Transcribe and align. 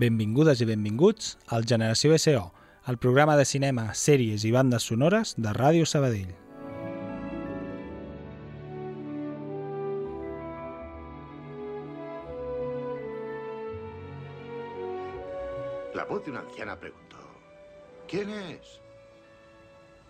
Benvingudes 0.00 0.62
i 0.64 0.66
benvinguts 0.68 1.34
al 1.54 1.66
Generació 1.68 2.14
SO, 2.16 2.44
el 2.88 2.96
programa 2.96 3.34
de 3.36 3.44
cinema, 3.44 3.82
sèries 4.02 4.46
i 4.48 4.52
bandes 4.54 4.86
sonores 4.88 5.34
de 5.36 5.50
Ràdio 5.52 5.84
Sabadell. 5.90 6.30
La 15.92 16.06
voz 16.08 16.24
de 16.24 16.30
una 16.30 16.40
anciana 16.46 16.78
preguntó, 16.80 17.20
¿quién 18.08 18.30
es? 18.30 18.80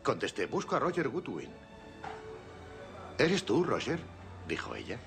Contesté, 0.05 0.46
busco 0.46 0.77
a 0.77 0.78
Roger 0.78 1.08
Goodwin. 1.08 1.50
¿Eres 3.18 3.42
tú, 3.42 3.64
Roger? 3.64 3.98
dijo 4.46 4.77
ella. 4.77 5.00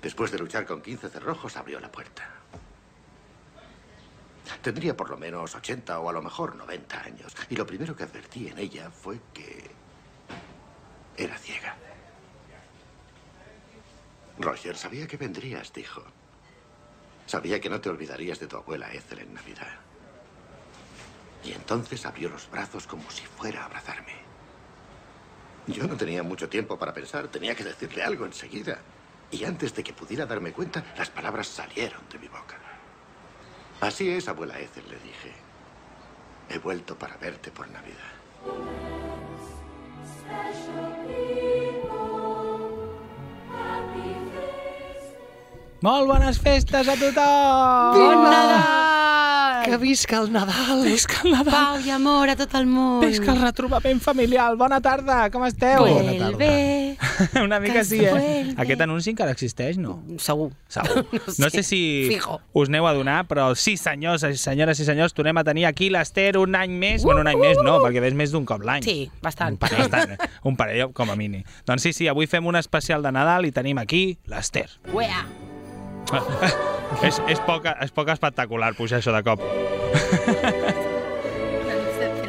Después 0.00 0.32
de 0.32 0.38
luchar 0.38 0.64
con 0.64 0.80
15 0.80 1.10
cerrojos, 1.10 1.58
abrió 1.58 1.80
la 1.80 1.92
puerta. 1.92 2.37
Tendría 4.62 4.96
por 4.96 5.10
lo 5.10 5.16
menos 5.16 5.54
80 5.54 5.98
o 6.00 6.08
a 6.08 6.12
lo 6.12 6.22
mejor 6.22 6.56
90 6.56 7.00
años. 7.00 7.34
Y 7.48 7.56
lo 7.56 7.66
primero 7.66 7.94
que 7.94 8.04
advertí 8.04 8.48
en 8.48 8.58
ella 8.58 8.90
fue 8.90 9.20
que 9.32 9.70
era 11.16 11.36
ciega. 11.38 11.76
Roger, 14.38 14.76
sabía 14.76 15.06
que 15.06 15.16
vendrías, 15.16 15.72
dijo. 15.72 16.02
Sabía 17.26 17.60
que 17.60 17.68
no 17.68 17.80
te 17.80 17.88
olvidarías 17.88 18.38
de 18.40 18.46
tu 18.46 18.56
abuela 18.56 18.92
Ethel 18.92 19.20
en 19.20 19.34
Navidad. 19.34 19.80
Y 21.44 21.52
entonces 21.52 22.04
abrió 22.06 22.28
los 22.28 22.50
brazos 22.50 22.86
como 22.86 23.10
si 23.10 23.24
fuera 23.24 23.62
a 23.62 23.66
abrazarme. 23.66 24.14
Yo 25.66 25.86
no 25.86 25.96
tenía 25.96 26.22
mucho 26.22 26.48
tiempo 26.48 26.78
para 26.78 26.94
pensar, 26.94 27.28
tenía 27.28 27.54
que 27.54 27.64
decirle 27.64 28.02
algo 28.02 28.24
enseguida. 28.24 28.78
Y 29.30 29.44
antes 29.44 29.74
de 29.74 29.84
que 29.84 29.92
pudiera 29.92 30.24
darme 30.24 30.52
cuenta, 30.52 30.82
las 30.96 31.10
palabras 31.10 31.46
salieron 31.46 32.00
de 32.10 32.18
mi 32.18 32.28
boca. 32.28 32.67
Así 33.80 34.08
es, 34.10 34.28
abuela 34.28 34.58
Ethel, 34.58 34.84
le 34.88 34.96
dije. 34.96 35.32
He 36.50 36.58
vuelto 36.58 36.98
para 36.98 37.16
verte 37.16 37.50
por 37.50 37.68
Navidad. 37.68 38.14
Molt 45.80 46.08
bones 46.08 46.40
festes 46.42 46.88
a 46.88 46.96
tothom! 46.98 47.94
Bon 47.94 48.24
Nadal! 48.24 49.62
Que 49.62 49.76
visca 49.78 50.16
el 50.18 50.32
Nadal! 50.32 50.82
Visca 50.82 51.20
el 51.22 51.36
Nadal! 51.36 51.54
Pau 51.54 51.86
i 51.86 51.92
amor 51.94 52.32
a 52.32 52.34
tot 52.40 52.56
el 52.58 52.66
món. 52.66 52.98
Visca 53.04 53.30
el 53.30 53.44
retrobament 53.44 54.02
familiar! 54.02 54.56
Bona 54.58 54.80
tarda, 54.82 55.28
com 55.30 55.46
esteu? 55.46 55.86
Vuelve. 55.86 56.77
Una 57.44 57.60
mica 57.60 57.84
sí, 57.84 58.00
eh? 58.04 58.54
Aquest 58.58 58.80
anunci 58.82 59.12
encara 59.12 59.32
existeix, 59.34 59.78
no? 59.78 59.98
Segur. 60.18 60.50
Segur. 60.68 61.04
No 61.38 61.50
sé 61.50 61.62
si 61.62 61.80
Fijo. 62.08 62.40
us 62.58 62.70
n'heu 62.72 62.86
adonat, 62.88 63.28
però 63.30 63.50
sí, 63.58 63.76
senyors, 63.78 64.24
senyores 64.40 64.80
i 64.82 64.86
senyors, 64.88 65.14
tornem 65.14 65.38
a 65.38 65.44
tenir 65.46 65.68
aquí 65.68 65.90
l'Ester 65.92 66.36
un 66.40 66.56
any 66.58 66.74
més. 66.80 67.04
Bueno, 67.06 67.22
un 67.22 67.30
any 67.30 67.38
més 67.40 67.60
no, 67.62 67.78
perquè 67.84 68.02
ves 68.02 68.16
més 68.18 68.34
d'un 68.34 68.46
cop 68.48 68.64
l'any. 68.66 68.82
Sí, 68.86 69.10
bastant. 69.22 69.54
Un 69.54 69.62
parell, 69.62 69.84
bastant, 69.86 70.16
eh? 70.16 70.32
un 70.50 70.58
parell 70.58 70.92
com 70.96 71.12
a 71.14 71.18
mínim. 71.18 71.46
Doncs 71.68 71.86
sí, 71.86 71.94
sí, 71.94 72.10
avui 72.10 72.26
fem 72.30 72.46
un 72.46 72.58
especial 72.58 73.04
de 73.06 73.14
Nadal 73.14 73.46
i 73.46 73.54
tenim 73.54 73.78
aquí 73.78 74.18
l'Ester. 74.30 74.68
Uea. 74.92 75.24
és, 77.06 77.20
és, 77.28 77.40
poc, 77.46 77.68
és 77.68 77.94
poc 77.94 78.12
espectacular 78.16 78.74
pujar 78.78 79.02
això 79.02 79.14
de 79.14 79.24
cop. 79.26 80.86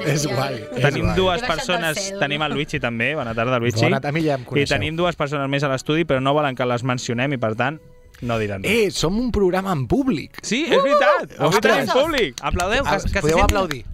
És 0.10 0.26
guai. 0.28 0.56
És 0.76 0.82
Tenim 0.84 1.06
guai. 1.06 1.16
dues 1.16 1.42
persones, 1.46 2.02
tenim 2.20 2.42
el 2.46 2.54
Luigi 2.54 2.80
també, 2.80 3.14
bona 3.16 3.34
tarda 3.38 3.60
Luigi. 3.60 3.82
Bona, 3.86 4.02
a 4.04 4.12
mi 4.12 4.24
ja 4.26 4.36
em 4.36 4.42
I 4.42 4.46
coneixeu. 4.46 4.76
tenim 4.78 4.96
dues 4.98 5.16
persones 5.16 5.50
més 5.50 5.64
a 5.64 5.70
l'estudi, 5.72 6.06
però 6.06 6.22
no 6.22 6.34
volen 6.34 6.56
que 6.56 6.66
les 6.66 6.84
mencionem 6.84 7.34
i 7.34 7.38
per 7.38 7.56
tant 7.56 7.80
no 8.22 8.38
diran 8.38 8.64
res. 8.64 8.72
Eh, 8.72 8.92
som 8.92 9.18
un 9.20 9.32
programa 9.32 9.72
en 9.72 9.86
públic. 9.88 10.40
Sí, 10.44 10.66
és 10.68 10.82
veritat! 10.84 11.38
Avui 11.40 11.56
Ostres. 11.56 11.86
tenim 11.86 11.94
públic! 12.04 12.36
Aplaudeu, 12.42 12.84
que, 12.84 13.14
que 13.14 13.22
Podeu 13.22 13.40
aplaudir. 13.44 13.86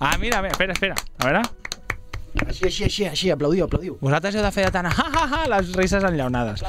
Ah, 0.00 0.16
mira, 0.18 0.40
mira, 0.42 0.52
espera, 0.52 0.72
espera. 0.72 0.94
A 1.18 1.26
veure, 1.26 1.42
Així, 2.42 2.64
així, 2.66 2.84
així, 2.84 3.04
així, 3.06 3.30
aplaudiu, 3.30 3.64
aplaudiu. 3.68 3.94
vosaltres 4.00 4.34
heu 4.34 4.42
de 4.42 4.50
fer 4.50 4.64
de 4.66 4.72
tant 4.74 4.86
ha, 4.90 4.92
ha, 4.92 5.24
ha, 5.24 5.42
les 5.52 5.70
risses 5.78 6.02
enllaunades. 6.04 6.64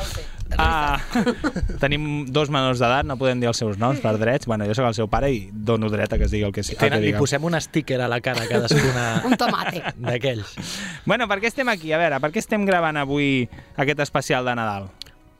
Ah, 0.62 1.00
tenim 1.84 2.28
dos 2.30 2.52
menors 2.54 2.78
d'edat, 2.80 3.08
no 3.10 3.18
podem 3.18 3.42
dir 3.42 3.50
els 3.50 3.58
seus 3.58 3.80
noms 3.82 4.00
per 4.04 4.14
drets. 4.22 4.46
Bueno, 4.46 4.68
jo 4.70 4.76
sóc 4.78 4.86
el 4.86 4.98
seu 4.98 5.10
pare 5.10 5.32
i 5.34 5.40
dono 5.52 5.90
dret 5.90 6.14
a 6.14 6.20
que 6.22 6.28
es 6.30 6.32
digui 6.36 6.46
el 6.46 6.54
que, 6.54 6.64
sí, 6.64 6.76
el 6.76 6.80
que 6.80 6.90
Tenen, 6.92 7.02
li 7.02 7.16
posem 7.18 7.44
un 7.50 7.58
sticker 7.60 7.98
a 8.06 8.10
la 8.12 8.22
cara 8.22 8.46
a 8.46 8.52
cadascuna 8.52 9.08
Un 9.30 9.34
tomate. 9.42 9.82
d'aquells. 9.98 10.54
Bueno, 11.06 11.28
per 11.32 11.40
què 11.42 11.50
estem 11.50 11.70
aquí? 11.74 11.92
A 11.92 12.02
veure, 12.02 12.22
per 12.22 12.30
què 12.36 12.44
estem 12.46 12.66
gravant 12.70 13.02
avui 13.02 13.50
aquest 13.76 14.06
especial 14.06 14.46
de 14.46 14.54
Nadal? 14.62 14.88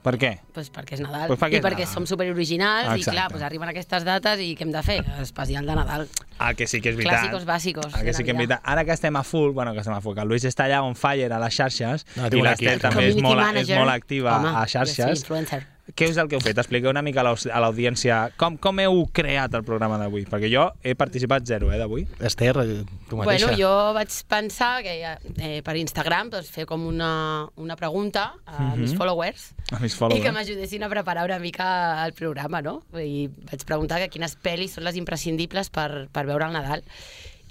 Per 0.06 0.12
què? 0.22 0.28
Pues 0.54 0.68
perquè 0.70 0.94
és 0.94 1.00
Nadal. 1.02 1.26
Pues 1.26 1.40
perquè 1.40 1.56
I 1.56 1.58
és 1.58 1.64
perquè 1.64 1.82
Nadal. 1.82 1.94
som 1.96 2.04
superoriginals 2.06 2.92
i 2.92 3.00
Exacte. 3.00 3.16
clar, 3.16 3.30
pues 3.32 3.42
arriben 3.42 3.68
aquestes 3.72 4.04
dates 4.06 4.38
i 4.44 4.52
què 4.54 4.62
hem 4.62 4.70
de 4.70 4.82
fer? 4.86 5.00
Especial 5.20 5.66
de 5.66 5.74
Nadal. 5.74 6.06
Ah, 6.38 6.52
que 6.54 6.68
sí 6.70 6.80
que 6.80 6.90
és 6.92 6.96
veritat. 6.96 7.24
Clàssicos 7.24 7.44
bàsicos 7.48 7.90
Ah, 7.92 8.04
que 8.04 8.14
sí 8.14 8.22
que 8.22 8.30
és 8.30 8.36
veritat. 8.36 8.60
Ara 8.62 8.84
que 8.84 8.92
estem 8.94 9.16
a 9.16 9.24
full, 9.24 9.50
bueno, 9.52 9.72
que 9.74 9.80
estem 9.80 9.94
a 9.94 10.00
full, 10.00 10.14
que 10.14 10.22
el 10.22 10.28
Luis 10.28 10.44
està 10.44 10.66
allà 10.70 10.82
on 10.86 10.94
fire 10.94 11.26
a 11.32 11.38
les 11.42 11.54
xarxes 11.58 12.06
No, 12.16 12.26
i 12.28 12.40
l'Ester 12.42 12.68
equip. 12.76 12.82
també 12.82 13.08
és 13.08 13.16
molt, 13.20 13.56
és 13.56 13.68
molt 13.76 13.90
activa 13.90 14.36
Home, 14.38 14.48
a 14.54 14.62
jo 14.62 14.78
xarxes. 14.78 15.18
influencer. 15.20 15.66
Què 15.94 16.08
és 16.10 16.16
el 16.18 16.26
que 16.26 16.34
heu 16.34 16.40
fet? 16.42 16.58
Expliqueu 16.58 16.90
una 16.90 17.02
mica 17.02 17.22
a 17.22 17.60
l'audiència 17.62 18.32
com, 18.36 18.56
com 18.58 18.80
heu 18.82 19.04
creat 19.14 19.54
el 19.54 19.62
programa 19.62 19.96
d'avui, 20.00 20.24
perquè 20.26 20.48
jo 20.50 20.64
he 20.82 20.96
participat 20.98 21.46
zero, 21.46 21.68
eh, 21.72 21.78
d'avui. 21.78 22.06
Esther, 22.26 22.56
eh, 22.58 22.80
tu 23.08 23.16
mateixa. 23.20 23.46
Bueno, 23.52 23.58
jo 23.60 23.92
vaig 23.94 24.10
pensar 24.26 24.82
que 24.82 24.96
eh, 25.06 25.62
per 25.62 25.76
Instagram 25.78 26.30
doncs, 26.34 26.50
fer 26.50 26.66
com 26.66 26.84
una, 26.90 27.46
una 27.54 27.76
pregunta 27.76 28.32
a 28.46 28.58
Mhm. 28.74 28.80
mis 28.80 28.94
followers 28.96 29.52
A 29.70 29.78
mis 29.78 29.92
i 29.92 29.94
que 29.94 29.98
followers. 29.98 30.32
m'ajudessin 30.34 30.82
a 30.82 30.88
preparar 30.88 31.24
una 31.24 31.38
mica 31.38 32.04
el 32.04 32.12
programa, 32.14 32.60
no? 32.62 32.82
I 32.92 33.28
vaig 33.28 33.64
preguntar 33.64 34.00
que 34.00 34.08
quines 34.08 34.36
pel·lis 34.42 34.74
són 34.74 34.84
les 34.84 34.96
imprescindibles 34.96 35.70
per, 35.70 36.08
per 36.10 36.26
veure 36.26 36.46
el 36.46 36.52
Nadal. 36.52 36.82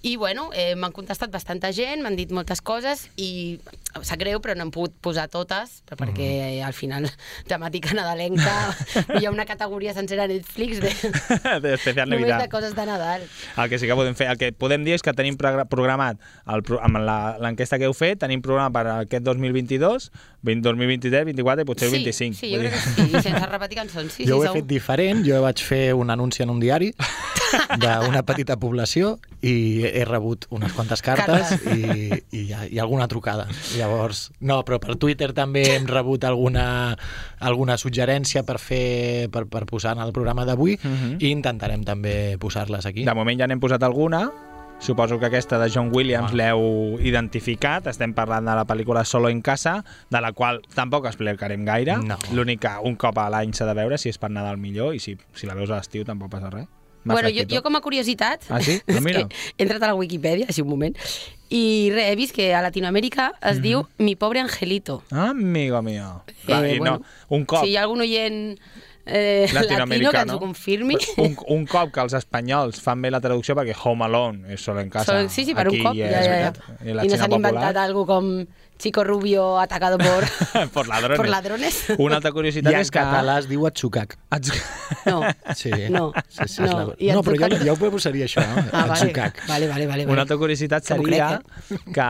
I, 0.06 0.18
bueno, 0.22 0.52
eh, 0.54 0.76
m'han 0.78 0.94
contestat 0.94 1.32
bastanta 1.34 1.72
gent, 1.74 2.04
m'han 2.06 2.14
dit 2.20 2.30
moltes 2.30 2.60
coses 2.62 3.08
i 3.18 3.58
sap 4.06 4.20
greu, 4.22 4.38
però 4.44 4.54
no 4.54 4.66
hem 4.68 4.72
pogut 4.76 4.94
posar 5.02 5.24
totes, 5.34 5.80
però 5.88 5.98
perquè 6.04 6.28
eh, 6.60 6.60
al 6.62 6.76
final 6.78 7.08
temàtica 7.50 7.96
nadalenca 7.98 8.54
hi 9.18 9.26
ha 9.26 9.32
una 9.34 9.48
categoria 9.50 9.96
sencera 9.98 10.28
a 10.28 10.30
Netflix 10.30 10.78
de, 10.84 10.92
D'especial 11.64 12.12
només 12.12 12.28
Navidad. 12.28 12.44
de 12.44 12.50
coses 12.54 12.76
de 12.78 12.86
Nadal. 12.86 13.26
El 13.58 13.70
que 13.72 13.80
sí 13.82 13.88
que 13.90 13.98
podem 13.98 14.14
fer, 14.20 14.28
el 14.30 14.38
que 14.38 14.52
podem 14.54 14.86
dir 14.86 14.94
és 15.00 15.02
que 15.02 15.14
tenim 15.18 15.40
progra- 15.42 15.66
programat 15.66 16.22
el, 16.46 16.62
amb 16.86 17.02
la- 17.02 17.38
l'enquesta 17.42 17.80
que 17.82 17.90
heu 17.90 17.98
fet, 17.98 18.20
tenim 18.22 18.44
programat 18.46 18.76
per 18.78 18.86
aquest 19.00 19.26
2022, 19.26 20.12
20, 20.46 20.62
2023, 20.70 21.26
24 21.32 21.66
i 21.66 21.70
potser 21.72 21.90
el 21.90 21.96
25. 21.98 22.38
Sí, 22.38 22.46
sí, 22.46 22.54
jo 22.54 22.62
crec 22.62 22.76
que 22.78 22.84
sí, 22.86 23.08
i 23.10 23.24
sense 23.32 23.46
repetir 23.50 23.80
cançons. 23.82 24.14
Sí, 24.20 24.28
jo 24.30 24.36
sí, 24.36 24.38
ho 24.38 24.44
he 24.44 24.48
segur. 24.52 24.60
fet 24.62 24.70
diferent, 24.70 25.26
jo 25.26 25.42
vaig 25.42 25.66
fer 25.66 25.84
un 25.98 26.14
anunci 26.14 26.46
en 26.46 26.54
un 26.54 26.62
diari 26.62 26.92
d'una 27.80 28.22
petita 28.28 28.58
població 28.60 29.16
i 29.46 29.86
he 29.96 30.04
rebut 30.06 30.46
unes 30.52 30.74
quantes 30.76 31.02
cartes 31.02 31.54
i, 31.72 32.12
i, 32.36 32.42
i 32.76 32.80
alguna 32.84 33.08
trucada. 33.08 33.48
Llavors, 33.78 34.26
no, 34.42 34.60
però 34.68 34.80
per 34.84 34.98
Twitter 35.00 35.32
també 35.34 35.64
hem 35.78 35.88
rebut 35.88 36.26
alguna, 36.28 36.66
alguna 37.40 37.78
suggerència 37.80 38.44
per 38.44 38.60
fer 38.60 39.30
per, 39.32 39.46
per 39.48 39.64
posar 39.70 39.96
en 39.96 40.04
el 40.04 40.12
programa 40.14 40.44
d'avui 40.46 40.76
Mhm. 40.84 41.16
i 41.24 41.32
intentarem 41.32 41.84
també 41.88 42.36
posar-les 42.38 42.86
aquí. 42.86 43.06
De 43.08 43.14
moment 43.16 43.40
ja 43.40 43.48
n'hem 43.48 43.60
posat 43.64 43.82
alguna 43.84 44.28
Suposo 44.78 45.16
que 45.18 45.28
aquesta 45.30 45.56
de 45.58 45.70
John 45.72 45.88
Williams 45.96 46.34
l'heu 46.36 47.00
identificat. 47.00 47.88
Estem 47.88 48.12
parlant 48.14 48.44
de 48.44 48.56
la 48.58 48.66
pel·lícula 48.68 49.06
Solo 49.08 49.30
en 49.32 49.40
casa, 49.42 49.86
de 50.12 50.20
la 50.20 50.34
qual 50.36 50.60
tampoc 50.76 51.06
explicarem 51.08 51.64
gaire. 51.64 51.96
No. 52.04 52.18
L'únic 52.36 52.60
que 52.66 52.74
un 52.84 52.98
cop 53.00 53.18
a 53.24 53.30
l'any 53.32 53.54
s'ha 53.56 53.66
de 53.70 53.74
veure, 53.78 53.98
si 53.98 54.10
és 54.12 54.20
per 54.20 54.30
Nadal 54.36 54.58
millor, 54.60 54.94
i 54.94 55.00
si, 55.00 55.16
si 55.34 55.48
la 55.48 55.56
veus 55.56 55.72
a 55.72 55.78
l'estiu 55.80 56.04
tampoc 56.04 56.30
passa 56.36 56.52
res. 56.52 56.68
Bueno, 57.06 57.30
jo, 57.30 57.46
jo 57.50 57.62
com 57.64 57.76
a 57.78 57.82
curiositat... 57.86 58.44
Ah, 58.50 58.62
sí? 58.62 58.80
Ah, 58.88 58.98
és 58.98 59.02
mira. 59.06 59.26
he 59.58 59.64
entrat 59.64 59.84
a 59.84 59.92
la 59.94 59.96
Wikipedia, 59.96 60.48
així 60.50 60.64
un 60.66 60.70
moment, 60.74 60.96
i 61.54 61.92
re, 61.94 62.08
he 62.12 62.16
vist 62.18 62.34
que 62.36 62.50
a 62.58 62.64
Latinoamèrica 62.66 63.30
es 63.52 63.62
diu 63.62 63.84
Mi 64.02 64.16
pobre 64.18 64.42
angelito. 64.42 65.04
Ah, 65.12 65.30
amigo 65.30 65.82
mío. 65.86 66.24
Eh, 66.28 66.34
Clar, 66.48 66.66
i 66.66 66.74
no, 66.74 66.80
bueno, 66.80 67.02
un 67.30 67.46
cop... 67.46 67.64
Si 67.64 67.72
hi 67.72 67.78
ha 67.78 67.84
algun 67.86 68.02
oient 68.02 68.58
eh, 69.06 69.46
latino 69.54 70.10
que 70.12 70.18
ens 70.26 70.34
ho 70.34 70.40
confirmi... 70.42 70.98
Un, 71.22 71.38
un 71.54 71.66
cop 71.70 71.92
que 71.94 72.02
els 72.02 72.16
espanyols 72.18 72.82
fan 72.82 73.02
bé 73.06 73.12
la 73.14 73.22
traducció 73.22 73.54
perquè 73.58 73.76
Home 73.84 74.06
Alone 74.10 74.56
és 74.58 74.66
solo 74.66 74.82
en 74.82 74.90
casa. 74.90 75.12
Solo- 75.14 75.30
sí, 75.30 75.46
sí, 75.46 75.54
per 75.54 75.68
un 75.70 75.76
Aquí 75.78 75.84
cop. 75.86 75.96
és 76.02 76.10
Ja, 76.12 76.24
ja, 76.26 76.38
ja. 76.50 76.78
I 76.82 76.98
I 77.06 77.12
no 77.14 77.20
s'han 77.22 77.38
inventat 77.38 77.78
algo 77.86 78.08
com 78.10 78.32
Chico 78.78 79.04
Rubio 79.04 79.60
atacado 79.60 79.98
por, 79.98 80.26
por 80.74 80.88
ladrones. 80.88 81.18
por 81.18 81.30
ladrones. 81.30 81.86
Una 81.98 82.18
altra 82.18 82.32
I 82.32 82.34
curiositat 82.36 82.74
en 82.74 82.80
és 82.82 82.92
que... 82.92 83.00
català 83.00 83.38
es 83.40 83.48
diu 83.50 83.66
atxucac. 83.68 84.18
No, 85.06 85.22
Sí. 85.56 85.72
No, 85.90 86.12
sí, 86.28 86.48
sí, 86.48 86.62
no. 86.62 86.68
és 86.68 86.74
la... 86.74 86.86
I 87.00 87.12
no 87.16 87.24
però 87.24 87.50
jo, 87.50 87.60
jo 87.64 87.76
ho 87.78 87.92
posaria 87.92 88.28
això, 88.28 88.44
no? 88.44 88.66
Ah, 88.72 88.86
vale. 88.86 89.00
atxucac. 89.00 89.44
Vale, 89.48 89.68
vale, 89.72 89.88
vale. 89.88 90.06
Una 90.12 90.26
altra 90.28 90.38
curiositat 90.38 90.84
seria 90.84 91.30
crec, 91.40 91.84
que... 91.94 92.02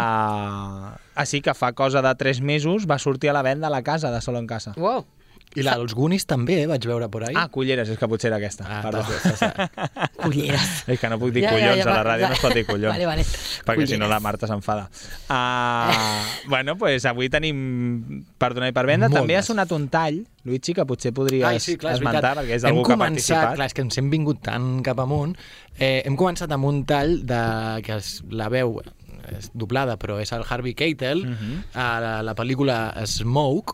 Ah, 1.16 1.26
sí, 1.26 1.40
que 1.42 1.54
fa 1.56 1.72
cosa 1.74 2.02
de 2.02 2.14
3 2.16 2.42
mesos 2.42 2.88
va 2.90 2.98
sortir 3.00 3.30
a 3.30 3.34
la 3.34 3.42
venda 3.46 3.70
la 3.70 3.84
casa 3.84 4.12
de 4.12 4.20
Solo 4.22 4.40
en 4.40 4.48
casa. 4.48 4.74
Wow. 4.76 5.06
I 5.56 5.63
la 5.63 5.78
dels 5.80 5.94
Goonies 5.96 6.25
també, 6.28 6.62
eh, 6.63 6.68
vaig 6.68 6.84
veure 6.86 7.07
por 7.10 7.24
ahí. 7.24 7.34
Ah, 7.36 7.48
culleres, 7.50 7.88
és 7.90 7.98
que 7.98 8.07
potser 8.07 8.28
era 8.28 8.38
aquesta. 8.38 8.66
Ah, 8.68 8.81
Perdó. 8.84 9.04
Culleres. 10.25 10.84
És 10.88 11.00
que 11.00 11.10
no 11.10 11.18
puc 11.22 11.31
dir 11.36 11.44
Ja, 11.46 11.52
ja, 11.54 11.56
collons 11.69 11.84
ja, 11.84 11.92
a 11.92 11.96
la 11.96 12.04
ràdio, 12.04 12.28
no 12.30 12.34
es 12.38 12.42
pot 12.44 12.54
dir 12.56 12.66
collons. 12.68 12.92
Vale, 12.94 13.06
vale. 13.06 13.24
Perquè 13.24 13.86
si 13.88 13.98
no 13.98 14.06
Culleres. 14.06 14.10
la 14.10 14.19
Marta 14.19 14.48
s'enfada. 14.50 14.90
Uh, 15.30 16.48
bueno, 16.54 16.75
pues 16.78 17.06
avui 17.06 17.30
tenim 17.30 18.25
per 18.38 18.54
donar 18.54 18.69
i 18.72 18.75
per 18.75 18.86
venda. 18.90 19.07
Moltes. 19.07 19.22
També 19.22 19.38
ha 19.38 19.44
sonat 19.46 19.72
un 19.75 19.88
tall, 19.94 20.22
Luigi, 20.46 20.74
que 20.78 20.86
potser 20.86 21.13
podries 21.16 21.46
Ai, 21.48 21.60
sí, 21.63 21.78
clar, 21.78 21.96
és 21.96 22.00
esmentar, 22.02 22.22
veritat. 22.22 22.44
perquè 22.44 22.60
és 22.60 22.63
hem 22.68 22.75
algú 22.75 22.86
que 22.90 22.94
ha 22.98 23.02
participat. 23.06 23.56
Clar, 23.56 23.69
és 23.72 23.74
que 23.78 23.86
ens 23.86 23.98
hem 24.02 24.10
vingut 24.13 24.42
tan 24.46 24.69
cap 24.86 25.00
amunt. 25.04 25.36
Eh, 25.78 26.02
hem 26.06 26.16
començat 26.19 26.52
amb 26.56 26.66
un 26.69 26.84
tall 26.90 27.19
de, 27.28 27.42
que 27.86 27.98
es, 28.02 28.19
la 28.31 28.50
veu 28.54 28.80
és 29.25 29.48
doblada, 29.57 29.96
però 29.98 30.19
és 30.22 30.30
el 30.38 30.44
Harvey 30.48 30.75
Keitel, 30.78 31.24
uh 31.25 31.30
Mhm. 31.30 31.36
-huh. 31.36 31.63
a 31.81 32.00
la, 32.00 32.13
la 32.24 32.36
pel·lícula 32.36 32.94
Smoke, 33.07 33.74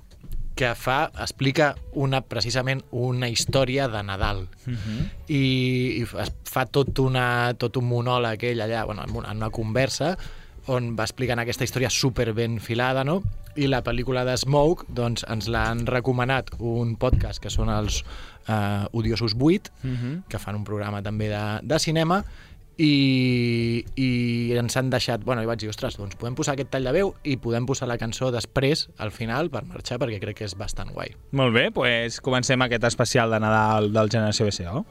que 0.62 0.76
fa, 0.78 1.08
explica 1.18 1.72
una, 1.98 2.20
precisament 2.22 2.84
una 2.94 3.32
història 3.34 3.88
de 3.90 4.04
Nadal. 4.06 4.44
Uh 4.68 4.76
-huh. 4.76 5.00
I, 5.28 5.44
i 6.02 6.06
fa 6.06 6.68
tot, 6.70 7.00
una, 7.00 7.54
tot 7.58 7.78
un 7.78 7.88
monòleg 7.90 8.44
ell 8.44 8.62
allà, 8.62 8.86
bueno, 8.86 9.04
en 9.04 9.16
una, 9.16 9.32
en 9.32 9.38
una 9.38 9.50
conversa, 9.50 10.18
on 10.68 10.96
va 10.96 11.04
explicant 11.04 11.40
aquesta 11.40 11.64
història 11.64 11.90
super 11.90 12.34
ben 12.34 12.60
filada, 12.60 13.04
no? 13.04 13.24
I 13.56 13.68
la 13.68 13.82
pel·lícula 13.84 14.24
de 14.24 14.38
Smoke, 14.38 14.86
doncs, 14.88 15.26
ens 15.28 15.48
l'han 15.48 15.88
recomanat 15.88 16.52
un 16.60 16.96
podcast 16.96 17.42
que 17.42 17.50
són 17.50 17.70
els 17.70 18.04
uh, 18.48 18.86
Odiosos 18.92 19.34
8, 19.40 19.72
Uh 19.84 19.90
-huh. 19.90 20.22
que 20.30 20.38
fan 20.38 20.56
un 20.56 20.64
programa 20.64 21.02
també 21.02 21.28
de, 21.28 21.60
de 21.64 21.80
cinema, 21.80 22.24
i, 22.78 23.84
i 23.96 24.10
ens 24.60 24.78
han 24.78 24.92
deixat... 24.94 25.26
Bueno, 25.26 25.44
i 25.44 25.50
vaig 25.50 25.62
dir, 25.64 25.70
ostres, 25.72 25.98
doncs 26.00 26.18
podem 26.20 26.38
posar 26.38 26.56
aquest 26.56 26.72
tall 26.74 26.88
de 26.88 26.94
veu 26.96 27.14
i 27.24 27.38
podem 27.42 27.68
posar 27.70 27.90
la 27.92 28.00
cançó 28.02 28.32
després, 28.34 28.88
al 29.02 29.12
final, 29.16 29.52
per 29.54 29.66
marxar, 29.68 30.00
perquè 30.02 30.22
crec 30.24 30.42
que 30.42 30.48
és 30.50 30.56
bastant 30.58 30.94
guai. 30.96 31.16
Molt 31.38 31.56
bé, 31.58 31.70
pues 31.76 32.22
comencem 32.24 32.62
aquest 32.64 32.88
especial 32.92 33.34
de 33.34 33.42
Nadal 33.44 33.92
del 33.94 34.12
Generació 34.14 34.48
BCO. 34.50 34.86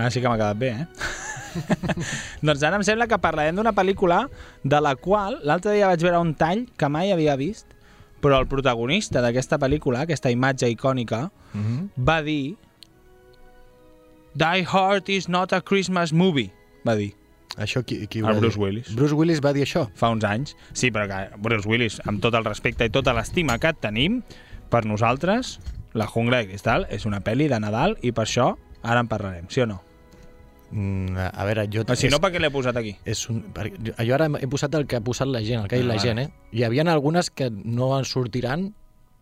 Ara 0.00 0.08
sí 0.08 0.22
que 0.22 0.30
m'ha 0.30 0.38
quedat 0.40 0.56
bé, 0.56 0.70
eh? 0.80 1.26
doncs 2.46 2.62
ara 2.62 2.78
em 2.78 2.84
sembla 2.86 3.06
que 3.10 3.18
parlarem 3.18 3.56
d'una 3.56 3.72
pel·lícula 3.76 4.24
de 4.64 4.80
la 4.80 4.94
qual 4.96 5.38
l'altre 5.42 5.74
dia 5.76 5.90
vaig 5.90 6.02
veure 6.02 6.20
un 6.22 6.34
tall 6.34 6.66
que 6.76 6.88
mai 6.88 7.12
havia 7.12 7.36
vist, 7.40 7.66
però 8.20 8.40
el 8.40 8.48
protagonista 8.48 9.22
d'aquesta 9.24 9.58
pel·lícula, 9.58 10.04
aquesta 10.04 10.30
imatge 10.30 10.68
icònica, 10.70 11.30
Mm 11.52 11.62
-hmm. 11.66 11.88
va 12.06 12.22
dir 12.22 12.56
Die 14.34 14.64
Hard 14.64 15.08
is 15.08 15.28
not 15.28 15.52
a 15.52 15.60
Christmas 15.60 16.12
movie, 16.12 16.52
va 16.86 16.94
dir, 16.94 17.14
Això 17.58 17.82
qui, 17.84 18.06
qui 18.06 18.22
ho 18.22 18.28
el 18.28 18.38
Bruce 18.38 18.56
dir? 18.56 18.64
Willis. 18.64 18.94
Bruce 18.94 19.14
Willis 19.14 19.40
va 19.42 19.52
dir 19.52 19.64
això? 19.64 19.88
Fa 19.94 20.08
uns 20.08 20.24
anys. 20.24 20.56
Sí, 20.72 20.90
però 20.90 21.08
que 21.08 21.36
Bruce 21.38 21.68
Willis, 21.68 22.00
amb 22.06 22.22
tot 22.22 22.34
el 22.34 22.44
respecte 22.44 22.84
i 22.84 22.90
tota 22.90 23.12
l'estima 23.12 23.58
que 23.58 23.72
tenim, 23.72 24.22
per 24.70 24.84
nosaltres, 24.86 25.58
La 25.92 26.06
jungla 26.06 26.38
de 26.38 26.46
cristal 26.46 26.86
és 26.88 27.04
una 27.04 27.18
pel·li 27.20 27.48
de 27.48 27.58
Nadal 27.58 27.96
i 28.00 28.12
per 28.12 28.22
això 28.22 28.56
ara 28.82 29.00
en 29.00 29.08
parlarem, 29.08 29.48
sí 29.50 29.60
o 29.60 29.66
no? 29.66 29.80
Mm, 30.70 31.16
a 31.18 31.44
veure, 31.48 31.64
jo... 31.72 31.82
O 31.88 31.96
si 31.98 32.08
no, 32.08 32.20
per 32.22 32.30
què 32.30 32.38
l'he 32.38 32.50
posat 32.54 32.76
aquí? 32.78 32.92
és 33.04 33.24
un, 33.28 33.40
jo, 33.54 34.14
ara 34.14 34.28
he 34.38 34.46
posat 34.46 34.74
el 34.78 34.86
que 34.86 34.96
ha 35.00 35.00
posat 35.02 35.26
la 35.26 35.40
gent, 35.42 35.64
el 35.64 35.68
que 35.68 35.74
ha 35.76 35.78
dit 35.80 35.86
Ah, 35.86 35.94
la 35.94 35.96
vale. 35.96 36.08
gent, 36.08 36.18
eh? 36.22 36.28
Hi 36.52 36.62
havia 36.64 36.84
algunes 36.92 37.30
que 37.30 37.50
no 37.50 37.88
en 37.98 38.04
sortiran, 38.06 38.68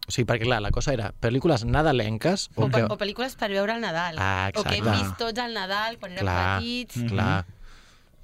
o 0.07 0.11
sigui, 0.13 0.27
perquè 0.29 0.45
clar, 0.45 0.61
la 0.65 0.71
cosa 0.71 0.93
era 0.93 1.13
pel·lícules 1.21 1.65
nadalenques 1.65 2.51
O, 2.57 2.65
o, 2.67 2.69
que... 2.73 2.83
o 2.85 2.97
pel·lícules 3.01 3.37
per 3.37 3.49
veure 3.51 3.73
al 3.73 3.81
Nadal. 3.81 4.17
Ah, 4.19 4.51
o 4.55 4.63
que 4.63 4.77
hem 4.77 4.85
exacte. 4.85 4.99
vist 5.05 5.17
tots 5.19 5.39
al 5.45 5.55
Nadal 5.57 5.97
quan 5.99 6.13
érem 6.13 6.25
Clar. 6.27 6.59
petits. 6.61 6.97
Mhm. 6.97 7.09
Clar, 7.09 7.47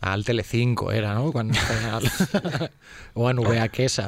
al 0.01 0.25
Telecinco 0.25 0.93
era, 0.93 1.15
no? 1.15 1.33
Quan 1.33 1.51
el... 1.97 2.09
o 3.15 3.31
en 3.31 3.37
VHS. 3.41 4.01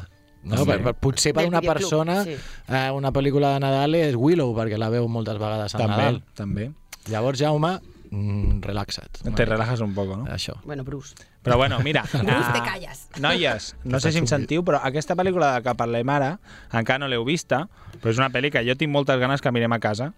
No? 0.46 0.58
Sí. 0.58 0.64
Per, 0.68 0.78
per, 0.84 0.94
potser 0.94 1.32
per 1.34 1.46
una 1.48 1.58
videoclub, 1.60 1.80
persona 1.80 2.22
sí. 2.24 2.36
eh, 2.68 2.90
una 2.94 3.10
pel·lícula 3.12 3.54
de 3.56 3.60
Nadal 3.64 3.94
és 3.98 4.14
Willow, 4.14 4.52
perquè 4.54 4.76
la 4.78 4.88
veu 4.92 5.08
moltes 5.08 5.40
vegades 5.40 5.74
al 5.74 5.80
També, 5.80 5.96
Nadal. 5.96 6.22
també. 6.38 6.70
Llavors, 7.10 7.40
Jaume, 7.40 7.72
mm, 8.10 8.60
relaxa't. 8.62 9.22
Te 9.34 9.44
relajas 9.44 9.80
un 9.80 9.94
poco, 9.94 10.16
no? 10.16 10.26
Això. 10.32 10.56
Bueno, 10.64 10.84
Bruce. 10.84 11.14
Però 11.42 11.56
bueno, 11.56 11.78
mira... 11.80 12.04
Bruce, 12.12 12.32
ah, 12.32 12.52
te 12.52 12.62
calles. 12.62 13.08
Noies, 13.20 13.74
no 13.84 14.00
sé 14.00 14.12
si 14.12 14.22
em 14.22 14.28
sentiu, 14.30 14.64
però 14.66 14.82
aquesta 14.84 15.16
pel·lícula 15.18 15.54
de 15.56 15.64
que 15.66 15.74
parlem 15.78 16.12
ara, 16.12 16.36
encara 16.72 17.02
no 17.02 17.10
l'heu 17.10 17.26
vista, 17.26 17.66
però 18.00 18.14
és 18.14 18.22
una 18.22 18.30
pel·li 18.34 18.52
que 18.54 18.64
jo 18.66 18.76
tinc 18.78 18.92
moltes 18.92 19.20
ganes 19.22 19.44
que 19.44 19.52
mirem 19.54 19.76
a 19.76 19.82
casa, 19.82 20.12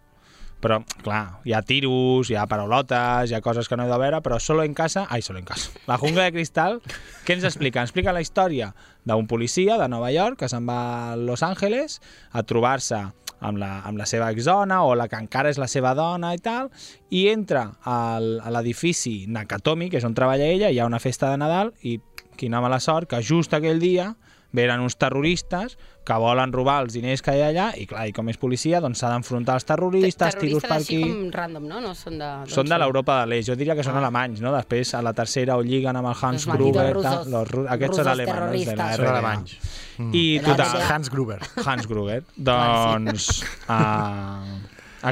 però, 0.58 0.81
clar, 1.05 1.38
hi 1.46 1.55
ha 1.55 1.61
tiros, 1.62 2.31
hi 2.31 2.35
ha 2.35 2.46
paraulotes, 2.50 3.31
hi 3.31 3.37
ha 3.37 3.43
coses 3.44 3.69
que 3.70 3.76
no 3.79 3.85
he 3.87 3.90
de 3.90 3.99
veure, 4.00 4.19
però 4.25 4.40
solo 4.43 4.64
en 4.67 4.75
casa... 4.75 5.06
Ai, 5.08 5.23
solo 5.23 5.38
en 5.38 5.46
casa. 5.46 5.70
La 5.87 5.99
jungla 6.02 6.25
de 6.26 6.32
cristal, 6.35 6.80
què 7.26 7.37
ens 7.37 7.47
explica? 7.47 7.85
Ens 7.85 7.92
explica 7.92 8.14
la 8.14 8.25
història 8.25 8.73
d'un 9.07 9.28
policia 9.30 9.78
de 9.78 9.87
Nova 9.88 10.11
York 10.11 10.40
que 10.42 10.50
se'n 10.50 10.66
va 10.66 10.80
a 11.12 11.16
Los 11.16 11.45
Angeles 11.47 12.00
a 12.33 12.42
trobar-se 12.42 13.04
amb 13.40 13.61
la, 13.61 13.71
amb 13.87 13.99
la 14.00 14.07
seva 14.09 14.30
exdona 14.35 14.83
o 14.85 14.95
la 14.99 15.09
que 15.09 15.18
encara 15.21 15.50
és 15.52 15.61
la 15.61 15.68
seva 15.71 15.95
dona 15.95 16.33
i 16.35 16.42
tal, 16.42 16.71
i 17.11 17.26
entra 17.30 17.64
al, 17.85 18.38
a 18.42 18.52
l'edifici 18.54 19.26
Nakatomi, 19.28 19.90
que 19.90 20.00
és 20.00 20.07
on 20.09 20.16
treballa 20.16 20.47
ella, 20.47 20.71
hi 20.71 20.80
ha 20.80 20.88
una 20.88 21.02
festa 21.02 21.30
de 21.33 21.40
Nadal 21.40 21.73
i 21.83 21.99
quina 22.38 22.62
mala 22.62 22.78
sort 22.80 23.11
que 23.11 23.23
just 23.23 23.54
aquell 23.54 23.80
dia 23.83 24.12
venen 24.52 24.81
uns 24.81 24.97
terroristes 24.97 25.75
que 26.09 26.17
volen 26.17 26.52
robar 26.55 26.78
els 26.87 26.95
diners 26.97 27.21
que 27.21 27.35
hi 27.37 27.43
ha 27.45 27.49
allà 27.50 27.67
i 27.76 27.85
clar, 27.87 28.07
i 28.09 28.14
com 28.17 28.31
és 28.33 28.38
policia, 28.40 28.78
doncs 28.81 29.02
s'ha 29.02 29.11
d'enfrontar 29.12 29.59
els 29.59 29.67
terroristes, 29.69 30.38
tiros 30.40 30.62
Terroristes 30.64 30.71
per 30.71 30.76
així 30.78 30.97
aquí... 31.02 31.11
com 31.11 31.26
random, 31.35 31.67
no? 31.69 31.81
No 31.85 31.93
són 31.95 32.17
de... 32.17 32.31
d'on 32.47 32.55
Són 32.55 32.71
de 32.73 32.78
l'Europa 32.81 33.19
de 33.21 33.26
l'Est, 33.28 33.50
jo 33.50 33.57
diria 33.61 33.76
que 33.76 33.85
són 33.85 33.99
alemanys, 34.00 34.40
no? 34.40 34.55
Després, 34.57 34.95
a 34.97 35.02
la 35.05 35.12
tercera, 35.12 35.59
ho 35.61 35.62
lliguen 35.67 36.00
amb 36.00 36.09
el 36.09 36.17
Hans 36.23 36.47
Los 36.49 36.57
Gruber, 36.57 36.87
rusos. 36.95 37.11
tal, 37.11 37.31
los, 37.35 37.52
ru- 37.52 37.67
aquests 37.69 38.00
són 38.00 38.09
Rusos 38.09 38.14
alemanys, 38.14 38.64
de 38.71 38.76
la. 38.81 38.88
Són 38.97 39.11
alemanys. 39.12 39.55
I 39.99 40.25
De 40.38 40.47
la 40.49 40.49
total. 40.57 40.83
Hans 40.95 41.11
Gruber. 41.12 41.38
Hans 41.67 41.87
Gruber. 41.93 42.23
Doncs, 42.49 43.28
uh, 43.69 44.57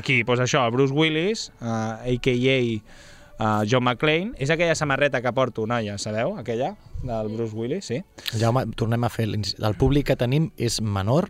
aquí, 0.01 0.23
doncs 0.25 0.47
això, 0.47 0.65
Bruce 0.73 0.95
Willis, 0.97 1.51
uh, 1.61 2.01
a.k.a. 2.09 2.59
Uh, 3.39 3.65
John 3.69 3.85
McClane, 3.85 4.33
és 4.41 4.49
aquella 4.49 4.75
samarreta 4.75 5.21
que 5.21 5.33
porto, 5.37 5.67
noia, 5.69 5.99
sabeu? 6.01 6.39
Aquella, 6.41 6.71
del 7.03 7.29
Bruce 7.35 7.53
Willis, 7.55 7.85
sí? 7.85 7.99
Jaume, 8.41 8.63
tornem 8.77 9.05
a 9.05 9.11
fer... 9.13 9.27
El 9.29 9.75
públic 9.77 10.07
que 10.09 10.17
tenim 10.17 10.51
és 10.57 10.79
menor 10.81 11.29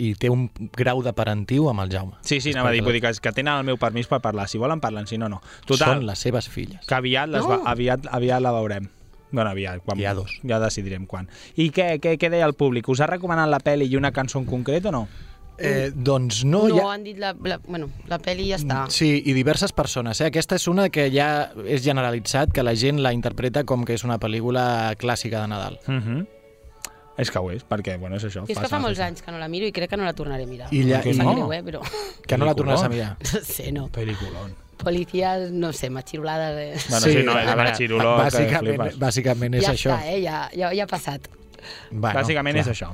i 0.00 0.14
té 0.16 0.28
un 0.32 0.46
grau 0.76 1.02
de 1.04 1.12
parentiu 1.16 1.68
amb 1.68 1.80
el 1.84 1.92
Jaume. 1.92 2.16
Sí, 2.24 2.40
sí, 2.40 2.52
anava 2.56 2.70
a 2.70 2.72
dir, 2.72 2.82
vull 2.84 2.96
dir 2.96 3.02
que, 3.04 3.12
que 3.20 3.32
tenen 3.36 3.52
el 3.58 3.64
meu 3.68 3.76
permís 3.80 4.08
per 4.08 4.22
parlar. 4.24 4.48
Si 4.48 4.56
volen, 4.60 4.80
parlen, 4.80 5.06
si 5.08 5.16
no, 5.20 5.28
no. 5.28 5.42
Total, 5.68 5.98
Són 5.98 6.06
les 6.08 6.18
seves 6.24 6.48
filles. 6.48 6.80
que 6.88 6.94
aviat, 6.96 7.28
les 7.28 7.44
No. 7.44 7.48
va, 7.52 7.70
aviat, 7.72 8.08
aviat 8.12 8.40
la 8.44 8.52
veurem. 8.56 8.88
Bueno, 9.30 9.50
aviat, 9.50 9.82
quan, 9.84 9.98
Hi 10.00 10.04
ha 10.06 10.14
dos. 10.14 10.38
ja 10.46 10.58
decidirem 10.62 11.04
quan. 11.04 11.28
I 11.56 11.68
què, 11.74 11.98
què, 12.00 12.16
què 12.16 12.30
deia 12.30 12.46
el 12.46 12.54
públic? 12.54 12.88
Us 12.88 13.00
ha 13.00 13.08
recomanat 13.10 13.48
la 13.52 13.58
pel·li 13.60 13.88
i 13.90 13.96
una 13.96 14.12
cançó 14.12 14.38
en 14.38 14.46
concret 14.46 14.86
o 14.86 14.92
no? 14.94 15.08
Eh, 15.58 15.90
doncs 15.94 16.44
no, 16.44 16.66
No, 16.68 16.88
ha... 16.88 16.94
han 16.94 17.04
dit 17.04 17.16
la, 17.18 17.34
la, 17.44 17.56
bueno, 17.66 17.88
la 18.10 18.18
pel·li 18.20 18.50
ja 18.50 18.56
està. 18.60 18.84
Sí, 18.92 19.22
i 19.24 19.32
diverses 19.32 19.72
persones. 19.72 20.20
Eh? 20.20 20.26
Aquesta 20.28 20.56
és 20.60 20.66
una 20.68 20.88
que 20.92 21.08
ja 21.10 21.50
és 21.64 21.82
generalitzat, 21.84 22.52
que 22.52 22.62
la 22.62 22.74
gent 22.76 23.00
la 23.00 23.12
interpreta 23.16 23.64
com 23.64 23.84
que 23.88 23.94
és 23.96 24.04
una 24.04 24.18
pel·lícula 24.20 24.94
clàssica 25.00 25.40
de 25.40 25.48
Nadal. 25.48 25.78
Uh 25.88 25.94
-huh. 25.94 26.26
És 27.16 27.30
que 27.30 27.38
ho 27.38 27.50
és, 27.50 27.64
perquè, 27.66 27.98
bueno, 27.98 28.16
és 28.16 28.24
això. 28.24 28.44
I 28.46 28.52
és 28.52 28.58
que 28.58 28.68
fa 28.68 28.78
molts 28.78 29.00
anys 29.00 29.22
que 29.22 29.32
no 29.32 29.38
la 29.38 29.48
miro 29.48 29.64
i 29.66 29.72
crec 29.72 29.88
que 29.88 29.96
no 29.96 30.04
la 30.04 30.12
tornaré 30.12 30.42
a 30.44 30.46
mirar. 30.46 30.68
I 30.70 30.82
ja- 30.82 31.00
i 31.02 31.14
no. 31.16 31.32
greu, 31.34 31.52
eh, 31.52 31.62
però... 31.64 31.80
Que 32.26 32.36
no 32.36 32.44
la 32.44 32.54
tornes 32.54 32.82
a 32.82 32.88
mirar. 32.90 33.16
No 33.32 33.40
sé, 33.40 33.72
no. 33.72 33.88
Peliculón. 33.88 34.54
Policías, 34.76 35.50
no 35.50 35.72
sé, 35.72 35.88
más 35.88 36.04
xirulades 36.04 36.54
de... 36.54 36.90
Bueno, 36.90 37.06
sí, 37.06 37.14
no, 37.24 37.38
és 37.38 37.44
una 37.46 37.54
veure, 37.54 37.74
xiruló 37.76 38.16
que 38.18 38.22
bàsicament, 38.24 38.76
flipes. 38.76 38.98
bàsicament 38.98 39.54
és 39.54 39.64
ja 39.64 39.70
això. 39.72 39.94
està, 39.96 40.06
eh? 40.12 40.22
Ja, 40.22 40.50
ja, 40.54 40.74
ja 40.74 40.82
ha 40.84 40.86
passat. 40.86 41.28
Bueno, 41.90 42.20
Bàsicament 42.20 42.54
clar. 42.56 42.66
és 42.68 42.82
això. 42.82 42.92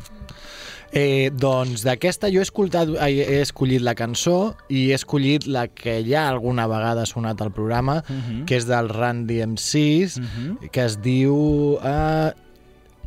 Eh, 0.95 1.31
doncs 1.33 1.83
d'aquesta 1.87 2.29
jo 2.29 2.41
he, 2.41 2.45
escoltat, 2.45 2.91
he 3.01 3.41
escollit 3.41 3.81
la 3.81 3.95
cançó 3.97 4.55
i 4.69 4.91
he 4.91 4.95
escollit 4.95 5.47
la 5.49 5.67
que 5.69 6.03
ja 6.05 6.27
alguna 6.29 6.67
vegada 6.69 7.03
ha 7.03 7.07
sonat 7.07 7.41
al 7.41 7.51
programa, 7.51 8.03
Mhm. 8.09 8.45
que 8.45 8.57
és 8.59 8.67
del 8.67 8.91
Randy 8.91 9.41
MCs, 9.41 10.19
Mhm. 10.21 10.69
que 10.71 10.85
es 10.85 11.01
diu 11.01 11.79
uh, 11.81 12.31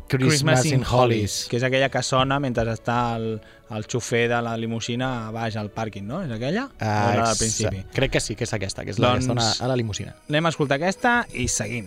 Christmas, 0.08 0.64
in 0.66 0.82
Hollies. 0.84 1.46
que 1.50 1.56
és 1.58 1.62
aquella 1.62 1.88
que 1.88 2.02
sona 2.02 2.38
mentre 2.38 2.64
està 2.72 3.16
el, 3.16 3.40
el 3.70 3.84
xofer 3.86 4.28
de 4.28 4.40
la 4.42 4.56
limusina 4.56 5.28
a 5.28 5.30
baix 5.32 5.56
al 5.56 5.70
pàrquing, 5.72 6.04
no? 6.06 6.22
És 6.22 6.30
aquella? 6.30 6.68
Ah, 6.78 6.84
la 6.84 7.12
del 7.12 7.20
exa- 7.24 7.38
principi? 7.38 7.84
Crec 7.92 8.12
que 8.12 8.20
sí, 8.20 8.34
que 8.36 8.44
és 8.44 8.52
aquesta, 8.52 8.84
que 8.84 8.90
és 8.90 8.98
la 8.98 9.14
Doncs- 9.14 9.26
que 9.26 9.32
està 9.34 9.64
a 9.64 9.68
la 9.68 9.76
limusina. 9.76 10.14
Anem 10.28 10.46
a 10.46 10.48
escoltar 10.50 10.76
aquesta 10.76 11.26
i 11.34 11.48
seguim. 11.48 11.86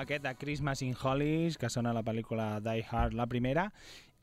Aquest 0.00 0.24
de 0.24 0.34
Christmas 0.38 0.82
in 0.82 0.94
Hollies, 0.96 1.58
que 1.58 1.70
sona 1.72 1.90
a 1.90 1.96
la 1.96 2.04
pel·lícula 2.06 2.56
Die 2.64 2.84
Hard, 2.90 3.16
la 3.16 3.26
primera, 3.30 3.70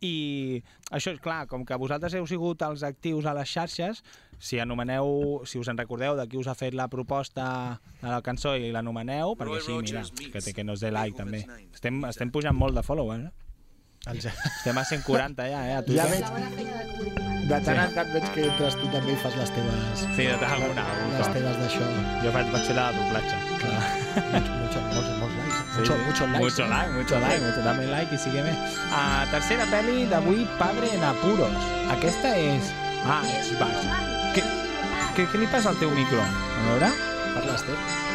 i 0.03 0.60
això 0.92 1.13
és 1.15 1.22
clar, 1.24 1.46
com 1.48 1.63
que 1.65 1.77
vosaltres 1.80 2.13
heu 2.18 2.25
sigut 2.27 2.62
els 2.65 2.84
actius 2.84 3.25
a 3.25 3.34
les 3.38 3.48
xarxes, 3.50 4.03
si 4.44 4.60
anomeneu, 4.60 5.42
si 5.48 5.62
us 5.62 5.70
en 5.72 5.80
recordeu 5.80 6.18
de 6.20 6.27
qui 6.27 6.38
us 6.38 6.50
ha 6.51 6.58
fet 6.60 6.75
la 6.75 6.89
proposta 6.92 7.80
de 8.01 8.10
la 8.10 8.20
cançó 8.25 8.58
i 8.60 8.74
l'anomeneu, 8.75 9.38
perquè 9.39 9.62
sí, 9.63 9.77
mira, 9.80 10.03
que, 10.34 10.44
té, 10.44 10.53
que 10.53 10.68
nos 10.68 10.84
dé 10.84 10.92
like 10.92 11.15
també. 11.18 11.46
Estem, 11.72 12.03
estem 12.10 12.34
pujant 12.36 12.58
molt 12.58 12.75
de 12.75 12.84
followers, 12.84 13.32
eh? 13.32 13.50
Els... 14.12 14.27
Estem 14.27 14.77
a 14.77 14.84
140 14.84 15.48
ja, 15.48 15.68
eh, 15.70 15.77
a 15.77 15.80
Ja 15.80 15.86
Twitter. 15.88 16.10
veig, 16.12 17.23
de 17.50 17.60
tant 17.66 17.80
en 17.84 17.92
tant 17.96 18.12
veig 18.14 18.28
que 18.36 18.46
entres 18.48 18.78
tu 18.80 18.90
també 18.94 19.14
i 19.14 19.20
fas 19.20 19.36
les 19.40 19.52
teves... 19.56 20.04
Sí, 20.16 20.28
de 20.30 20.36
tant 20.40 20.54
alguna, 20.56 20.86
algun 20.94 21.16
Les 21.18 21.32
teves 21.36 21.58
d'això. 21.60 21.88
Jo 22.24 22.32
faig, 22.36 22.54
la 22.78 22.86
de 22.94 23.02
doblatge. 23.02 23.40
Clar. 23.64 23.82
Mucho, 24.14 24.84
mucho, 24.94 25.16
molts 25.20 25.36
likes. 25.40 25.60
Sí, 25.74 25.82
Mucho, 25.82 25.98
mucho 26.06 26.28
likes. 26.28 26.44
Mucho 26.44 26.70
like, 26.70 26.92
mucho 26.96 27.20
like, 27.26 27.42
mucho 27.44 27.66
dame 27.68 27.88
like 27.92 28.16
i 28.16 28.22
sígueme. 28.26 28.56
Uh, 28.88 29.24
tercera 29.34 29.68
pel·li 29.74 30.08
d'avui, 30.12 30.48
Padre 30.62 30.92
en 30.96 31.04
apuros. 31.12 31.70
Aquesta 31.98 32.36
és... 32.40 32.72
Ah, 33.04 33.20
és. 33.28 33.52
Què, 34.38 34.48
què, 35.18 35.28
què 35.28 35.44
li 35.44 35.52
passa 35.52 35.74
al 35.74 35.82
teu 35.84 35.92
micro? 35.92 36.24
A 36.24 36.66
veure, 36.70 36.94
Parles, 37.34 37.68
té? 37.68 38.12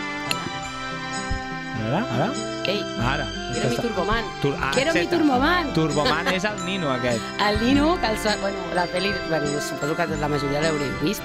A 1.88 1.97
veure, 1.97 2.14
ara? 2.18 2.28
Ei, 2.68 2.83
Ara. 3.00 3.26
quiero 3.52 3.68
mi 3.71 3.76
turboman. 3.76 4.25
Tur 4.42 4.54
ah, 4.61 4.71
Quiero 4.75 4.92
mi 4.95 5.07
turboman. 5.09 5.73
Turboman 5.75 6.28
és 6.35 6.45
el 6.45 6.59
nino 6.66 6.90
aquest. 6.92 7.21
El 7.49 7.61
Nino, 7.64 7.97
que 8.00 8.07
el, 8.12 8.40
bueno, 8.40 8.59
la 8.75 8.87
pel·li, 8.92 9.12
bueno, 9.28 9.47
suposo 9.61 9.97
que 9.97 10.07
la 10.21 10.28
majoria 10.28 10.61
l'haureu 10.61 10.92
vist, 11.02 11.23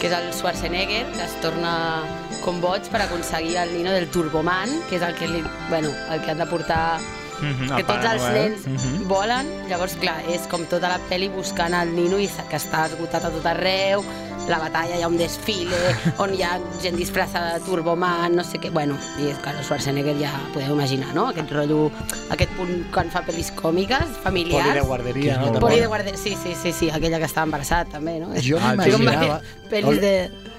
que 0.00 0.08
és 0.10 0.12
el 0.12 0.32
Schwarzenegger, 0.34 1.06
que 1.14 1.24
es 1.24 1.34
torna 1.40 2.02
com 2.44 2.60
boig 2.60 2.82
per 2.92 3.00
aconseguir 3.06 3.56
el 3.62 3.72
Nino 3.72 3.92
del 3.94 4.08
Turboman, 4.12 4.68
que 4.90 4.96
és 4.96 5.02
el 5.06 5.14
que, 5.16 5.28
li, 5.30 5.42
bueno, 5.70 5.88
el 6.12 6.20
que 6.22 6.32
han 6.32 6.38
de 6.42 6.46
portar 6.46 6.98
Mhm, 7.40 7.66
que 7.74 7.80
el 7.82 7.86
tots 7.86 8.04
els 8.06 8.22
Noel. 8.22 8.34
nens 8.34 8.66
Mhm. 8.84 9.08
volen, 9.08 9.48
llavors, 9.68 9.96
clar, 9.96 10.20
és 10.30 10.46
com 10.46 10.62
tota 10.70 10.88
la 10.88 11.00
pel·li 11.10 11.28
buscant 11.34 11.74
el 11.74 11.90
Nino 11.94 12.18
i 12.20 12.28
que 12.28 12.56
està 12.56 12.84
esgotat 12.86 13.24
a 13.24 13.30
tot 13.30 13.44
arreu, 13.46 14.04
la 14.48 14.58
batalla 14.60 14.96
hi 14.98 15.02
ha 15.02 15.08
un 15.08 15.16
desfile, 15.18 15.76
on 16.22 16.34
hi 16.34 16.42
ha 16.44 16.58
gent 16.82 16.96
disfressada 17.00 17.54
de 17.58 17.64
Turboman, 17.64 18.34
no 18.36 18.44
sé 18.44 18.58
què, 18.60 18.70
bueno, 18.74 18.96
i 19.22 19.30
és 19.32 19.38
que 19.42 19.50
el 19.54 19.60
Schwarzenegger 19.64 20.16
ja 20.20 20.32
podeu 20.54 20.74
imaginar, 20.76 21.12
no? 21.16 21.28
Aquest 21.32 21.52
rotllo, 21.54 21.90
aquest 22.34 22.52
punt 22.58 22.72
quan 22.94 23.10
fa 23.12 23.22
pel·lis 23.26 23.50
còmiques, 23.56 24.16
familiars. 24.24 24.68
Poli 24.68 24.80
de 24.80 24.86
guarderia, 24.88 25.38
no? 25.42 25.60
Poli 25.60 25.80
de 25.80 25.86
guarderia, 25.90 26.20
sí, 26.20 26.36
sí, 26.42 26.54
sí, 26.60 26.72
sí, 26.72 26.90
aquella 26.90 27.18
que 27.18 27.28
estava 27.30 27.46
embarassada 27.48 27.84
també, 27.96 28.18
no? 28.20 28.32
Jo 28.40 28.58
Ah, 28.60 28.74
m'imaginava... 28.76 29.40
Pel·lis 29.70 30.00
de... 30.00 30.14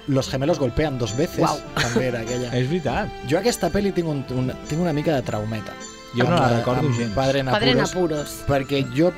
Los 0.08 0.28
gemelos 0.30 0.60
golpean 0.60 1.00
dos 1.00 1.16
veces. 1.18 1.40
Uau. 1.42 1.58
També 1.74 2.08
era 2.12 2.20
aquella. 2.22 2.52
És 2.60 2.68
veritat. 2.70 3.10
Jo 3.30 3.40
aquesta 3.40 3.72
pel·li 3.74 3.90
tinc, 3.96 4.08
un, 4.12 4.20
un, 4.38 4.52
tinc 4.70 4.82
una 4.82 4.94
mica 4.94 5.16
de 5.16 5.24
traumeta. 5.26 5.74
Jo 6.16 6.24
no 6.30 6.36
la 6.38 6.50
recordo 6.60 6.82
gens. 6.94 7.14
Padre 7.14 7.40
en 7.40 7.46
Padre 7.48 7.72
en 7.72 7.80
apuros, 7.82 7.92
apuros. 7.92 8.44
perquè 8.48 8.86
jo 8.96 9.12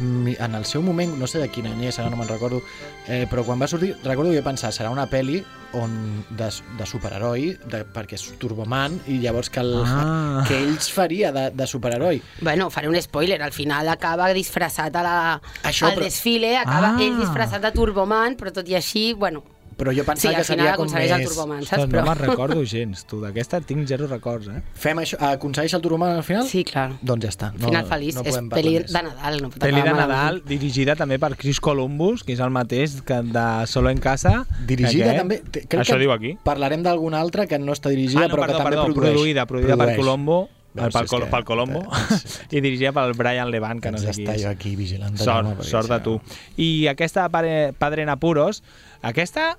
en 0.00 0.54
el 0.56 0.64
seu 0.64 0.82
moment, 0.82 1.12
no 1.18 1.26
sé 1.30 1.38
de 1.38 1.48
quin 1.48 1.66
any 1.70 1.84
és, 1.86 1.98
ara 2.00 2.10
no 2.10 2.16
me'n 2.16 2.26
recordo, 2.28 2.60
eh, 3.06 3.28
però 3.30 3.44
quan 3.46 3.60
va 3.62 3.68
sortir, 3.70 3.92
recordo 4.02 4.32
que 4.32 4.38
jo 4.38 4.42
pensar, 4.42 4.72
serà 4.74 4.90
una 4.90 5.06
pel·li 5.08 5.44
on 5.74 6.24
de, 6.30 6.48
de 6.78 6.86
superheroi, 6.86 7.56
de, 7.70 7.84
perquè 7.94 8.14
és 8.18 8.24
Turboman, 8.38 8.96
i 9.06 9.20
llavors 9.22 9.50
que, 9.50 9.60
el, 9.60 9.72
Ah. 9.86 10.44
que 10.48 10.58
ells 10.58 10.90
faria 10.90 11.30
de, 11.32 11.50
de 11.50 11.66
superheroi. 11.66 12.20
Bueno, 12.40 12.70
faré 12.70 12.88
un 12.88 13.00
spoiler. 13.00 13.40
Al 13.42 13.52
final 13.52 13.88
acaba 13.88 14.32
disfressat 14.34 14.94
a 14.96 15.02
la, 15.02 15.40
Això, 15.62 15.86
al 15.86 15.94
però- 15.96 16.04
desfile, 16.04 16.56
acaba 16.56 16.96
Ah. 16.96 17.02
ell 17.02 17.18
disfressat 17.18 17.62
de 17.62 17.70
Turboman, 17.72 18.36
però 18.36 18.52
tot 18.52 18.68
i 18.68 18.74
així, 18.74 19.12
bueno, 19.12 19.44
Però 19.76 19.90
jo 19.92 20.02
sí, 20.04 20.06
pensava 20.06 20.32
al 20.34 20.36
que 20.40 20.44
seria 20.46 20.74
com 20.76 20.84
aconsegueix 20.84 21.10
el 21.10 21.18
més... 21.24 21.28
Turboman, 21.32 21.62
saps? 21.64 21.82
Ostres, 21.84 21.94
no 21.94 22.04
me'n 22.10 22.18
recordo 22.20 22.64
gens, 22.64 23.04
tu. 23.10 23.20
D'aquesta 23.24 23.60
tinc 23.66 23.86
zero 23.90 24.06
records, 24.06 24.48
eh? 24.48 24.60
Fem 24.78 25.00
això, 25.02 25.18
aconsegueix 25.32 25.74
el 25.74 25.82
Turboman 25.84 26.16
al 26.16 26.22
final? 26.26 26.46
Sí, 26.48 26.62
clar. 26.68 26.86
Doncs 27.02 27.24
ja 27.26 27.32
està. 27.34 27.50
No, 27.58 27.66
Final 27.68 27.86
feliç. 27.90 28.14
No 28.18 28.22
és 28.24 28.38
pel·li 28.54 28.74
més. 28.78 28.92
de 28.92 29.02
Nadal, 29.08 29.40
no 29.42 29.50
Pel·li 29.54 29.82
de 29.82 29.90
Nadal, 29.90 30.08
malament. 30.08 30.42
dirigida 30.48 30.96
també 30.96 31.18
per 31.18 31.32
Chris 31.36 31.60
Columbus, 31.60 32.22
que 32.24 32.32
és 32.36 32.40
el 32.44 32.50
mateix 32.54 33.00
que 33.02 33.20
de 33.34 33.46
Solo 33.66 33.90
en 33.90 33.98
Casa. 33.98 34.44
Dirigida 34.66 35.10
Aquest. 35.12 35.18
també... 35.22 35.40
te- 35.50 35.66
Crec 35.66 35.80
Això 35.82 35.94
que 35.98 36.04
diu 36.06 36.12
aquí. 36.14 36.36
Parlarem 36.44 36.82
d'alguna 36.86 37.20
altra 37.20 37.46
que 37.46 37.58
no 37.58 37.72
està 37.72 37.90
dirigida, 37.90 38.24
ah, 38.24 38.28
no, 38.28 38.34
però 38.36 38.46
perdó, 38.46 38.58
que 38.58 38.62
també 38.64 38.76
perdó, 38.76 38.84
produeix. 38.92 39.14
produïda, 39.14 39.46
produïda 39.46 39.76
per 39.76 39.86
Produeix. 39.86 39.98
Colombo, 39.98 40.38
eh, 40.44 40.63
Veus, 40.74 40.92
pel, 40.92 41.04
és 41.04 41.10
Col 41.10 41.22
que- 41.22 41.30
pel 41.30 41.44
Colombo, 41.46 41.84
i 42.50 42.60
dirigida 42.60 42.90
pel 42.92 43.14
Brian 43.14 43.50
Levant, 43.50 43.80
que 43.80 43.92
no 43.94 43.98
sé 44.02 44.08
Haig 44.10 44.16
qui 44.16 44.24
és. 44.28 44.42
jo 44.42 44.48
aquí 44.50 44.74
vigilant. 44.76 45.16
Sort, 45.16 45.46
perquè 45.54 45.68
sort 45.70 45.88
de 45.92 46.00
tu. 46.02 46.16
I 46.56 46.86
aquesta 46.90 47.28
Padre, 47.30 47.72
Padre 47.78 48.02
en 48.02 48.08
Apuros, 48.10 48.62
aquesta 49.02 49.56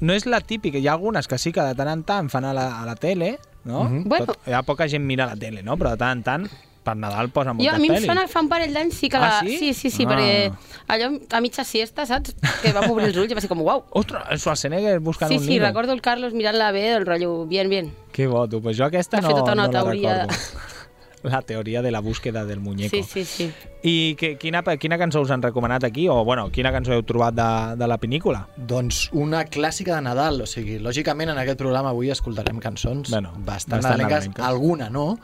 no 0.00 0.12
és 0.12 0.26
la 0.26 0.40
típica. 0.42 0.78
Hi 0.78 0.88
ha 0.88 0.92
algunes 0.98 1.28
que 1.30 1.38
sí 1.38 1.52
que 1.52 1.62
de 1.62 1.74
tant 1.78 1.88
en 1.88 2.02
tant 2.04 2.28
fan 2.28 2.44
a 2.44 2.52
la, 2.52 2.66
a 2.82 2.84
la 2.86 2.96
tele, 2.96 3.38
no? 3.64 3.84
Mhm. 3.84 4.04
Bueno. 4.10 4.26
Tot, 4.26 4.42
hi 4.48 4.52
ha 4.58 4.62
poca 4.66 4.88
gent 4.88 5.04
mira 5.06 5.26
la 5.26 5.36
tele, 5.36 5.62
no? 5.62 5.76
Però 5.78 5.94
de 5.94 5.96
tant 6.02 6.18
en 6.18 6.22
tant 6.26 6.48
per 6.86 6.94
Nadal 6.96 7.32
Jo, 7.34 7.42
moltes 7.52 7.74
a 7.74 7.78
mi 7.82 7.88
em 7.90 7.94
pel·lis. 7.96 8.06
sona 8.06 8.22
que 8.28 8.32
fa 8.32 8.40
un 8.44 8.48
parell 8.52 8.72
d'anys 8.72 8.94
sí 8.94 9.08
que 9.10 9.16
Ah, 9.18 9.26
la... 9.26 9.40
sí? 9.42 9.56
sí, 9.58 9.72
sí, 9.74 9.90
sí 9.90 10.06
Ah. 10.06 10.14
perquè 10.14 10.52
allò 10.88 11.10
a 11.32 11.40
mitja 11.42 11.64
siesta, 11.66 12.06
saps? 12.06 12.36
Que 12.62 12.72
vam 12.72 12.88
obrir 12.94 13.08
els 13.10 13.16
ulls 13.18 13.32
i 13.32 13.34
va 13.34 13.42
ser 13.42 13.50
com, 13.50 13.60
uau. 13.66 13.82
Ostres, 13.90 14.22
el 14.30 14.38
Schwarzenegger 14.38 15.00
buscant 15.00 15.30
Sí, 15.32 15.38
un 15.38 15.44
sí, 15.44 15.50
nido. 15.56 15.66
recordo 15.66 15.92
el 15.92 16.00
Carlos 16.00 16.32
mirant-la 16.32 16.70
bé, 16.72 16.92
el 16.94 17.04
rotllo, 17.04 17.44
bien, 17.46 17.68
bien. 17.68 17.92
Que 18.12 18.26
bo, 18.28 18.46
tu. 18.48 18.62
Pues 18.62 18.78
jo 18.78 18.84
aquesta 18.86 19.20
no, 19.20 19.28
tota 19.34 19.54
no 19.54 19.66
la 19.66 19.70
teoria. 19.70 20.14
recordo. 20.22 20.36
La 21.22 21.42
teoria 21.42 21.82
de 21.82 21.90
la 21.90 21.98
búsqueda 21.98 22.44
del 22.44 22.60
muñeco. 22.60 22.94
Sí, 22.94 23.02
sí, 23.02 23.24
sí. 23.24 23.52
I 23.82 24.14
que, 24.14 24.36
quina, 24.38 24.62
quina 24.78 24.96
cançó 24.96 25.20
us 25.24 25.30
han 25.32 25.42
recomanat 25.42 25.82
aquí? 25.82 26.06
O, 26.08 26.24
bueno, 26.24 26.52
quina 26.52 26.70
cançó 26.70 26.92
heu 26.94 27.02
trobat 27.02 27.34
de, 27.34 27.46
de 27.80 27.88
la 27.90 27.96
pel·lícula? 27.98 28.44
Doncs 28.56 29.08
una 29.12 29.40
clàssica 29.44 29.96
de 29.96 30.02
Nadal, 30.06 30.38
o 30.44 30.46
sigui, 30.46 30.76
lògicament 30.78 31.32
en 31.32 31.40
aquest 31.42 31.58
programa 31.58 31.90
avui 31.90 32.12
escoltarem 32.14 32.60
cançons 32.62 33.10
Bueno, 33.10 33.32
bastant, 33.38 33.82
bastant 33.82 34.04
nadalenques. 34.04 34.44
alguna 34.46 34.86
no, 34.88 35.16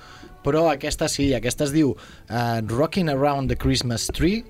però 0.45 0.67
aquesta 0.73 1.09
sí, 1.11 1.33
aquesta 1.37 1.67
es 1.69 1.75
diu 1.75 1.95
uh, 1.95 2.59
Rocking 2.69 3.11
Around 3.13 3.53
the 3.53 3.59
Christmas 3.59 4.09
Tree 4.13 4.43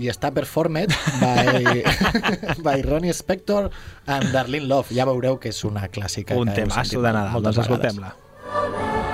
i 0.00 0.08
està 0.08 0.30
performed 0.32 0.94
by, 1.20 1.82
by 2.66 2.80
Ronnie 2.86 3.14
Spector 3.16 3.68
and 4.06 4.32
Darlene 4.34 4.70
Love. 4.70 4.96
Ja 4.96 5.06
veureu 5.08 5.40
que 5.42 5.52
és 5.52 5.62
una 5.68 5.88
clàssica. 5.92 6.38
Un 6.38 6.54
temasso 6.54 6.94
sentit 6.94 7.04
de 7.04 7.14
Nadal. 7.14 7.32
moltes 7.36 7.60
Doncs 7.60 7.64
escoltem-la. 7.66 8.14
Rocking 8.50 9.09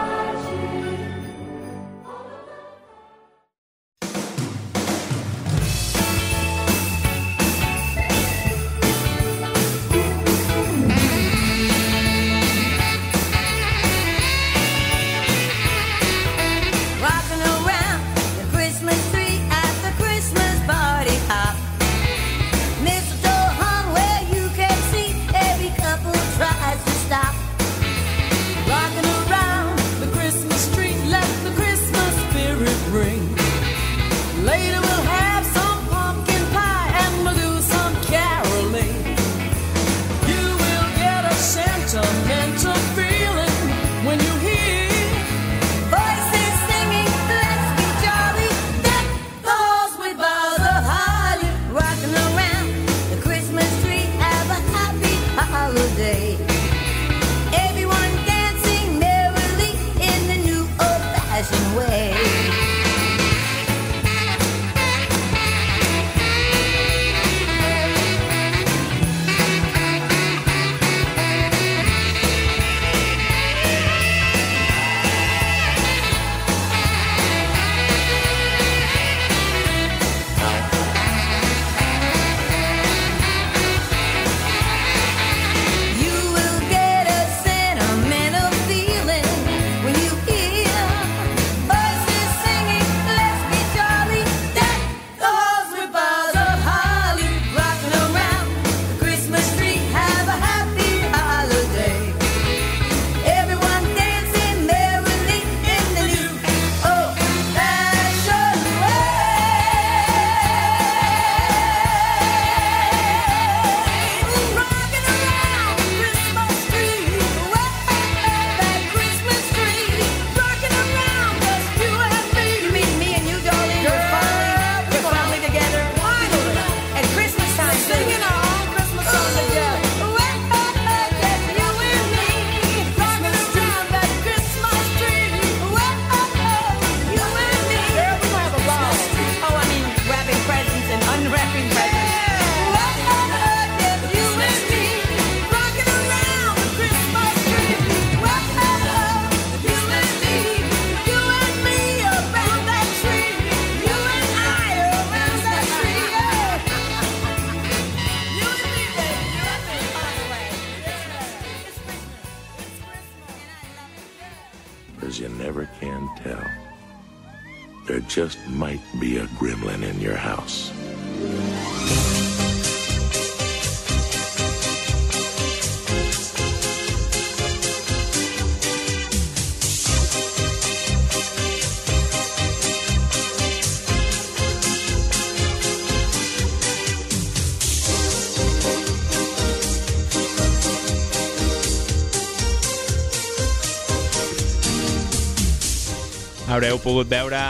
haureu 196.56 196.78
pogut 196.80 197.08
veure, 197.10 197.40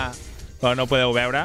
però 0.58 0.72
no 0.74 0.88
podeu 0.90 1.12
veure, 1.14 1.44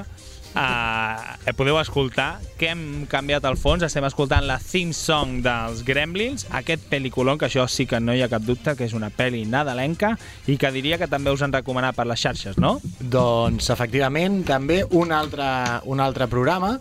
uh, 0.57 1.51
podeu 1.53 1.77
escoltar 1.77 2.39
que 2.57 2.71
hem 2.71 3.05
canviat 3.09 3.45
el 3.45 3.57
fons, 3.59 3.85
estem 3.85 4.05
escoltant 4.07 4.47
la 4.49 4.57
theme 4.61 4.95
song 4.97 5.43
dels 5.45 5.83
Gremlins, 5.85 6.47
aquest 6.57 6.87
pel·liculon, 6.89 7.37
que 7.37 7.45
això 7.51 7.67
sí 7.69 7.85
que 7.89 7.99
no 8.01 8.15
hi 8.17 8.23
ha 8.25 8.31
cap 8.31 8.41
dubte, 8.47 8.73
que 8.77 8.87
és 8.89 8.97
una 8.97 9.11
pel·li 9.13 9.43
nadalenca 9.49 10.15
i 10.49 10.57
que 10.57 10.73
diria 10.73 10.97
que 10.97 11.09
també 11.11 11.33
us 11.33 11.45
han 11.45 11.53
recomanat 11.53 11.97
per 11.97 12.07
les 12.09 12.21
xarxes, 12.21 12.57
no? 12.57 12.79
Doncs, 12.99 13.69
efectivament, 13.73 14.41
també 14.47 14.81
un 14.89 15.13
altre, 15.13 15.47
un 15.85 16.01
altre 16.01 16.25
programa 16.31 16.79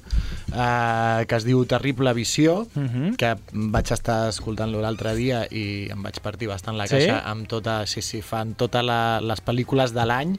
eh, 0.53 1.27
que 1.29 1.37
es 1.37 1.45
diu 1.45 1.64
Terrible 1.69 2.12
Visió, 2.16 2.62
uh 2.64 2.88
-huh. 2.88 3.16
que 3.16 3.37
vaig 3.53 3.93
estar 3.93 4.29
escoltant-lo 4.29 4.81
l'altre 4.81 5.14
dia 5.14 5.47
i 5.51 5.88
em 5.90 6.03
vaig 6.03 6.21
partir 6.21 6.49
bastant 6.49 6.77
la 6.77 6.87
Sí? 6.87 6.97
caixa 6.97 7.21
amb 7.21 7.47
tota, 7.47 7.87
sí, 7.87 8.03
sí, 8.03 8.23
fan 8.23 8.55
totes 8.55 8.83
les 8.83 9.45
pel·lícules 9.45 9.93
de 9.93 10.07
l'any, 10.07 10.38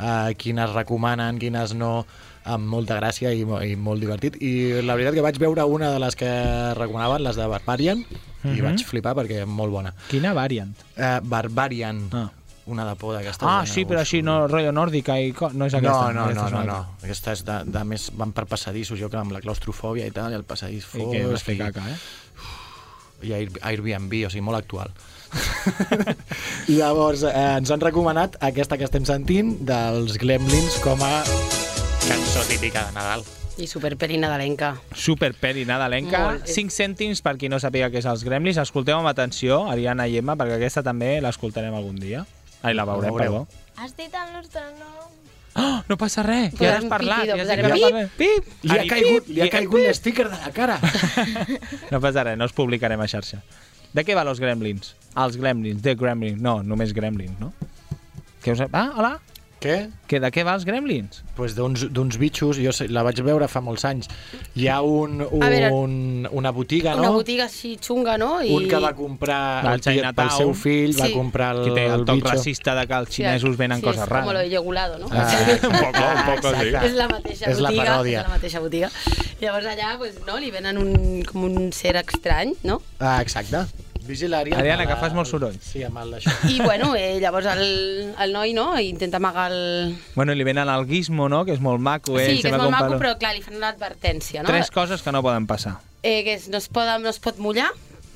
eh, 0.00 0.34
quines 0.36 0.72
recomanen, 0.72 1.38
quines 1.38 1.74
no, 1.74 2.06
amb 2.44 2.66
molta 2.66 2.96
gràcia 2.98 3.32
i, 3.36 3.42
i 3.70 3.76
molt 3.76 4.00
divertit. 4.00 4.36
I 4.42 4.80
la 4.82 4.94
veritat 4.96 5.14
que 5.14 5.20
vaig 5.22 5.38
veure 5.38 5.64
una 5.68 5.90
de 5.92 5.98
les 6.00 6.16
que 6.16 6.30
recomanaven, 6.74 7.22
les 7.22 7.36
de 7.36 7.46
Barbarian, 7.46 7.98
uh 8.00 8.04
-huh. 8.42 8.56
i 8.56 8.60
Mhm. 8.60 8.64
vaig 8.64 8.84
flipar 8.84 9.14
perquè 9.14 9.42
és 9.42 9.46
molt 9.46 9.70
bona. 9.70 9.94
Quina 10.08 10.32
variant? 10.32 10.74
Eh, 10.96 11.20
Barbarian, 11.22 12.08
Ah. 12.12 12.30
una 12.66 12.84
de 12.88 12.94
por 12.96 13.14
d'aquestes. 13.14 13.46
Ah, 13.48 13.66
sí, 13.66 13.84
però 13.84 13.98
així, 14.00 14.22
no, 14.22 14.46
rotllo 14.48 14.72
nòrdica 14.72 15.20
i... 15.20 15.32
co- 15.32 15.50
No 15.52 15.66
és 15.66 15.72
No, 15.72 15.78
aquesta. 15.78 16.12
no, 16.12 16.24
aquesta 16.24 16.42
no, 16.44 16.50
no, 16.50 16.64
no. 16.64 16.72
altra. 16.76 16.94
Aquesta 17.02 17.32
és 17.32 17.44
de, 17.44 17.64
de 17.64 17.84
més, 17.84 18.10
van 18.14 18.32
per 18.32 18.46
passadissos, 18.46 18.98
jo 18.98 19.08
que 19.10 19.16
amb 19.16 19.32
la 19.32 19.40
claustrofòbia 19.40 20.06
i 20.06 20.10
tal, 20.10 20.30
i 20.32 20.34
el 20.34 20.44
passadís 20.44 20.84
I 20.94 20.98
fos... 20.98 21.12
que 21.12 21.26
vas 21.26 21.42
fer 21.42 21.58
caca, 21.58 21.80
eh? 21.90 21.96
I 23.22 23.32
Air, 23.32 23.50
Airbnb, 23.60 24.12
o 24.26 24.30
sigui, 24.30 24.40
molt 24.40 24.56
actual. 24.58 24.90
Llavors, 26.68 27.22
eh, 27.24 27.34
ens 27.58 27.70
han 27.70 27.80
recomanat 27.82 28.36
aquesta 28.44 28.78
que 28.78 28.86
estem 28.88 29.04
sentint 29.08 29.56
dels 29.66 30.16
Gremlins 30.20 30.78
com 30.84 31.00
a 31.02 31.22
cançó 32.08 32.42
típica 32.48 32.86
de 32.88 32.92
Nadal. 32.96 33.24
I 33.60 33.66
superperi 33.68 34.16
nadalenca. 34.16 34.70
Super 34.96 35.34
peli 35.36 35.66
nadalenca. 35.68 36.20
Molt. 36.30 36.46
5 36.48 36.72
cèntims 36.72 37.20
per 37.20 37.34
qui 37.36 37.50
no 37.52 37.58
sàpiga 37.60 37.90
què 37.92 38.00
és 38.00 38.06
els 38.08 38.22
Gremlins. 38.24 38.56
Escolteu 38.62 38.96
amb 38.96 39.10
atenció, 39.10 39.66
Ariana 39.68 40.06
i 40.08 40.16
Emma, 40.16 40.36
perquè 40.40 40.56
aquesta 40.56 40.82
també 40.86 41.18
l'escoltarem 41.20 41.74
algun 41.76 41.98
dia. 42.00 42.24
Ai, 42.62 42.72
la 42.74 42.86
veurem, 42.88 43.12
veureu. 43.12 43.42
perdó. 43.44 43.66
Has 43.76 43.92
dit 43.98 44.14
el 44.14 44.32
nostre 44.32 44.62
nom? 44.78 45.10
Oh, 45.60 45.82
no 45.90 45.96
passa 45.98 46.22
res, 46.22 46.54
ja 46.56 46.76
has 46.78 46.84
parlat. 46.88 47.26
pitido, 47.26 47.36
Ja 47.36 47.42
has 47.42 47.80
pip. 47.82 48.12
Pip! 48.16 48.50
Li 48.62 48.78
ha 48.78 48.84
caigut, 48.86 49.28
li 49.28 49.40
ha 49.42 49.48
caigut 49.50 49.80
l'sticker 49.82 50.28
de 50.30 50.38
la 50.38 50.52
cara. 50.54 50.78
No 51.90 52.00
passa 52.00 52.22
res, 52.24 52.38
no 52.38 52.46
els 52.46 52.54
publicarem 52.54 53.00
a 53.02 53.08
xarxa. 53.10 53.42
De 53.92 54.04
què 54.06 54.14
va 54.14 54.24
los 54.24 54.38
Gremlins? 54.40 54.94
Els 55.18 55.36
Gremlins, 55.40 55.82
The 55.82 55.96
Gremlins. 55.98 56.40
No, 56.40 56.62
només 56.62 56.92
Gremlins, 56.94 57.38
no? 57.40 57.52
Què 58.44 58.54
us... 58.54 58.62
Ah, 58.72 58.92
hola? 58.96 59.16
Què? 59.60 59.90
Que 60.08 60.16
de 60.22 60.30
què 60.32 60.40
va 60.46 60.54
els 60.56 60.62
Gremlins? 60.64 61.18
Pues 61.36 61.52
d'uns 61.52 61.82
d'uns 61.92 62.16
bitxos, 62.16 62.56
jo 62.64 62.70
sé, 62.72 62.86
la 62.88 63.02
vaig 63.04 63.18
veure 63.20 63.44
fa 63.50 63.60
molts 63.60 63.82
anys. 63.84 64.06
Hi 64.56 64.70
ha 64.72 64.78
un, 64.80 65.18
A 65.20 65.50
veure, 65.52 65.68
un, 65.76 66.24
una 66.32 66.48
botiga, 66.56 66.94
no? 66.96 67.02
Una 67.02 67.10
botiga 67.12 67.44
així 67.44 67.74
xunga, 67.76 68.14
no? 68.16 68.38
I... 68.40 68.54
Un 68.56 68.64
que 68.70 68.80
va 68.80 68.94
comprar 68.96 69.40
Va 69.66 69.74
al 69.74 69.82
el 69.82 69.84
tiet 69.84 70.08
pel 70.16 70.30
seu 70.32 70.54
fill, 70.56 70.94
va 70.96 71.10
Sí. 71.10 71.12
comprar 71.12 71.50
el, 71.58 71.60
Que 71.66 71.74
té 71.76 71.84
el 71.92 72.06
toc 72.08 72.22
bitxo. 72.22 72.32
racista 72.38 72.74
de 72.78 72.86
que 72.88 73.02
els 73.02 73.12
xinesos 73.18 73.58
venen 73.60 73.82
sí, 73.82 73.88
coses 73.90 74.00
és 74.06 74.08
com 74.08 74.30
lo 74.30 74.32
rares. 74.38 74.50
yogulado, 74.54 74.96
no? 75.02 75.12
Ah, 75.12 75.28
un 75.52 75.76
poco, 75.76 76.06
un 76.06 76.24
poco, 76.30 76.54
sí. 76.56 76.72
És 76.80 76.96
la 76.96 77.08
mateixa 77.12 77.50
És 77.52 77.60
la 77.60 77.68
botiga. 77.68 77.84
paròdia. 77.84 78.22
És 78.22 78.28
la 78.30 78.34
mateixa 78.38 78.64
botiga. 78.64 78.90
Llavors 79.42 79.66
allà, 79.74 79.92
pues, 79.98 80.16
no, 80.26 80.38
li 80.40 80.50
venen 80.56 80.78
un, 80.80 81.20
com 81.28 81.44
un 81.44 81.68
ser 81.76 81.98
estrany, 82.00 82.54
no? 82.64 82.80
Ah, 82.98 83.18
exacte. 83.20 83.66
Vigilària. 84.10 84.58
Ariana, 84.58 84.86
que 84.90 84.96
fas 85.00 85.14
molt 85.16 85.28
soroll. 85.30 85.56
Sí, 85.62 85.82
amb 85.86 85.98
el 86.02 86.16
d'això. 86.16 86.32
I 86.50 86.58
bueno, 86.64 86.92
eh, 86.98 87.18
llavors 87.22 87.46
el, 87.54 88.12
el 88.18 88.32
noi, 88.34 88.52
no?, 88.56 88.72
intenta 88.80 89.16
amagar 89.22 89.50
el... 89.52 89.94
Bueno, 90.16 90.34
li 90.34 90.44
venen 90.44 90.68
el 90.68 90.86
gizmo, 90.90 91.28
no?, 91.32 91.44
que 91.46 91.54
és 91.54 91.60
molt 91.64 91.80
maco. 91.80 92.18
eh? 92.18 92.26
sí, 92.36 92.42
que 92.42 92.50
és 92.50 92.56
molt 92.58 92.70
maco, 92.74 92.98
però 93.00 93.14
clar, 93.20 93.34
li 93.38 93.42
fan 93.46 93.60
l'advertència, 93.62 94.42
no? 94.42 94.50
Tres 94.50 94.70
coses 94.74 95.02
que 95.06 95.12
no 95.14 95.22
poden 95.22 95.46
passar. 95.46 95.78
Eh, 96.02 96.22
que 96.24 96.34
és, 96.38 96.48
no, 96.50 96.58
es 96.58 96.68
poden, 96.68 97.02
no 97.06 97.08
es 97.14 97.20
pot 97.22 97.38
mullar, 97.38 97.70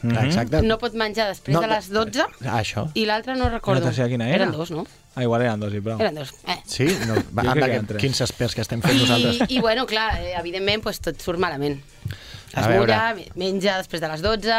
Mhm. 0.04 0.18
Exacte. 0.26 0.58
no 0.60 0.76
pot 0.76 0.92
menjar 1.00 1.24
després 1.30 1.54
No, 1.54 1.62
de 1.62 1.68
les 1.70 1.86
12 1.88 2.20
Ah, 2.44 2.58
això. 2.60 2.90
i 2.92 3.06
l'altre 3.08 3.32
no 3.38 3.44
la 3.46 3.54
recordo. 3.54 3.80
tercera 3.86 4.06
quina 4.06 4.26
era? 4.28 4.42
Eren 4.44 4.50
dos, 4.52 4.70
no? 4.70 4.82
Ah, 5.16 5.22
igual 5.22 5.40
eren 5.40 5.58
dos 5.62 5.72
i 5.72 5.80
prou. 5.80 5.96
Eren 5.98 6.14
dos. 6.18 6.34
Eh. 6.46 6.58
Sí? 6.66 6.84
No, 7.06 7.14
va, 7.32 7.42
Jo 7.46 7.52
anda, 7.54 7.70
que 7.86 7.96
quins 8.02 8.20
experts 8.20 8.54
que 8.54 8.60
estem 8.60 8.82
fent 8.82 8.98
I, 8.98 9.00
nosaltres. 9.00 9.48
I, 9.48 9.60
bueno, 9.64 9.86
clar, 9.86 10.18
eh, 10.20 10.34
evidentment, 10.36 10.82
pues, 10.84 11.00
tot 11.00 11.16
surt 11.24 11.38
malament. 11.40 11.80
Es 12.54 12.68
mulla, 12.68 13.14
me- 13.16 13.30
menja 13.34 13.78
després 13.78 14.02
de 14.04 14.08
les 14.12 14.20
12, 14.20 14.58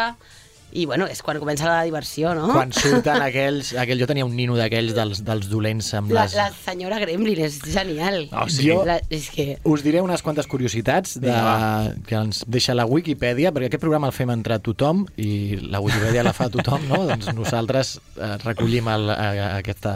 i 0.75 0.83
bueno, 0.89 1.05
és 1.07 1.21
quan 1.23 1.37
comença 1.39 1.69
la 1.69 1.83
diversió, 1.87 2.33
no? 2.35 2.49
Quan 2.51 2.73
surten 2.75 3.21
aquells... 3.23 3.71
Aquell, 3.79 4.01
jo 4.01 4.07
tenia 4.09 4.25
un 4.27 4.33
nino 4.35 4.57
d'aquells 4.59 4.91
dels, 4.97 5.21
dels 5.25 5.47
dolents 5.51 5.87
amb 5.95 6.11
La, 6.11 6.25
les... 6.25 6.35
la 6.35 6.49
senyora 6.51 6.99
Gremlin 6.99 7.39
és 7.45 7.61
genial. 7.63 8.25
Oh, 8.35 8.45
sí. 8.51 8.67
Jo- 8.67 8.81
La, 8.87 8.97
és 9.13 9.29
que... 9.31 9.47
Us 9.63 9.83
diré 9.85 10.01
unes 10.03 10.21
quantes 10.25 10.49
curiositats 10.51 11.15
de, 11.19 11.29
Vinga, 11.31 11.93
que 12.09 12.19
ens 12.19 12.43
deixa 12.51 12.75
la 12.75 12.85
Wikipedia, 12.89 13.53
perquè 13.55 13.71
aquest 13.71 13.85
programa 13.85 14.11
el 14.11 14.15
fem 14.17 14.33
entrar 14.35 14.59
tothom 14.65 15.05
i 15.15 15.57
la 15.71 15.79
Wikipedia 15.83 16.25
la 16.27 16.35
fa 16.35 16.49
tothom, 16.53 16.83
no? 16.91 17.01
doncs 17.09 17.31
nosaltres 17.37 17.95
eh, 18.19 18.35
recollim 18.43 18.91
el, 18.91 19.09
eh, 19.15 19.45
aquesta, 19.61 19.95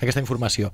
aquesta 0.00 0.22
informació. 0.22 0.70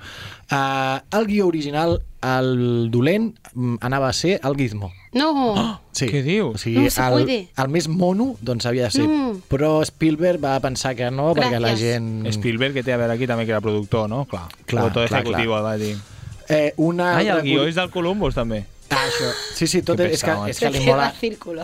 Eh, 0.51 0.99
el 1.17 1.27
guió 1.33 1.49
original, 1.49 1.99
el 2.23 2.91
dolent, 2.91 3.35
mm, 3.55 3.77
anava 3.81 4.09
a 4.09 4.13
ser 4.13 4.41
el 4.43 4.57
Gizmo. 4.57 4.93
No! 5.13 5.31
Oh, 5.53 5.81
Sí. 5.93 6.07
Què 6.11 6.23
dius? 6.23 6.55
O 6.55 6.59
sigui, 6.59 6.85
No 6.85 6.91
se 6.91 7.01
el, 7.07 7.13
puede. 7.13 7.49
el 7.57 7.69
més 7.69 7.89
mono 7.89 8.37
doncs 8.41 8.67
havia 8.67 8.85
de 8.85 8.91
ser. 8.91 9.07
No. 9.09 9.41
Però 9.49 9.83
Spielberg 9.85 10.43
va 10.45 10.59
pensar 10.61 10.95
que 10.95 11.11
no, 11.11 11.35
perquè 11.35 11.59
la 11.59 11.71
Gràcies. 11.73 11.79
gent... 11.79 12.27
Spielberg, 12.33 12.75
que 12.75 12.83
té 12.83 12.93
a 12.93 12.99
veure 12.99 13.15
aquí 13.15 13.27
també 13.27 13.47
que 13.47 13.53
era 13.53 13.61
productor, 13.63 14.09
no? 14.09 14.25
Clar. 14.27 14.49
Clar, 14.67 14.93
clar, 14.93 15.25
clar. 15.25 15.47
va 15.63 15.77
dir. 15.77 15.97
Eh, 16.49 16.75
una 16.77 17.17
Ai, 17.17 17.27
el 17.27 17.33
altra 17.33 17.45
guió 17.45 17.67
és 17.67 17.75
del 17.75 17.91
Columbus, 17.91 18.35
també. 18.35 18.65
Ah, 18.91 19.03
això. 19.09 19.31
Sí, 19.55 19.67
sí, 19.67 19.81
tot 19.83 19.97
Que 19.99 20.13
és 20.15 20.23
que, 20.23 20.35
és 20.51 20.59
que 20.63 20.71
li 20.71 20.85
mola, 20.87 21.09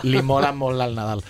li 0.03 0.21
mola 0.21 0.51
molt 0.51 0.81
el 0.83 0.95
Nadal. 0.95 1.21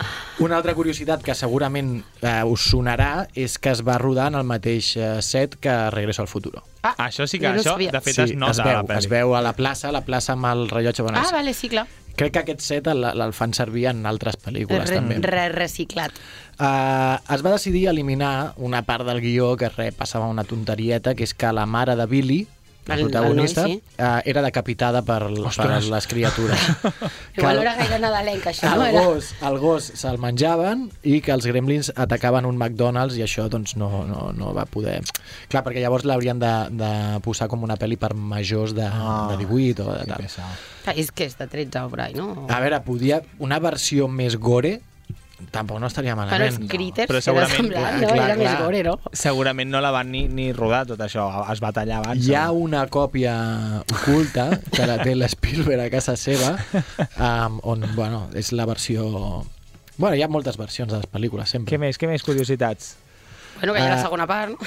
Una 0.41 0.57
altra 0.57 0.73
curiositat 0.73 1.21
que 1.21 1.35
segurament 1.37 1.99
eh, 2.21 2.41
us 2.49 2.65
sonarà 2.71 3.27
és 3.35 3.59
que 3.61 3.69
es 3.75 3.83
va 3.85 3.99
rodar 4.01 4.27
en 4.31 4.39
el 4.41 4.47
mateix 4.49 4.95
eh, 4.97 5.21
set 5.21 5.55
que 5.61 5.75
Regreso 5.93 6.23
al 6.23 6.27
Futuro. 6.31 6.63
Ah, 6.81 6.95
Això 7.07 7.27
sí 7.29 7.37
que, 7.39 7.47
no 7.47 7.61
això, 7.61 7.75
sabia. 7.77 7.91
de 7.93 8.01
fet, 8.01 8.15
sí, 8.15 8.21
es 8.21 8.35
nota 8.35 8.51
es 8.51 8.59
a 8.59 8.63
veu, 8.65 8.77
la 8.81 8.83
pel·li. 8.89 8.97
es 8.99 9.07
veu 9.11 9.35
a 9.37 9.41
la 9.45 9.53
plaça, 9.53 9.91
la 9.93 10.01
plaça 10.03 10.33
amb 10.33 10.45
el 10.49 10.65
rellotge. 10.69 11.03
Bueno, 11.05 11.19
Ah, 11.21 11.29
vale, 11.31 11.53
sí, 11.53 11.69
clar. 11.69 11.85
Crec 12.15 12.33
que 12.33 12.39
aquest 12.43 12.59
set 12.61 12.87
el, 12.87 13.03
el 13.03 13.31
fan 13.33 13.53
servir 13.57 13.87
en 13.89 14.05
altres 14.05 14.35
pel·lícules 14.37 14.89
Re, 14.89 14.95
també. 14.99 15.15
re, 15.21 15.47
reciclat. 15.49 16.11
Uh, 16.59 17.17
es 17.33 17.41
va 17.45 17.51
decidir 17.55 17.87
eliminar 17.89 18.53
una 18.57 18.83
part 18.85 19.05
del 19.07 19.21
guió 19.21 19.55
que 19.57 19.69
re, 19.69 19.91
passava 19.91 20.27
una 20.29 20.43
tonterieta, 20.43 21.15
que 21.15 21.23
és 21.25 21.33
que 21.33 21.49
la 21.53 21.65
mare 21.65 21.95
de 21.97 22.05
Billy, 22.05 22.43
el, 22.87 22.91
El- 22.93 22.99
el 22.99 23.05
protagonista, 23.11 23.61
noi, 23.63 23.73
sí. 23.77 23.83
uh, 23.99 24.19
era 24.25 24.41
decapitada 24.41 25.01
per, 25.07 25.21
per 25.55 25.67
les 25.83 26.07
criatures. 26.07 26.59
Igual 27.37 27.57
el- 27.57 27.57
no 27.57 27.61
era 27.63 27.75
gaire 27.75 27.99
nadalenca, 27.99 28.49
això, 28.51 28.69
no? 28.75 28.85
el 28.85 28.95
Era... 28.95 29.03
gos, 29.05 29.29
el 29.41 29.57
gos 29.61 29.87
se'l 30.01 30.19
menjaven 30.19 30.89
i 31.03 31.21
que 31.23 31.31
els 31.31 31.45
gremlins 31.47 31.91
atacaven 31.95 32.45
un 32.45 32.57
McDonald's 32.59 33.15
i 33.17 33.23
això 33.23 33.47
doncs 33.49 33.75
no, 33.79 33.89
no, 34.09 34.31
no 34.35 34.53
va 34.53 34.65
poder... 34.65 34.99
Clar, 35.49 35.63
perquè 35.63 35.79
llavors 35.83 36.05
l'haurien 36.05 36.39
de, 36.41 36.53
de 36.75 36.91
posar 37.25 37.47
com 37.51 37.63
una 37.63 37.77
pel·li 37.79 37.97
per 37.97 38.13
majors 38.13 38.75
de, 38.75 38.85
Ah, 38.93 39.27
de 39.31 39.37
18 39.45 39.83
o 39.87 39.93
de 39.93 40.03
Que 40.05 40.27
tal. 40.27 40.95
és 40.99 41.11
que 41.11 41.25
és 41.29 41.37
de 41.39 41.47
13 41.47 41.85
o 41.87 41.91
ahí, 42.01 42.13
no? 42.13 42.47
A 42.49 42.59
veure, 42.59 42.81
podia... 42.83 43.21
Una 43.39 43.59
versió 43.63 44.07
més 44.07 44.35
gore 44.37 44.79
tampoc 45.51 45.79
no 45.79 45.87
estaria 45.87 46.15
Bueno, 46.15 46.31
malament. 46.31 46.61
els 46.61 46.69
critters 46.71 47.09
Però 47.09 47.17
era 47.19 47.25
segurament- 47.25 47.55
semblant, 47.57 47.83
clar, 47.83 48.01
no? 48.01 48.07
clar, 48.13 48.25
era 48.29 48.35
més 48.37 48.49
clar. 48.49 48.63
gore, 48.63 48.83
no? 48.83 48.99
Segurament 49.11 49.69
no 49.69 49.81
la 49.81 49.91
van 49.91 50.11
ni, 50.11 50.27
ni 50.27 50.51
rodar, 50.53 50.85
tot 50.87 50.99
això. 51.03 51.25
Es 51.51 51.61
va 51.63 51.71
tallar 51.75 51.97
abans. 52.03 52.27
Hi 52.27 52.35
ha 52.35 52.45
no? 52.47 52.53
una 52.67 52.85
còpia 52.87 53.35
oculta 53.91 54.59
que 54.71 54.87
la 54.87 54.99
té 55.03 55.15
l'Spielberg 55.15 55.87
a 55.87 55.89
casa 55.89 56.15
seva 56.15 56.53
um, 57.17 57.59
on, 57.63 57.83
bueno, 57.95 58.27
és 58.33 58.51
la 58.53 58.65
versió... 58.65 59.43
Bueno, 59.97 60.15
hi 60.15 60.23
ha 60.23 60.27
moltes 60.27 60.57
versions 60.57 60.89
de 60.91 60.97
les 60.97 61.09
pel·lícules, 61.11 61.45
sempre. 61.49 61.69
Què 61.75 61.79
més, 61.79 61.99
què 62.01 62.07
més 62.09 62.23
curiositats? 62.25 62.95
Bueno, 63.59 63.73
que 63.73 63.79
hi 63.79 63.83
ha 63.83 63.91
Ah. 63.93 63.95
la 63.97 64.01
segona 64.01 64.25
part, 64.27 64.51
no? 64.55 64.57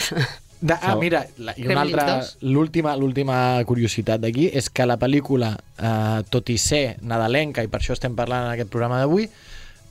De, 0.61 0.73
ah, 0.73 0.95
mira, 0.97 1.27
la, 1.37 1.53
i 1.59 1.67
una 1.67 1.83
altra, 1.83 2.05
2. 2.17 2.29
l'última 2.49 2.95
l'última 2.97 3.63
curiositat 3.69 4.23
d'aquí 4.23 4.47
és 4.57 4.71
que 4.73 4.87
la 4.89 4.97
pel·lícula, 4.97 5.51
eh, 5.77 6.23
tot 6.31 6.49
i 6.49 6.57
ser 6.57 6.97
nadalenca, 7.03 7.61
i 7.63 7.69
per 7.69 7.81
això 7.83 7.93
estem 7.93 8.15
parlant 8.17 8.47
en 8.47 8.55
aquest 8.55 8.71
programa 8.73 8.97
d'avui, 9.03 9.29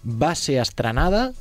va 0.05 0.35
ser 0.35 0.59
estrenada 0.61 1.31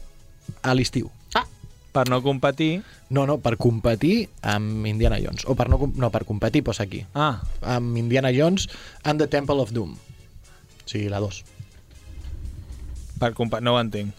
a 0.63 0.75
l'estiu. 0.75 1.11
Ah, 1.35 1.45
Per 1.93 2.09
no 2.11 2.23
competir... 2.23 2.83
No, 3.15 3.27
no, 3.29 3.37
per 3.39 3.57
competir 3.57 4.29
amb 4.43 4.87
Indiana 4.87 5.21
Jones. 5.23 5.45
O 5.47 5.55
per 5.55 5.69
no, 5.69 5.79
no 5.95 6.11
per 6.11 6.25
competir, 6.25 6.65
posa 6.65 6.83
aquí. 6.83 7.05
Ah, 7.15 7.43
Amb 7.63 7.97
Indiana 7.97 8.33
Jones 8.35 8.69
and 9.05 9.21
the 9.21 9.29
Temple 9.29 9.61
of 9.63 9.71
Doom. 9.73 9.93
O 9.95 10.89
sigui, 10.89 11.09
la 11.09 11.21
2. 11.21 11.45
per 13.21 13.33
compa 13.35 13.61
no 13.61 13.75
ho 13.77 13.81
entenc. 13.81 14.13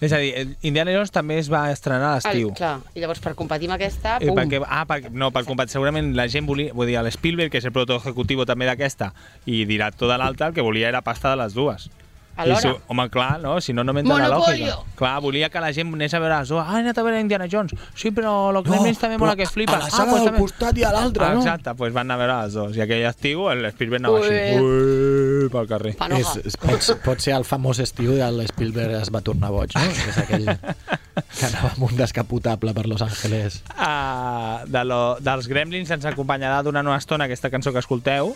És 0.00 0.12
a 0.12 0.18
dir, 0.18 0.56
Indiana 0.66 0.92
Jones 0.92 1.12
també 1.14 1.36
es 1.38 1.46
va 1.52 1.66
estrenar 1.72 2.14
a 2.14 2.14
l'estiu. 2.16 2.50
clar. 2.56 2.78
I 2.94 3.00
llavors, 3.00 3.20
per 3.20 3.34
competir 3.38 3.68
amb 3.68 3.76
aquesta, 3.76 4.16
Eh, 4.20 4.26
pum. 4.26 4.36
perquè, 4.36 4.62
ah, 4.66 4.84
perquè, 4.86 5.10
no, 5.12 5.30
per 5.30 5.44
competir, 5.44 5.72
segurament 5.72 6.14
la 6.16 6.26
gent 6.28 6.46
volia, 6.46 6.72
vull 6.74 6.86
dir, 6.90 6.96
l'Spielberg, 7.02 7.50
que 7.52 7.58
és 7.58 7.64
el 7.64 7.72
productor 7.72 8.00
executiu 8.02 8.44
també 8.44 8.66
d'aquesta, 8.66 9.12
i 9.46 9.64
director 9.64 10.08
de 10.10 10.18
l'altra, 10.18 10.48
el 10.48 10.54
que 10.54 10.62
volia 10.62 10.88
era 10.88 11.02
pasta 11.02 11.30
de 11.30 11.36
les 11.36 11.54
dues. 11.54 11.90
A 12.36 12.46
l'hora. 12.46 12.60
si- 12.60 12.80
home, 12.88 13.08
clar, 13.10 13.40
no? 13.40 13.60
si 13.60 13.72
no, 13.72 13.84
no 13.84 13.92
m'entra 13.92 14.16
la 14.18 14.28
Monopolio. 14.28 14.66
lògica. 14.66 14.96
Clar, 14.96 15.20
volia 15.20 15.48
que 15.50 15.60
la 15.60 15.72
gent 15.72 15.92
anés 15.94 16.14
a 16.14 16.18
veure 16.18 16.38
dos. 16.44 16.64
Ah, 16.66 16.76
he 16.76 16.80
anat 16.80 16.98
a 16.98 17.02
veure 17.02 17.20
Indiana 17.20 17.46
Jones. 17.50 17.74
Sí, 17.94 18.10
però 18.10 18.52
los 18.52 18.64
Gremlins 18.64 18.98
també 18.98 19.18
mola 19.18 19.36
que 19.36 19.46
flipes. 19.46 19.74
a 19.74 19.78
la 19.78 19.86
ah, 19.86 19.90
sala 19.90 20.10
pues 20.10 20.22
del 20.22 20.32
també... 20.32 20.40
costat 20.40 20.78
hi 20.78 20.84
ha 20.84 20.92
l'altre, 20.92 21.28
no? 21.34 21.40
Exacte, 21.42 21.70
doncs 21.70 21.78
pues 21.78 21.92
van 21.92 22.10
anar 22.10 22.14
a 22.14 22.26
veure 22.26 22.44
els 22.44 22.54
dos. 22.54 22.76
I 22.76 22.80
aquell 22.82 23.06
estiu 23.06 23.48
el 23.50 23.70
Spielberg 23.72 24.02
anava 24.02 24.20
Ui. 24.20 24.28
així. 24.28 24.60
Ui, 24.60 25.48
pel 25.54 25.68
carrer. 25.68 25.94
És, 26.18 26.34
és, 26.44 26.56
pot, 26.56 26.90
pot 27.04 27.20
ser 27.20 27.34
el 27.38 27.44
famós 27.44 27.78
estiu 27.78 28.14
de 28.18 28.30
l'Spielberg 28.30 29.00
es 29.00 29.12
va 29.14 29.20
tornar 29.20 29.50
boig, 29.54 29.74
no? 29.74 29.80
Que 29.94 30.10
és 30.10 30.18
aquell 30.18 30.48
que 31.38 31.46
anava 31.46 31.72
amb 31.74 31.86
un 31.88 31.96
descapotable 31.96 32.74
per 32.74 32.86
Los 32.90 33.02
Angeles. 33.02 33.62
Uh, 33.78 34.64
de 34.66 34.84
lo, 34.84 35.00
dels 35.20 35.48
Gremlins 35.50 35.90
ens 35.94 36.06
acompanyarà 36.10 36.62
durant 36.66 36.86
una 36.86 36.98
estona 36.98 37.28
aquesta 37.28 37.50
cançó 37.50 37.72
que 37.72 37.82
escolteu. 37.82 38.34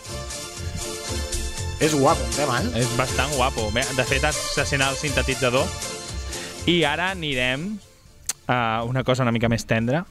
És 1.81 1.95
guapo, 1.95 2.25
el 2.27 2.35
tema, 2.35 2.59
eh? 2.59 2.81
És 2.81 2.89
bastant 2.99 3.31
guapo. 3.37 3.69
Bé, 3.71 3.85
De 3.95 4.05
fet, 4.05 4.25
se 4.35 4.65
sent 4.67 4.83
el 4.83 4.97
sintetitzador. 4.99 5.67
I 6.67 6.83
ara 6.85 7.13
anirem 7.15 7.79
a 8.51 8.83
una 8.85 9.05
cosa 9.05 9.23
una 9.23 9.33
mica 9.33 9.49
més 9.49 9.65
tendra. 9.65 10.05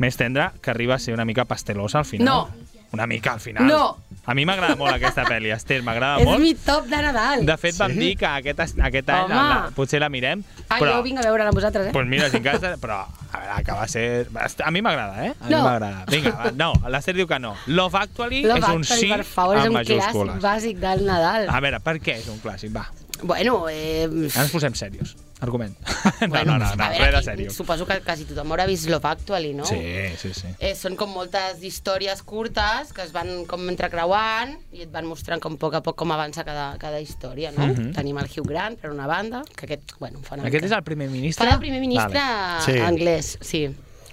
Més 0.00 0.16
tendra, 0.16 0.54
que 0.62 0.72
arriba 0.72 0.96
a 0.96 0.98
ser 0.98 1.12
una 1.12 1.26
mica 1.28 1.44
pastelosa 1.44 2.00
al 2.00 2.08
final. 2.08 2.26
No. 2.26 2.61
Una 2.92 3.06
mica 3.06 3.32
al 3.32 3.40
final. 3.40 3.66
No. 3.66 3.96
A 4.24 4.34
mi 4.36 4.44
m'agrada 4.46 4.76
molt 4.76 4.92
aquesta 4.94 5.24
pel·li, 5.26 5.48
Esther, 5.50 5.80
m'agrada 5.82 6.20
És 6.20 6.26
molt. 6.28 6.38
mi 6.38 6.52
top 6.54 6.84
de 6.86 6.98
Nadal. 7.02 7.40
De 7.48 7.56
fet, 7.58 7.74
vam 7.80 7.94
dir 7.96 8.12
que 8.20 8.26
aquest, 8.28 8.60
est- 8.60 8.78
aquest 8.84 9.08
any 9.10 9.32
la, 9.32 9.70
potser 9.74 9.98
la 9.98 10.10
mirem, 10.12 10.44
Ah, 10.68 10.76
però... 10.78 10.98
jo 10.98 11.02
vinc 11.02 11.18
a 11.18 11.24
veure-la 11.26 11.48
amb 11.50 11.56
vosaltres, 11.58 11.88
eh? 11.88 11.92
Pues 11.96 12.06
mira, 12.06 12.28
si 12.30 12.36
encara... 12.38 12.76
Però, 12.78 13.00
a 13.32 13.40
veure, 13.40 13.64
que 13.64 13.72
va 13.80 13.88
ser... 13.88 14.28
A 14.62 14.70
mi 14.70 14.82
m'agrada, 14.84 15.24
eh? 15.26 15.32
A 15.40 15.44
mi 15.48 15.50
No. 15.56 15.62
m'agrada. 15.64 16.04
Vinga, 16.12 16.30
va, 16.38 16.52
no, 16.54 16.70
l'Esther 16.92 17.16
diu 17.16 17.26
que 17.26 17.38
no. 17.42 17.54
Love 17.66 17.98
Actually 18.04 18.42
Love 18.44 18.58
és 18.60 18.68
un 18.68 18.84
Actually, 18.84 19.00
sí 19.08 19.10
per 19.16 19.24
favor, 19.24 19.56
és 19.58 19.66
un 19.72 19.80
clàssic 19.80 20.40
bàsic 20.44 20.78
del 20.84 21.04
Nadal. 21.08 21.48
A 21.50 21.60
veure, 21.64 21.80
per 21.80 21.96
què 21.98 22.18
és 22.20 22.28
un 22.28 22.38
clàssic? 22.44 22.70
Va, 22.76 22.86
Bueno, 23.22 23.68
eh... 23.70 24.06
ara 24.34 24.44
ens 24.46 24.52
posem 24.52 24.74
serios. 24.74 25.16
Argument. 25.42 25.74
no, 26.22 26.44
no, 26.44 26.56
no, 26.56 26.58
no, 26.58 26.84
a 26.84 26.88
res 26.88 26.98
veure, 26.98 27.10
de 27.10 27.16
aquí 27.18 27.24
serios. 27.24 27.54
suposo 27.58 27.86
que 27.86 27.98
quasi 28.04 28.24
tothom 28.28 28.52
haurà 28.54 28.66
vist 28.70 28.88
Love 28.88 29.08
Actually, 29.10 29.52
no? 29.58 29.64
Sí, 29.66 29.80
sí, 30.20 30.32
sí. 30.34 30.48
Eh, 30.60 30.74
són 30.78 30.96
com 30.96 31.10
moltes 31.12 31.62
històries 31.66 32.22
curtes 32.22 32.92
que 32.94 33.02
es 33.02 33.12
van 33.14 33.44
com 33.50 33.66
entrecreuant 33.72 34.54
i 34.72 34.84
et 34.86 34.92
van 34.94 35.06
mostrant 35.10 35.42
com 35.42 35.58
a 35.58 35.62
poc 35.62 35.74
a 35.78 35.82
poc 35.82 35.96
com 35.98 36.12
avança 36.14 36.44
cada, 36.46 36.76
cada 36.78 37.00
història, 37.02 37.50
no? 37.56 37.66
Mhm. 37.72 37.92
Tenim 37.96 38.18
el 38.22 38.30
Hugh 38.30 38.46
Grant, 38.48 38.78
per 38.80 38.90
una 38.94 39.06
banda, 39.10 39.42
que 39.56 39.66
aquest, 39.66 39.96
bueno, 39.98 40.20
fa 40.22 40.36
una 40.36 40.46
Aquest 40.46 40.62
mica... 40.64 40.72
és 40.72 40.78
el 40.78 40.84
primer 40.86 41.08
ministre? 41.10 41.46
Fa 41.46 41.56
de 41.56 41.60
primer 41.60 41.80
ministre 41.80 42.18
Vale. 42.20 42.62
sí. 42.66 42.78
anglès, 42.78 43.36
sí. 43.40 43.66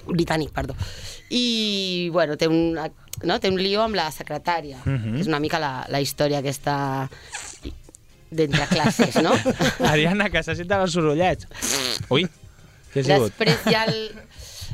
Britànic, 0.10 0.50
perdó. 0.56 0.74
I, 1.30 2.10
bueno, 2.12 2.36
té 2.38 2.48
un, 2.50 2.74
no? 2.74 3.40
té 3.40 3.50
un 3.52 3.60
lío 3.62 3.84
amb 3.84 3.94
la 4.00 4.08
secretària. 4.12 4.80
Mhm. 4.86 5.20
És 5.22 5.28
una 5.30 5.40
mica 5.40 5.60
la, 5.62 5.86
la 5.88 6.02
història 6.02 6.40
aquesta 6.40 7.08
d'entre 8.32 8.66
classes, 8.70 9.16
no? 9.24 9.32
Ariana, 9.92 10.30
que 10.30 10.44
se 10.44 10.56
senten 10.56 10.82
els 10.86 10.94
sorollets. 10.94 11.48
Ui, 12.14 12.28
què 12.94 13.02
ha 13.02 13.08
sigut? 13.08 13.32
Després 13.34 13.66
hi 13.72 13.76
ha 13.78 13.86
el- 13.90 14.12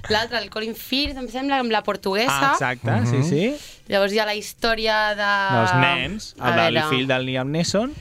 l'altre, 0.10 0.38
el 0.44 0.50
Colin 0.54 0.76
Firth, 0.78 1.18
em 1.18 1.30
sembla, 1.32 1.60
amb 1.64 1.72
la 1.74 1.82
portuguesa. 1.84 2.34
Ah, 2.36 2.52
exacte, 2.54 2.98
sí, 3.10 3.22
sí. 3.30 3.46
Llavors 3.90 4.14
hi 4.14 4.20
ha 4.22 4.26
la 4.28 4.36
història 4.38 4.98
de... 5.18 5.30
Dels 5.56 5.74
nens, 5.82 6.28
A 6.40 6.52
el 6.52 6.60
del 6.60 6.76
veure, 6.82 6.90
fill 6.96 7.08
del 7.10 7.26
Liam 7.30 7.52
Neeson, 7.54 7.94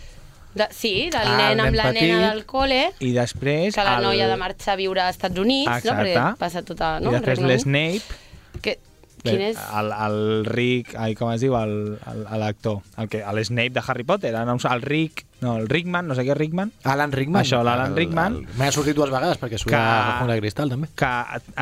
De, 0.54 0.68
sí, 0.70 1.08
del 1.10 1.26
Ah, 1.26 1.50
el 1.50 1.56
nen 1.56 1.60
amb 1.66 1.74
la 1.74 1.88
petit. 1.90 2.02
nena 2.12 2.28
del 2.30 2.44
cole, 2.46 2.82
i 3.02 3.08
després... 3.16 3.74
que 3.74 3.82
la 3.86 3.96
el... 3.98 4.04
noia 4.06 4.26
ha 4.28 4.30
de 4.30 4.36
marxar 4.38 4.76
a 4.76 4.78
viure 4.78 5.00
als 5.02 5.16
Estats 5.16 5.40
Units, 5.42 5.66
no? 5.70 5.76
Exacte. 5.80 6.12
Perquè 6.14 6.38
passa 6.38 6.62
tota... 6.62 6.90
No? 7.02 7.10
I 7.10 7.16
després 7.18 7.40
l'Snape, 7.42 8.20
Que, 8.62 8.76
quin 9.24 9.40
és? 9.48 9.58
el, 9.80 9.90
el 10.06 10.44
Rick, 10.46 10.94
ai, 11.00 11.16
com 11.18 11.32
es 11.34 11.42
diu, 11.42 11.56
el- 11.58 11.96
el- 12.12 12.22
l'actor, 12.44 12.82
el, 13.02 13.08
que- 13.10 13.24
el 13.26 13.42
Snape 13.44 13.74
de 13.74 13.82
Harry 13.88 14.04
Potter, 14.06 14.30
no, 14.46 14.54
sé, 14.62 14.68
el 14.70 14.82
Rick, 14.86 15.24
no, 15.44 15.56
el 15.60 15.68
Rickman, 15.68 16.08
no 16.08 16.14
sé 16.16 16.24
què 16.24 16.32
és 16.32 16.38
Rickman, 16.38 16.72
Alan 16.88 17.12
Rickman. 17.12 17.42
Això, 17.44 17.60
l'Alan 17.62 17.94
Rickman. 17.94 18.38
el- 18.40 18.58
M'ha 18.58 18.70
sortit 18.72 18.96
dues 18.96 19.10
vegades 19.12 19.38
perquè 19.40 19.58
surt 19.60 19.70
Que- 19.74 19.76
a 19.80 20.16
Jungla 20.18 20.34
de 20.34 20.40
Cristal, 20.40 20.70
també. 20.72 20.88
que 20.96 21.10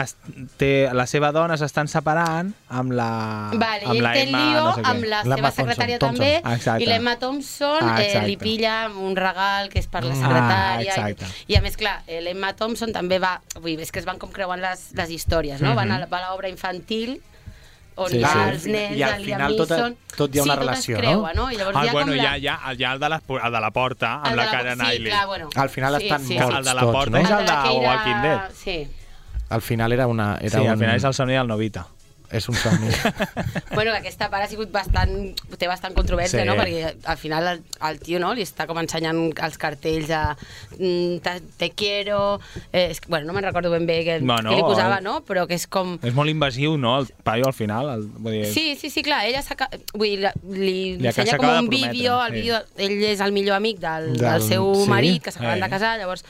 es, 0.02 0.16
té, 0.56 0.88
la 0.92 1.06
seva 1.06 1.32
dona 1.32 1.56
s'estan 1.58 1.88
separant 1.88 2.52
amb 2.68 2.92
la 2.92 3.50
Vale, 3.54 3.84
amb 3.84 4.00
la 4.00 4.12
té 4.12 4.22
el 4.22 4.28
Emma, 4.28 4.38
lío 4.46 4.60
no 4.64 4.74
sé 4.74 4.82
amb 4.84 5.04
la 5.04 5.22
seva 5.22 5.36
Thompson, 5.36 5.52
secretària 5.66 5.98
Thompson. 5.98 6.26
també, 6.26 6.54
Exacte. 6.54 6.82
i 6.84 6.86
l'Emma 6.86 7.16
Thompson 7.18 7.78
Ah, 7.82 8.02
eh, 8.02 8.22
li 8.26 8.36
pilla 8.36 8.88
un 8.96 9.16
regal 9.16 9.68
que 9.68 9.78
és 9.80 9.86
per 9.88 10.04
la 10.04 10.14
Mm. 10.14 10.22
secretària. 10.22 10.76
Ah, 10.78 10.82
i, 10.82 10.86
exacte. 10.86 11.26
I 11.48 11.56
a 11.56 11.60
més, 11.60 11.76
clar, 11.76 12.02
eh, 12.06 12.20
l'Emma 12.22 12.52
Thompson 12.54 12.92
també 12.92 13.18
va... 13.18 13.40
Vull 13.56 13.72
dir, 13.76 13.80
és 13.80 13.90
que 13.92 13.98
es 13.98 14.04
van 14.06 14.18
com 14.18 14.30
creuant 14.30 14.60
les, 14.60 14.92
les 14.94 15.10
històries, 15.10 15.60
no? 15.60 15.70
Mhm. 15.70 15.76
Van 15.76 15.90
a, 15.92 15.98
la- 15.98 16.06
va 16.06 16.18
a 16.18 16.30
l'obra 16.30 16.48
infantil 16.48 17.20
on 17.96 18.09
Sí, 18.11 18.18
hi 18.18 18.24
ha 18.24 18.33
sí. 18.33 18.38
els 18.50 18.66
nens, 18.66 18.96
I 18.96 19.02
al 19.02 19.14
el 19.18 19.24
final 19.24 19.57
tot- 19.57 19.96
tot 20.16 20.35
hi 20.35 20.38
ha 20.38 20.42
una 20.42 20.55
sí, 20.55 20.61
relació, 20.61 20.96
tot 20.96 21.05
no? 21.05 21.11
es 21.11 21.16
creua, 21.16 21.33
no? 21.35 21.50
I 21.52 21.57
llavors 21.57 21.76
Ah, 21.76 21.85
hi 21.85 21.88
ha 21.88 21.92
bueno, 21.92 22.07
com 22.12 22.14
hi 22.14 22.22
la... 22.22 22.31
ha, 22.33 22.38
hi 22.38 22.46
ha, 22.48 22.59
hi 22.74 22.85
ha 22.85 22.92
el, 22.92 23.00
de 23.00 23.09
la, 23.09 23.20
el 23.44 23.52
de 23.52 23.61
la 23.61 23.70
porta, 23.70 24.12
amb 24.14 24.26
el 24.33 24.37
la 24.37 24.44
de 24.44 24.50
cara 24.50 24.72
sí, 24.72 24.78
Knightley. 24.78 25.11
clar, 25.12 25.26
bueno. 25.26 25.48
Al 25.57 25.68
final 25.70 25.94
estan 26.02 26.24
sí, 26.24 26.38
morts 26.38 26.59
El 26.59 26.64
de 26.64 26.74
la 26.74 26.81
tots, 26.81 26.92
porta 26.92 27.11
no? 27.11 27.18
és 27.18 27.31
el 27.31 27.38
El 27.40 27.46
de 27.46 27.52
de 27.52 27.87
Walking 27.87 28.22
Dead. 28.22 28.40
Sí. 28.55 28.88
Al 29.50 29.61
final 29.62 29.92
era 29.92 30.07
una... 30.07 30.38
Era 30.40 30.50
Sí, 30.50 30.64
un... 30.64 30.68
al 30.70 30.78
final 30.78 30.96
és 30.96 31.05
el 31.05 31.14
somni 31.14 31.35
del 31.35 31.46
Novita. 31.48 31.87
És 32.32 32.48
un 32.48 32.56
somni. 32.56 32.88
Bueno, 33.76 33.92
que 33.92 33.98
aquesta 34.02 34.28
part 34.32 34.44
ha 34.44 34.48
sigut 34.48 34.70
bastant... 34.72 35.12
té 35.58 35.68
bastant 35.68 35.94
controvèrsia, 35.96 36.42
Sí. 36.42 36.46
no? 36.48 36.54
Perquè 36.58 36.94
al 37.08 37.18
final 37.20 37.46
el, 37.50 37.60
el 37.88 37.98
tio, 38.00 38.18
no?, 38.20 38.32
li 38.36 38.42
està 38.44 38.66
com 38.68 38.78
ensenyant 38.80 39.20
els 39.44 39.58
cartells 39.60 40.10
a 40.16 40.22
te, 40.78 41.34
te 41.60 41.70
quiero... 41.76 42.40
Eh, 42.72 42.88
és, 42.92 43.00
bueno, 43.08 43.26
no 43.28 43.36
me'n 43.36 43.44
recordo 43.48 43.70
ben 43.72 43.86
bé 43.88 44.00
què, 44.06 44.18
Bueno, 44.20 44.50
què 44.52 44.56
li 44.58 44.64
posava, 44.66 44.98
el- 45.00 45.04
no? 45.06 45.18
Però 45.28 45.46
que 45.48 45.56
és 45.60 45.66
com... 45.72 45.94
És 46.04 46.14
molt 46.16 46.32
invasiu, 46.32 46.76
no? 46.80 46.98
El 47.02 47.08
paio 47.24 47.46
al 47.48 47.56
final. 47.56 47.92
El, 47.96 48.06
vull 48.18 48.36
dir, 48.38 48.46
Sí, 48.52 48.76
sí, 48.80 48.90
sí, 48.92 49.02
clar, 49.06 49.24
ella 49.28 49.42
s'aca- 49.44 49.70
vull 49.94 50.08
dir, 50.16 50.32
li, 50.52 50.76
Li 51.00 51.10
ensenya 51.12 51.38
com 51.40 51.48
un 51.62 51.68
vídeo, 51.72 52.16
el 52.24 52.32
sí. 52.32 52.40
vídeo, 52.40 52.62
ell 52.76 52.98
és 53.12 53.20
el 53.24 53.32
millor 53.36 53.56
amic 53.60 53.80
del, 53.82 54.12
del, 54.16 54.24
Del- 54.26 54.48
seu 54.48 54.72
sí. 54.84 54.88
marit, 54.90 55.22
que 55.24 55.32
s'acaben 55.34 55.60
Eh. 55.60 55.64
de 55.66 55.70
casar, 55.72 55.96
llavors 56.00 56.24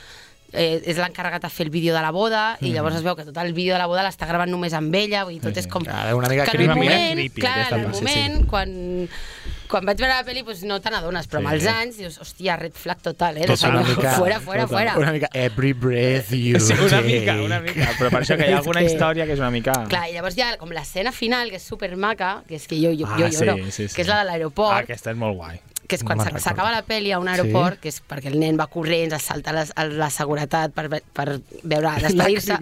eh, 0.53 0.81
és 0.85 0.97
l'encarregat 0.97 1.41
de 1.41 1.49
fer 1.49 1.65
el 1.65 1.71
vídeo 1.73 1.93
de 1.95 2.01
la 2.01 2.11
boda 2.11 2.57
i 2.61 2.71
llavors 2.71 2.95
es 2.95 3.03
veu 3.03 3.15
que 3.15 3.25
tot 3.25 3.37
el 3.43 3.53
vídeo 3.53 3.73
de 3.73 3.79
la 3.79 3.87
boda 3.87 4.03
l'està 4.05 4.27
gravant 4.29 4.49
només 4.51 4.73
amb 4.73 4.93
ella, 4.95 5.23
vull 5.25 5.33
dir, 5.33 5.41
tot 5.41 5.51
Mm. 5.51 5.53
Sí, 5.53 5.59
és 5.59 5.67
com... 5.67 5.83
Clar, 5.83 6.13
una 6.15 6.29
mica 6.29 6.45
que 6.45 6.57
en 6.57 6.61
el 6.61 6.67
creepy. 6.67 6.79
Mica 6.79 6.93
moment, 6.93 7.13
creepy, 7.17 7.41
clar, 7.41 7.57
en 7.57 7.79
el 7.79 7.85
part, 7.85 7.95
sí, 7.95 8.03
moment, 8.03 8.45
quan, 8.49 9.09
quan 9.73 9.85
vaig 9.89 9.97
veure 9.97 10.13
la 10.13 10.23
pel·li, 10.27 10.43
doncs 10.45 10.63
no 10.69 10.77
te 10.81 10.89
n'adones, 10.93 11.27
però 11.29 11.39
amb 11.41 11.49
Sí. 11.49 11.55
els 11.55 11.67
anys 11.67 11.97
dius, 11.97 12.19
hòstia, 12.21 12.55
red 12.59 12.73
flag 12.77 13.01
total, 13.01 13.37
eh? 13.37 13.45
Tot 13.49 13.59
De 13.61 13.67
una 13.69 13.81
mica- 13.83 14.13
fuera, 14.17 14.39
fuera, 14.39 14.67
fuera. 14.67 14.97
Una 14.97 15.11
mica 15.11 15.29
every 15.33 15.73
breath 15.73 16.29
you 16.33 16.59
Sí, 16.59 16.73
una 16.73 16.89
take. 17.01 17.03
mica, 17.19 17.35
una 17.41 17.59
mica. 17.59 17.89
Però 17.97 18.09
per 18.13 18.21
això 18.21 18.37
que 18.37 18.47
hi 18.49 18.53
ha 18.53 18.57
alguna 18.61 18.81
que- 18.81 18.91
història 18.93 19.25
que 19.25 19.33
és 19.33 19.39
una 19.39 19.51
mica... 19.51 19.73
Clar, 19.89 20.05
i 20.09 20.13
llavors 20.13 20.37
hi 20.37 20.41
ha 20.45 20.55
com 20.57 20.69
l'escena 20.69 21.11
final, 21.11 21.49
que 21.49 21.57
és 21.57 21.63
supermaca, 21.65 22.43
que 22.47 22.55
és 22.61 22.67
que 22.67 22.77
jo, 22.81 22.93
jo, 22.93 23.07
Ah, 23.09 23.17
jo 23.19 23.27
lloro, 23.33 23.57
sí, 23.65 23.71
sí, 23.71 23.87
sí. 23.89 23.95
que 23.95 24.01
és 24.03 24.07
la 24.07 24.19
de 24.23 24.29
l'aeroport, 24.29 24.75
Ah, 24.77 24.83
aquesta 24.85 25.11
és 25.11 25.17
molt 25.17 25.35
guai. 25.37 25.59
Que 25.93 25.99
és 26.01 26.05
quan 26.07 26.17
No 26.17 26.41
s'acaba 26.41 26.71
la 26.73 26.81
pel·li 26.87 27.13
a 27.13 27.19
un 27.21 27.29
aeroport, 27.29 27.79
que 27.83 27.91
és 27.93 28.01
perquè 28.09 28.31
el 28.33 28.39
nen 28.41 28.57
va 28.59 28.67
corrents, 28.71 29.13
es 29.19 29.27
salta 29.29 29.53
la, 29.55 29.65
la 29.93 30.09
seguretat 30.13 30.73
per, 30.73 30.87
per 30.89 31.27
veure, 31.61 31.93
despedir-se. 32.07 32.57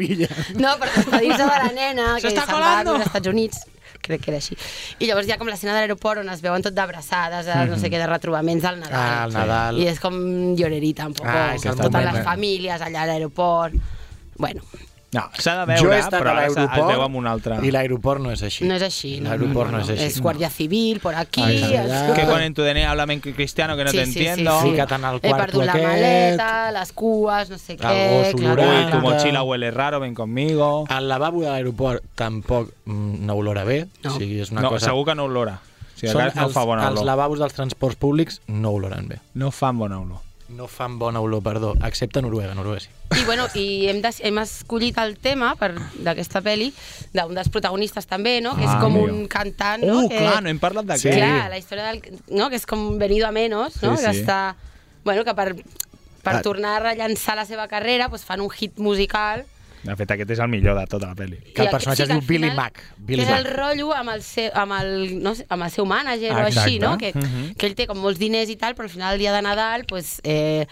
No, 0.60 0.76
per 0.82 0.92
despedir-se 0.92 1.46
de 1.46 1.60
la 1.64 1.70
nena, 1.76 2.08
que 2.22 2.34
se'n 2.34 2.52
va 2.52 2.74
als 2.82 3.08
Estats 3.08 3.32
Units 3.32 3.64
crec 4.02 4.24
que 4.26 4.32
era 4.34 4.40
així. 4.42 4.56
I 4.98 5.08
llavors 5.08 5.28
hi 5.30 5.34
ha 5.36 5.38
com 5.38 5.50
l'escena 5.52 5.76
de 5.76 5.84
l'aeroport 5.84 6.24
on 6.24 6.32
es 6.34 6.42
veuen 6.42 6.64
tot 6.66 6.74
d'abraçades, 6.74 7.46
de 7.46 7.58
no 7.70 7.78
sé 7.78 7.92
què, 7.94 8.00
de 8.02 8.08
retrobaments 8.10 8.66
al 8.66 8.80
Nadal. 8.82 8.98
Ah, 8.98 9.24
al 9.28 9.36
Nadal. 9.36 9.82
I 9.82 9.90
és 9.92 10.02
com 10.02 10.18
llorerita, 10.58 11.06
un 11.12 11.18
poc. 11.18 11.30
Ah, 11.30 11.54
totes 11.62 12.08
les 12.08 12.24
famílies 12.26 12.82
allà 12.82 13.06
a 13.06 13.12
l'aeroport. 13.12 13.78
Bueno, 14.42 14.66
No, 15.14 15.26
s'ha 15.38 15.66
de 15.66 15.76
Jo 15.76 15.84
veure, 15.90 15.96
he 15.98 16.00
estat 16.00 16.22
però 16.24 16.32
a 16.40 16.46
es 16.46 16.56
veu 16.56 17.02
amb 17.04 17.18
un 17.20 17.26
altre. 17.28 17.58
i 17.68 17.72
l'aeroport 17.72 18.22
no 18.24 18.32
és 18.32 18.42
així. 18.48 18.64
no 18.64 18.76
és 18.76 18.82
així. 18.86 19.20
No, 19.20 19.28
L'aeroport 19.30 19.70
no, 19.70 19.80
és 19.82 19.90
així. 19.90 20.04
És 20.06 20.22
Guàrdia 20.24 20.50
Civil, 20.50 21.02
por 21.04 21.16
aquí... 21.16 21.42
Exacte. 21.44 22.12
es- 22.12 22.14
Que 22.16 22.26
ponen 22.30 22.54
tu 22.54 22.62
DNI, 22.64 22.84
háblame 22.84 23.14
en 23.16 23.20
cristiano, 23.20 23.76
que 23.76 23.84
no 23.84 23.92
Sí, 23.92 23.98
te 23.98 24.06
sí, 24.06 24.12
sí, 24.14 24.20
entiendo. 24.20 24.62
sí. 24.62 24.70
Fica't 24.72 25.04
al 25.04 25.18
He 25.18 25.20
quarto 25.20 25.38
perdut 25.60 25.66
la 25.66 25.74
maleta, 25.74 26.72
les 26.72 26.94
cues, 26.94 27.50
no 27.50 27.58
sé 27.58 27.74
El 27.74 27.80
què... 27.80 28.32
gos 28.32 28.40
clar, 28.42 28.54
olorant. 28.60 28.92
Tu 28.92 28.98
mochila 29.02 29.44
huele 29.44 29.72
raro, 29.72 30.00
ven 30.00 30.16
conmigo. 30.16 30.86
Al 30.88 31.10
lavabo 31.10 31.42
de 31.42 31.50
l'aeroport 31.50 32.02
tampoc 32.16 32.72
mm, 32.86 33.26
no 33.26 33.36
olora 33.36 33.66
bé. 33.66 33.88
No. 34.04 34.16
O 34.16 34.18
sigui, 34.18 34.40
és 34.40 34.52
una 34.52 34.62
no, 34.62 34.70
cosa... 34.70 34.86
segur 34.88 35.06
que 35.06 35.16
no 35.16 35.26
olora. 35.26 35.60
O 35.60 36.00
sigui, 36.00 36.14
Són 36.14 36.32
no 36.34 36.46
els, 36.48 36.54
fa 36.56 36.64
bona 36.64 36.88
els 36.88 36.96
olor. 37.02 37.06
lavabos 37.06 37.38
dels 37.44 37.54
transports 37.54 37.98
públics 38.00 38.40
no 38.48 38.72
oloren 38.72 39.08
bé. 39.12 39.20
No 39.36 39.52
fan 39.52 39.78
bona 39.78 40.00
olor. 40.00 40.24
No 40.52 40.68
fan 40.68 40.98
bona 41.00 41.22
olor, 41.24 41.42
perdó, 41.44 41.74
excepte 41.86 42.22
Noruega, 42.22 42.54
Noruega 42.56 42.82
sí. 42.82 42.90
I, 43.20 43.24
bueno, 43.26 43.46
i 43.56 43.88
hem, 43.90 44.02
des, 44.04 44.20
hem 44.24 44.38
escollit 44.42 44.98
el 45.00 45.18
tema 45.20 45.54
d'aquesta 45.60 46.42
pel·li 46.44 46.72
d'un 47.14 47.34
dels 47.36 47.50
protagonistes 47.52 48.08
també, 48.08 48.40
no? 48.42 48.56
que 48.58 48.64
és 48.66 48.70
Ah, 48.72 48.80
com 48.82 48.96
amigo. 48.98 49.08
un 49.14 49.28
cantant 49.32 49.84
no? 49.84 50.02
Uh, 50.06 50.10
que, 50.10 50.18
clar, 50.18 50.42
no 50.44 50.50
hem 50.52 50.60
parlat 50.60 50.86
d'aquest. 50.86 51.08
Sí. 51.14 51.20
Clar, 51.20 51.50
la 51.50 51.58
història 51.60 51.88
del... 51.92 52.02
No? 52.30 52.50
que 52.50 52.56
és 52.60 52.66
com 52.68 52.98
venido 53.00 53.28
a 53.28 53.32
menos, 53.32 53.82
no? 53.84 53.96
Sí, 53.98 54.06
que 54.06 54.14
sí. 54.14 54.22
està... 54.22 54.56
Bueno, 55.04 55.24
que 55.26 55.34
per, 55.34 55.56
per 56.22 56.36
Ah. 56.36 56.42
tornar 56.42 56.76
a 56.78 56.84
rellançar 56.92 57.36
la 57.36 57.46
seva 57.50 57.68
carrera 57.68 58.08
doncs 58.12 58.24
fan 58.28 58.42
un 58.42 58.52
hit 58.52 58.78
musical 58.78 59.46
De 59.84 59.96
fet, 59.98 60.12
aquest 60.14 60.30
és 60.36 60.40
el 60.44 60.48
millor 60.52 60.78
de 60.78 60.86
tota 60.86 61.08
la 61.08 61.16
pel·li. 61.18 61.40
Que 61.56 61.64
el 61.64 61.70
personatge 61.74 62.04
es 62.04 62.10
que 62.10 62.18
diu 62.20 62.28
Billy 62.28 62.52
Mac. 62.54 62.82
Billy 62.98 63.24
que 63.26 63.32
és 63.32 63.40
el 63.40 63.48
rotllo 63.50 63.92
amb 63.98 64.14
el, 64.14 64.22
seu, 64.22 64.52
amb 64.54 64.76
el, 64.78 65.24
no 65.24 65.34
sé, 65.36 65.46
amb 65.50 65.66
el 65.66 65.72
seu 65.74 65.88
mànager 65.90 66.30
o 66.36 66.38
Exacte. 66.44 66.60
així, 66.60 66.80
no? 66.80 66.98
Que, 67.02 67.12
Mhm. 67.16 67.56
que 67.58 67.66
ell 67.68 67.76
té 67.76 67.88
com 67.88 67.98
molts 67.98 68.20
diners 68.20 68.50
i 68.50 68.56
tal, 68.58 68.76
però 68.76 68.84
al 68.84 68.94
final 68.94 69.14
el 69.14 69.20
dia 69.20 69.34
de 69.34 69.42
Nadal 69.42 69.86
pues, 69.86 70.20
eh, 70.24 70.68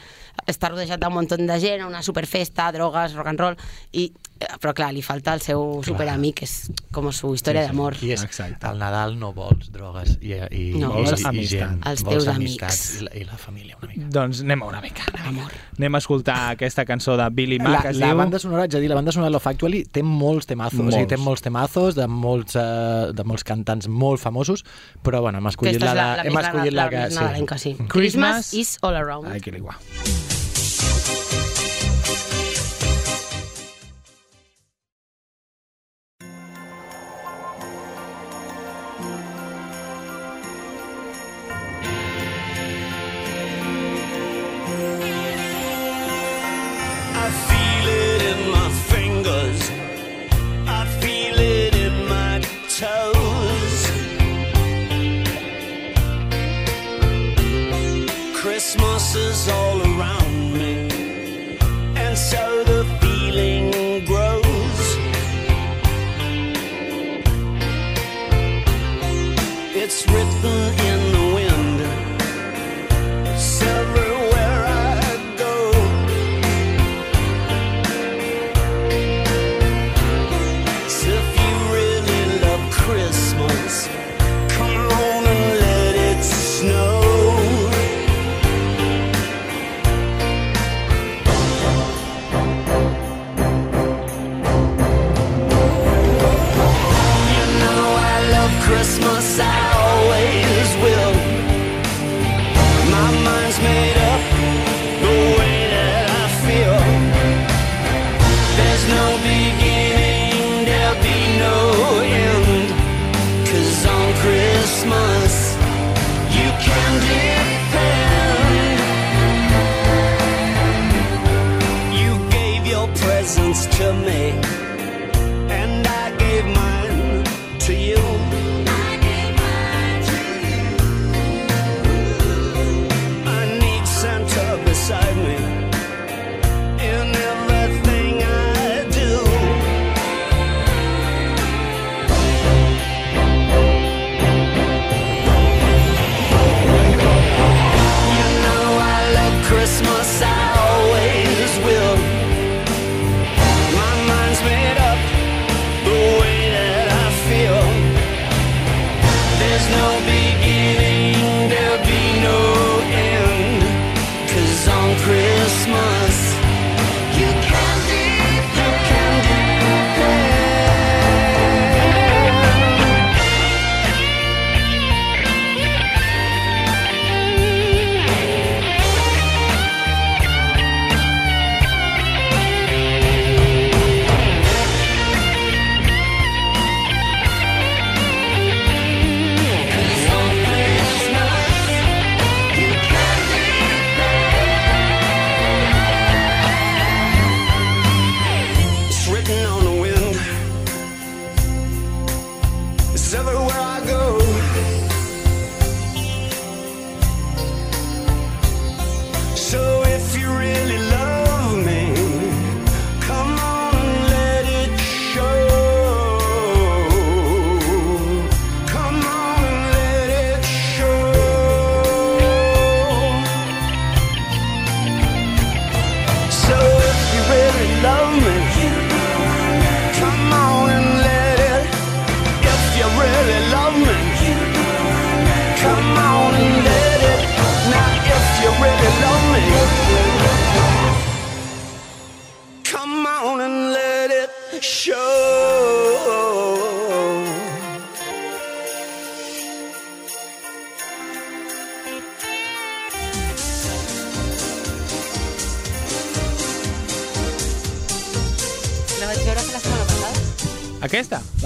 està 0.45 0.69
rodejat 0.69 0.99
d'un 0.99 1.13
munt 1.13 1.27
de 1.29 1.59
gent, 1.59 1.83
una 1.85 2.03
superfesta, 2.03 2.71
drogues, 2.71 3.13
rock 3.13 3.27
and 3.27 3.39
roll, 3.39 3.57
i 3.91 4.11
Però 4.39 4.71
clar, 4.75 4.93
li 4.95 5.01
falta 5.03 5.33
el 5.35 5.41
seu 5.43 5.81
superamic, 5.83 6.37
que 6.39 6.45
és 6.47 6.69
com 6.95 7.09
su 7.11 7.33
història 7.35 7.65
d'amor. 7.67 7.97
I 8.05 8.13
és, 8.15 8.23
al 8.39 8.77
Nadal 8.79 9.17
no 9.19 9.33
vols 9.35 9.67
drogues 9.73 10.13
i, 10.21 10.31
i, 10.31 10.61
No, 10.79 10.93
i, 10.93 11.03
vols 11.03 11.19
i, 11.19 11.23
i 11.23 11.27
amistat. 11.27 11.57
gent. 11.57 11.81
Els 11.89 12.03
vols 12.07 12.15
teus 12.23 12.29
amistats 12.35 12.79
amics. 12.79 13.01
I 13.01 13.03
la, 13.03 13.11
I 13.19 13.25
la 13.27 13.39
família 13.41 13.75
una 13.81 13.89
mica. 13.91 14.07
Doncs 14.15 14.41
anem 14.45 14.63
a 14.63 14.69
una 14.71 14.81
mica. 14.85 15.03
Amor. 15.27 15.51
Anem 15.77 15.95
a 15.99 16.01
escoltar 16.03 16.37
aquesta 16.53 16.85
cançó 16.87 17.17
de 17.19 17.27
Billy 17.35 17.59
Mack, 17.59 17.89
La, 17.89 17.91
la 17.99 18.11
diu... 18.13 18.21
banda 18.23 18.39
sonora, 18.39 18.67
de 18.67 18.79
dir, 18.79 18.89
la 18.89 18.95
banda 18.95 19.11
sonora 19.11 19.29
de 19.29 19.35
Love 19.35 19.51
Actually 19.51 19.83
té 19.91 20.03
molts 20.03 20.47
temazos, 20.47 20.79
o 20.79 20.87
sigui, 20.87 21.03
Molts. 21.03 21.09
té 21.11 21.17
molts 21.17 21.45
temazos 21.45 21.99
de 21.99 22.07
molts, 22.07 22.55
uh, 22.55 23.11
de 23.15 23.27
molts 23.27 23.43
cantants 23.43 23.87
molt 23.91 24.23
famosos, 24.23 24.63
però 25.03 25.21
bueno, 25.25 25.43
hem 25.43 25.51
escollit 25.51 25.75
Aquesta 25.75 25.91
és 25.91 25.95
la, 25.95 26.01
la, 26.01 26.09
de, 26.09 26.17
la, 26.17 26.23
hem 26.29 26.39
més 26.39 26.49
escollit 26.49 26.73
la, 26.73 26.83
la, 26.83 26.89
que... 26.89 27.03
més 27.05 27.19
nadalenca, 27.19 27.59
sí. 27.59 27.75
Christmas 27.87 27.99
Christmas 27.99 28.53
is 28.53 28.77
all 28.81 28.95
around. 28.95 29.27
Ai, 29.31 29.39
que 29.41 29.49
igual. 29.49 29.75
I 30.05 30.28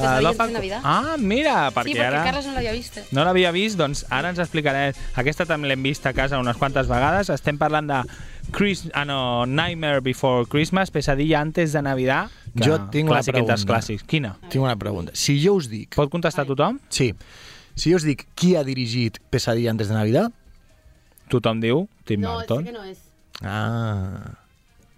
Aquesta? 0.03 0.21
Les 0.29 0.37
La 0.37 0.45
de 0.47 0.53
Navidad. 0.53 0.81
Ah, 0.83 1.15
mira, 1.17 1.55
perquè, 1.71 1.91
sí, 1.91 1.95
perquè 1.97 2.07
ara... 2.07 2.23
Carles 2.27 2.45
no 2.47 2.53
l'havia 2.57 2.71
vist. 2.75 2.99
No 3.11 3.23
l'havia 3.25 3.51
vist, 3.55 3.77
doncs 3.79 4.05
ara 4.09 4.29
ens 4.33 4.39
explicaré. 4.43 4.93
Aquesta 5.15 5.45
també 5.49 5.67
l'hem 5.71 5.83
vist 5.83 6.05
a 6.05 6.13
casa 6.13 6.39
unes 6.39 6.57
quantes 6.57 6.87
vegades. 6.91 7.29
Estem 7.33 7.57
parlant 7.57 7.87
de 7.89 8.01
Chris... 8.51 8.85
ah, 8.93 9.05
no, 9.05 9.45
Nightmare 9.45 10.01
Before 10.01 10.45
Christmas, 10.45 10.91
Pesadilla 10.91 11.39
antes 11.41 11.73
de 11.73 11.81
Navidad. 11.81 12.29
que 12.55 12.67
Jo 12.67 12.79
tinc 12.93 13.09
una 13.09 13.23
pregunta. 13.23 13.55
clàssics. 13.65 14.03
Quina? 14.05 14.35
Tinc 14.49 14.63
una 14.63 14.75
pregunta. 14.75 15.11
Si 15.15 15.39
jo 15.43 15.55
us 15.55 15.69
dic... 15.71 15.95
Pot 15.95 16.11
contestar 16.11 16.45
tothom? 16.45 16.79
Sí. 16.89 17.13
Si 17.75 17.89
jo 17.89 17.97
us 17.97 18.03
dic 18.05 18.27
qui 18.35 18.55
ha 18.55 18.63
dirigit 18.63 19.17
Pesadilla 19.29 19.71
antes 19.71 19.87
de 19.89 19.95
Navidad... 19.95 20.31
Tothom 21.31 21.61
diu 21.63 21.87
Tim 22.05 22.19
No, 22.21 22.33
Burton. 22.35 22.65
sé 22.65 22.71
que 22.71 22.77
no 22.77 22.83
és. 22.83 22.99
Ah... 23.41 24.35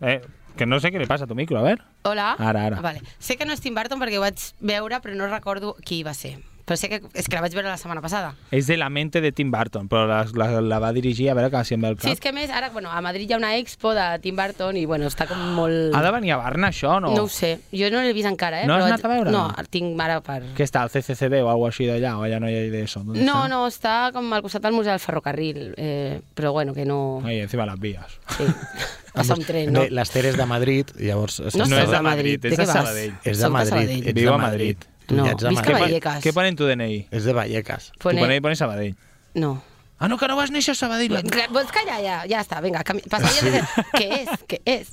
Eh, 0.01 0.19
que 0.57 0.65
no 0.65 0.79
sé 0.79 0.91
què 0.91 1.01
li 1.01 1.07
passa 1.09 1.27
a 1.27 1.29
tu 1.29 1.35
micro, 1.37 1.59
a 1.59 1.65
veure. 1.67 1.83
Hola. 2.07 2.33
Ara, 2.39 2.65
ara. 2.71 2.81
Vale. 2.83 3.03
Sé 3.19 3.37
que 3.37 3.45
no 3.45 3.53
és 3.55 3.63
Tim 3.63 3.75
Burton 3.75 4.01
perquè 4.01 4.19
ho 4.19 4.25
vaig 4.25 4.49
veure, 4.59 4.99
però 5.03 5.15
no 5.15 5.31
recordo 5.31 5.75
qui 5.85 6.03
va 6.07 6.15
ser. 6.17 6.37
Però 6.65 6.75
sé 6.81 6.89
que, 6.89 6.97
és 7.13 7.27
que 7.29 7.37
la 7.37 7.43
vaig 7.43 7.53
veure 7.53 7.69
la 7.69 7.77
setmana 7.77 8.01
passada. 8.01 8.31
És 8.49 8.65
de 8.65 8.73
la 8.81 8.87
mente 8.89 9.21
de 9.21 9.29
Tim 9.31 9.51
Burton, 9.53 9.85
però 9.85 10.07
la, 10.09 10.23
la, 10.33 10.47
la 10.65 10.79
va 10.81 10.89
dirigir, 10.95 11.27
a 11.29 11.35
veure 11.37 11.51
que 11.53 11.61
si 11.67 11.75
em 11.77 11.83
ve 11.85 11.91
el 11.93 11.97
cap. 11.99 12.07
Sí, 12.07 12.15
és 12.17 12.23
que 12.23 12.31
més, 12.33 12.49
ara, 12.49 12.71
bueno, 12.73 12.89
a 12.89 13.03
Madrid 13.05 13.29
hi 13.29 13.35
ha 13.35 13.37
una 13.37 13.51
expo 13.59 13.93
de 13.93 14.05
Tim 14.23 14.35
Burton 14.39 14.79
i, 14.81 14.87
bueno, 14.89 15.05
està 15.11 15.27
com 15.29 15.43
molt... 15.53 15.93
Ha 15.93 16.01
de 16.01 16.13
venir 16.17 16.33
a 16.33 16.39
Barna, 16.41 16.71
això, 16.73 16.95
no? 17.03 17.13
No 17.13 17.27
ho 17.27 17.29
sé, 17.29 17.51
jo 17.69 17.91
no 17.93 18.01
l'he 18.01 18.15
vist 18.17 18.31
encara, 18.31 18.63
eh? 18.63 18.65
No 18.65 18.79
has 18.79 18.81
però 18.81 18.95
anat 18.95 19.05
a 19.05 19.13
veure? 19.13 19.35
No, 19.35 19.43
el 19.61 19.69
tinc 19.69 20.01
ara 20.01 20.17
per... 20.25 20.39
Què 20.57 20.65
està, 20.65 20.81
al 20.81 20.89
CCCB 20.89 21.43
o 21.45 21.51
alguna 21.53 21.69
així 21.69 21.85
d'allà, 21.91 22.15
o 22.17 22.25
allà 22.25 22.41
no 22.41 22.49
hi 22.49 22.57
ha 22.57 22.65
idea 22.71 22.81
d'això? 22.81 23.05
No, 23.13 23.37
no, 23.51 23.61
està 23.69 24.09
com 24.15 24.33
al 24.33 24.41
costat 24.45 24.65
del 24.65 24.73
Museu 24.73 24.95
del 24.95 25.03
Ferrocarril, 25.05 25.61
eh, 25.77 26.17
però 26.33 26.55
bueno, 26.57 26.73
que 26.73 26.89
no... 26.89 27.21
Ahí, 27.23 27.43
encima 27.45 27.69
las 27.69 27.79
vías. 27.79 28.17
Sí. 28.39 28.49
Passa 29.15 29.37
un 29.37 29.45
tren, 29.45 29.71
no? 29.71 29.85
Bé, 29.85 29.93
L'Ester 29.95 30.25
és 30.27 30.35
de 30.35 30.49
Madrid, 30.49 30.89
llavors... 30.99 31.39
No 31.55 31.69
No 31.69 31.77
és 31.79 31.93
de 31.93 32.01
Madrid, 32.03 32.41
De 32.41 32.51
és 32.51 32.57
de 32.57 32.65
vas? 32.65 32.73
Sabadell. 32.81 33.13
És 33.23 33.37
de 33.37 33.45
de 33.45 33.53
Madrid. 33.53 33.71
Sabadell. 33.71 34.13
Viu 34.17 34.27
de 34.27 34.33
a 34.33 34.41
Madrid. 34.41 34.83
Tu 34.83 34.94
No, 35.11 35.25
ja 35.27 35.31
ets 35.35 35.43
de 35.43 35.49
visc 35.53 35.69
a. 35.69 35.79
Vallecas. 35.79 36.23
Què 36.25 36.33
pone 36.33 36.49
en 36.49 36.55
tu 36.57 36.65
DNI? 36.65 37.07
És 37.11 37.23
de 37.27 37.33
Vallecas. 37.37 37.91
Tu 37.97 38.03
Pone... 38.07 38.19
pone, 38.23 38.41
pone 38.41 38.55
Sabadell. 38.55 38.95
No. 39.35 39.61
Ah, 39.97 40.09
no, 40.11 40.17
que 40.19 40.27
no 40.27 40.35
vas 40.35 40.49
néixer 40.51 40.73
a 40.73 40.75
Sabadell. 40.75 41.13
Vols 41.55 41.69
callar 41.71 42.01
ja? 42.03 42.15
Ja 42.27 42.41
està, 42.43 42.57
vinga, 42.63 42.81
cami... 42.83 42.99
passa 43.09 43.29
ja. 43.47 43.61
Què 43.95 44.07
és? 44.23 44.31
Què 44.49 44.59
és? 44.67 44.89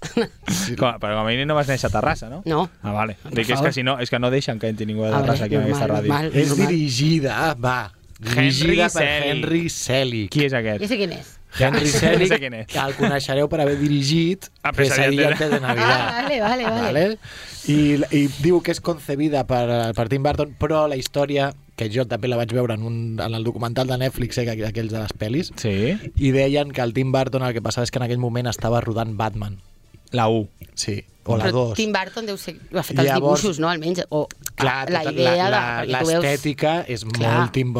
Com, 0.78 1.00
però 1.02 1.16
com 1.16 1.22
a 1.22 1.26
mínim 1.26 1.48
no 1.50 1.56
vas 1.58 1.66
néixer 1.66 1.88
a 1.88 1.92
Terrassa, 1.96 2.28
no? 2.30 2.42
No. 2.46 2.68
Ah, 2.84 2.92
vale. 2.94 3.16
Dic, 3.32 3.50
és 3.50 3.60
que 3.64 3.72
si 3.74 3.82
no, 3.82 3.96
és 3.98 4.10
que 4.12 4.20
no 4.22 4.30
deixen 4.30 4.60
que 4.62 4.70
entri 4.70 4.86
ningú 4.86 5.02
de 5.02 5.10
Ah, 5.10 5.22
Terrassa 5.24 5.48
aquí 5.48 5.56
en 5.58 5.64
aquesta 5.66 5.88
ràdio. 5.90 6.06
normal. 6.12 6.30
És 6.38 6.54
dirigida, 6.56 7.54
va. 7.58 7.90
Dirigida 8.22 8.86
per 8.86 9.02
Selick. 9.02 9.26
Henry 9.32 9.62
Selick. 9.74 10.30
Qui 10.36 10.44
és 10.46 10.52
aquest? 10.54 10.84
Ja 10.84 10.88
sé 10.92 10.98
quin 11.00 11.16
és. 11.18 11.32
Henry 11.58 11.80
No 11.84 11.86
sé 11.86 11.98
Selick, 11.98 12.38
quién 12.38 12.54
es. 12.54 12.66
que 12.66 12.78
el 12.78 12.94
coneixereu 12.96 13.48
per 13.48 13.60
haver 13.60 13.78
dirigit 13.78 14.46
A 14.62 14.72
Pesadilla 14.72 15.28
antes 15.32 15.50
de 15.50 15.60
Navidad. 15.60 16.08
Ah, 16.08 16.22
vale, 16.22 16.40
vale, 16.40 16.64
vale. 16.64 16.82
Vale? 16.82 17.18
I, 17.68 18.00
I 18.10 18.22
diu 18.42 18.62
que 18.62 18.72
és 18.72 18.80
concebida 18.80 19.44
per, 19.46 19.92
per 19.94 20.08
Tim 20.08 20.22
Burton, 20.24 20.54
però 20.58 20.86
la 20.88 20.96
història, 20.96 21.52
que 21.76 21.90
jo 21.92 22.06
també 22.10 22.26
la 22.28 22.36
vaig 22.40 22.50
veure 22.56 22.74
en, 22.74 22.82
un, 22.88 22.96
en 23.20 23.34
el 23.38 23.44
documental 23.44 23.86
de 23.86 23.98
Netflix, 23.98 24.38
eh, 24.38 24.48
aqu- 24.50 24.66
aquells 24.66 24.90
de 24.92 24.98
les 25.04 25.12
pel·lis, 25.14 25.52
Sí. 25.60 25.94
i 26.16 26.30
deien 26.34 26.72
que 26.72 26.80
el 26.82 26.92
Tim 26.96 27.12
Burton 27.12 27.42
el 27.46 27.52
que 27.54 27.62
passava 27.62 27.84
és 27.84 27.90
que 27.92 27.98
en 28.00 28.08
aquell 28.08 28.18
moment 28.18 28.48
estava 28.50 28.80
rodant 28.80 29.14
Batman. 29.16 29.60
La 30.10 30.26
1. 30.28 30.48
Sí, 30.74 31.04
o 31.24 31.36
la 31.36 31.44
Però 31.46 31.68
2. 31.68 31.76
Tim 31.78 31.92
Burton 31.92 32.26
deu 32.26 32.36
ser... 32.36 32.56
Ha 32.74 32.82
fet 32.82 32.98
els 32.98 33.08
Llavors- 33.08 33.40
dibuixos, 33.44 33.60
no? 33.60 33.68
Almenys. 33.70 34.02
O 34.10 34.26
Clar, 34.56 34.90
la 34.90 35.04
tota 35.06 35.12
idea... 35.12 35.48
la, 35.48 35.62
de, 35.86 35.92
veus- 35.92 36.10
l'estètica 36.24 36.80
és 36.88 37.04
Clar. 37.04 37.36
molt 37.38 37.52
Tim 37.52 37.72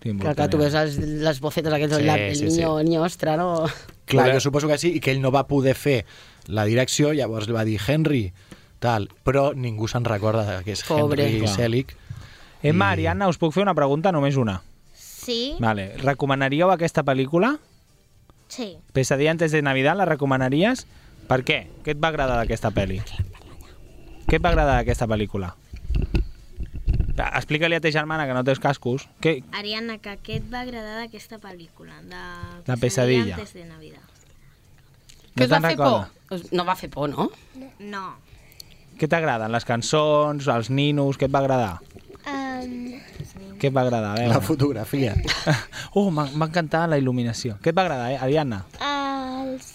Burtoniana. 0.00 0.22
Clar, 0.24 0.34
clar, 0.36 0.48
tu 0.50 0.58
veus 0.58 0.74
els, 0.74 0.96
les 0.98 1.40
bocetes 1.40 1.72
aquests, 1.72 1.96
Sí, 1.96 2.02
sí, 2.02 2.10
el 2.10 2.36
sí, 2.36 2.44
niño, 2.56 2.78
sí. 2.78 2.84
niño 2.84 3.02
ostra, 3.02 3.36
no? 3.36 3.66
Clar, 4.06 4.32
jo 4.32 4.40
suposo 4.40 4.66
que 4.68 4.78
sí, 4.78 4.94
i 4.96 5.00
que 5.00 5.12
ell 5.12 5.20
no 5.20 5.30
va 5.30 5.46
poder 5.46 5.74
fer 5.76 6.04
la 6.48 6.64
direcció, 6.64 7.12
llavors 7.12 7.46
li 7.46 7.52
va 7.54 7.64
dir 7.68 7.78
Henry, 7.86 8.32
tal, 8.80 9.10
però 9.22 9.50
ningú 9.54 9.86
se'n 9.88 10.04
recorda 10.08 10.62
que 10.64 10.72
és 10.72 10.82
Pobre. 10.88 11.26
Henry 11.28 11.44
Clar. 11.44 11.54
Selick. 11.54 11.96
Emma, 12.62 12.90
Ariadna, 12.92 13.28
us 13.28 13.38
puc 13.40 13.52
fer 13.52 13.62
una 13.62 13.74
pregunta? 13.74 14.10
Només 14.12 14.36
una. 14.36 14.62
Sí, 14.96 15.54
Vale. 15.60 15.92
Recomanaríeu 16.00 16.70
aquesta 16.72 17.04
pel·lícula? 17.04 17.58
sí. 18.48 18.78
Pesadilla 18.92 19.30
antes 19.30 19.52
de 19.52 19.60
Navidad, 19.62 19.96
la 19.96 20.04
recomanaries? 20.08 20.86
Per 21.28 21.44
què? 21.44 21.66
Què 21.84 21.92
et 21.94 22.00
va 22.02 22.08
agradar 22.08 22.40
d'aquesta 22.40 22.72
pel·li? 22.74 22.98
Què 24.26 24.36
et 24.40 24.42
va 24.42 24.48
agradar 24.50 24.80
d'aquesta 24.80 25.06
pel·lícula? 25.06 25.54
Explica-li 27.36 27.76
a 27.76 27.80
ta 27.80 27.90
germana 27.92 28.26
que 28.26 28.34
no 28.36 28.42
tens 28.44 28.60
cascos. 28.62 29.08
Què? 29.20 29.42
Ariana, 29.52 29.98
que 29.98 30.16
què 30.24 30.38
et 30.40 30.46
va 30.52 30.60
agradar 30.64 30.96
d'aquesta 31.02 31.38
pel·lícula? 31.42 31.98
De 32.08 32.20
La 32.66 32.76
pesadilla. 32.80 33.34
antes 33.36 33.52
de 33.54 33.64
Navidad. 33.64 34.06
Què 35.36 35.44
us 35.46 35.50
va 35.52 35.60
fer 35.60 35.76
por? 35.76 35.86
recorda? 35.86 36.48
No 36.56 36.64
va 36.64 36.76
fer 36.76 36.90
por, 36.90 37.08
no? 37.10 37.30
No. 37.80 38.04
Què 39.00 39.08
t'agraden? 39.08 39.50
Les 39.52 39.64
cançons, 39.64 40.46
els 40.52 40.70
ninos, 40.70 41.16
què 41.18 41.24
et 41.28 41.32
va 41.32 41.40
agradar? 41.44 41.78
Um, 42.26 42.98
Què 43.60 43.68
et 43.70 43.74
va 43.76 43.82
agradar? 43.86 44.10
A 44.12 44.18
veure. 44.20 44.34
La 44.34 44.40
fotografia. 44.44 45.14
Oh, 45.98 46.10
m'ha 46.14 46.26
encantat 46.46 46.88
la 46.92 46.98
il·luminació. 47.00 47.56
Què 47.64 47.72
et 47.72 47.76
va 47.76 47.82
agradar, 47.86 48.10
eh, 48.12 48.18
Ariadna? 48.22 48.60
els, 48.80 49.70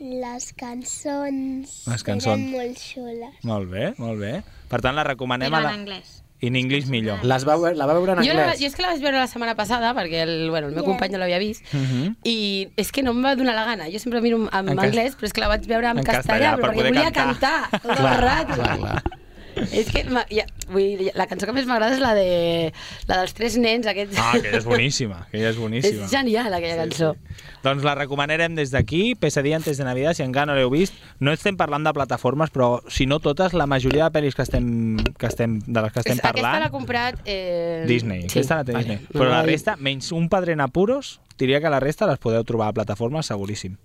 les 0.00 0.46
cançons 0.58 1.74
Les 1.86 2.02
cançons. 2.02 2.40
eren 2.40 2.50
molt 2.50 2.78
xules. 2.80 3.36
Molt 3.46 3.68
bé, 3.70 3.92
molt 3.98 4.18
bé. 4.18 4.32
Per 4.70 4.80
tant, 4.82 4.96
la 4.96 5.04
recomanem 5.06 5.50
Però 5.52 5.60
a 5.60 5.60
en 5.60 5.68
la... 5.68 5.74
anglès. 5.76 6.19
In 6.42 6.56
English 6.56 6.86
millor. 6.88 7.22
Les 7.22 7.44
va, 7.44 7.56
la 7.74 7.84
va 7.86 7.92
veure 7.94 8.12
en 8.12 8.18
Jo, 8.24 8.32
la, 8.32 8.46
anglès? 8.46 8.60
jo 8.60 8.66
és 8.66 8.74
que 8.74 8.80
la 8.82 8.88
vaig 8.88 9.02
veure 9.02 9.18
la 9.18 9.26
setmana 9.26 9.54
passada, 9.54 9.92
perquè 9.94 10.22
el, 10.22 10.48
bueno, 10.50 10.68
el 10.68 10.74
meu 10.74 10.82
Yeah. 10.84 10.90
company 10.90 11.12
no 11.12 11.18
l'havia 11.18 11.38
vist, 11.38 11.62
Mhm. 11.74 12.16
i 12.24 12.68
és 12.76 12.90
que 12.92 13.02
no 13.02 13.10
em 13.10 13.22
va 13.24 13.36
donar 13.36 13.54
la 13.54 13.64
gana. 13.64 13.90
Jo 13.92 13.98
sempre 13.98 14.20
miro 14.22 14.38
en, 14.50 14.68
En 14.68 14.76
cas- 14.76 14.84
anglès, 14.86 15.16
però 15.16 15.24
és 15.26 15.32
que 15.34 15.40
la 15.42 15.48
vaig 15.48 15.66
veure 15.66 15.86
en, 15.90 15.98
en 15.98 16.04
castellà, 16.04 16.22
castellà, 16.22 16.56
però 16.56 16.60
per 16.60 16.70
perquè 16.70 16.88
volia 16.88 17.12
cantar. 17.12 17.68
cantar, 17.70 17.80
tot 17.82 17.90
el 18.00 18.20
rato. 18.24 18.54
clar, 18.54 18.78
clar. 18.78 19.02
És 19.72 19.90
que 19.92 20.02
ja, 20.34 20.44
vull 20.70 20.96
dir, 21.00 21.10
la 21.18 21.26
cançó 21.30 21.46
que 21.48 21.54
més 21.56 21.66
m'agrada 21.68 21.94
és 21.96 22.00
la, 22.02 22.12
de, 22.16 22.72
la 23.08 23.18
dels 23.20 23.34
tres 23.36 23.56
nens 23.60 23.86
aquests. 23.90 24.16
Ah, 24.18 24.32
aquella 24.38 24.58
és 24.60 24.66
boníssima, 24.68 25.18
aquella 25.28 25.50
és 25.52 25.58
boníssima. 25.60 26.04
és 26.06 26.10
genial, 26.12 26.52
aquella 26.56 26.84
cançó. 26.84 27.12
Doncs 27.64 27.84
la 27.84 27.94
recomanarem 27.98 28.54
des 28.56 28.70
d'aquí, 28.72 29.14
Pesadilla 29.20 29.58
antes 29.60 29.76
de 29.76 29.84
Navidad, 29.84 30.14
si 30.16 30.22
encara 30.24 30.46
no 30.52 30.56
l'heu 30.56 30.70
vist. 30.72 30.94
No 31.20 31.32
estem 31.36 31.58
parlant 31.60 31.84
de 31.84 31.92
plataformes, 31.92 32.50
però 32.50 32.80
si 32.88 33.04
no 33.06 33.20
totes, 33.20 33.52
la 33.52 33.66
majoria 33.68 34.08
de 34.08 34.18
pel·lis 34.18 34.34
que 34.34 34.42
estem, 34.46 34.96
que 35.18 35.28
estem, 35.28 35.58
de 35.66 35.82
les 35.82 35.92
que 35.92 36.00
estem 36.00 36.16
És- 36.16 36.24
Aquesta 36.24 36.32
parlant... 36.40 36.64
l'ha 36.64 36.70
comprat... 36.72 37.20
Eh... 37.26 37.84
Disney, 37.86 38.28
sí, 38.28 38.38
aquesta 38.40 38.62
la 38.62 38.64
té 38.64 38.72
vale. 38.72 38.84
Disney. 38.86 39.06
No, 39.12 39.18
Però 39.20 39.30
la 39.30 39.42
resta, 39.44 39.76
menys 39.76 40.12
un 40.16 40.28
padre 40.32 40.52
en 40.56 40.60
apuros, 40.64 41.20
diria 41.38 41.60
que 41.60 41.68
la 41.72 41.80
resta 41.80 42.06
les 42.08 42.18
podeu 42.18 42.44
trobar 42.48 42.68
a 42.72 42.76
plataformes 42.80 43.26
seguríssim. 43.28 43.76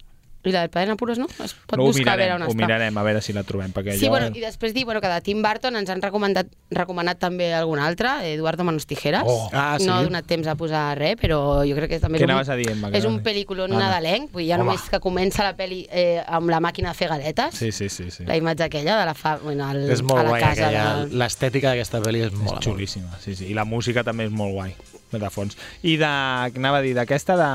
I 0.45 0.51
la 0.53 0.61
del 0.61 0.69
Padre 0.69 0.91
Apuros, 0.91 1.17
no? 1.17 1.27
Es 1.43 1.53
pot 1.55 1.77
no, 1.77 1.83
ho 1.83 1.87
buscar 1.87 2.13
a 2.13 2.17
veure 2.17 2.33
mirarem, 2.35 2.41
on 2.41 2.47
ho 2.47 2.51
està. 2.53 2.65
mirarem 2.65 2.97
a 2.97 3.03
veure 3.03 3.21
si 3.21 3.33
la 3.33 3.43
trobem, 3.43 3.71
perquè 3.73 3.95
Sí, 3.97 4.05
jo... 4.05 4.11
bueno, 4.11 4.27
i 4.35 4.39
després 4.41 4.73
dir 4.73 4.85
bueno, 4.85 5.01
que 5.01 5.07
de 5.09 5.21
Tim 5.21 5.41
Burton 5.41 5.75
ens 5.75 5.89
han 5.89 6.01
recomanat, 6.01 6.47
recomanat 6.71 7.17
també 7.19 7.53
algun 7.53 7.79
altre, 7.79 8.09
Eduardo 8.33 8.63
Manos 8.63 8.85
Tijeras. 8.85 9.23
Oh. 9.25 9.49
Ah, 9.53 9.77
sí. 9.79 9.85
No 9.87 9.95
ha 9.95 10.03
donat 10.03 10.25
temps 10.25 10.47
a 10.47 10.55
posar 10.55 10.97
res, 10.97 11.15
però 11.17 11.63
jo 11.67 11.75
crec 11.75 11.89
que 11.95 11.99
també 11.99 12.19
Què 12.19 12.23
és 12.23 12.29
un, 12.29 12.31
anaves 12.35 12.49
a 12.49 12.55
dir, 12.55 12.69
és 12.93 13.05
un 13.05 13.17
no- 13.17 13.23
pel·lículon 13.23 13.71
Ah, 13.71 13.73
no. 13.73 13.79
nadalenc, 13.79 14.31
vull 14.31 14.43
dir, 14.43 14.49
ja 14.49 14.55
Home. 14.59 14.65
només 14.71 14.89
que 14.89 14.99
comença 14.99 15.43
la 15.43 15.55
pel·li 15.57 15.87
eh, 15.91 16.21
amb 16.27 16.49
la 16.49 16.59
màquina 16.59 16.89
de 16.89 16.95
fer 16.95 17.09
galetes, 17.09 17.55
Sí, 17.55 17.71
sí, 17.71 17.89
sí. 17.89 18.11
sí. 18.11 18.25
la 18.25 18.37
imatge 18.37 18.63
aquella 18.63 18.99
de 18.99 19.05
la 19.05 19.13
fa, 19.13 19.37
bueno, 19.37 19.65
al, 19.67 19.89
És 19.89 20.01
molt 20.03 20.19
a 20.19 20.23
la 20.23 20.29
guai, 20.29 20.41
casa. 20.41 20.67
aquella... 20.67 21.05
De... 21.05 21.15
L'estètica 21.17 21.69
d'aquesta 21.73 22.01
pel·li 22.01 22.21
és 22.27 22.33
molt 22.33 22.59
És 22.59 22.65
xulíssima, 22.67 23.17
sí, 23.23 23.35
sí. 23.35 23.47
I 23.49 23.53
la 23.57 23.65
música 23.65 24.03
també 24.03 24.25
és 24.25 24.31
molt 24.31 24.53
guai, 24.53 24.75
de 25.11 25.29
fons. 25.31 25.53
I 25.87 25.93
de, 26.01 26.07
anava 26.07 26.79
a 26.81 26.83
dir, 26.83 26.91
d'aquesta 26.97 27.35
de, 27.39 27.49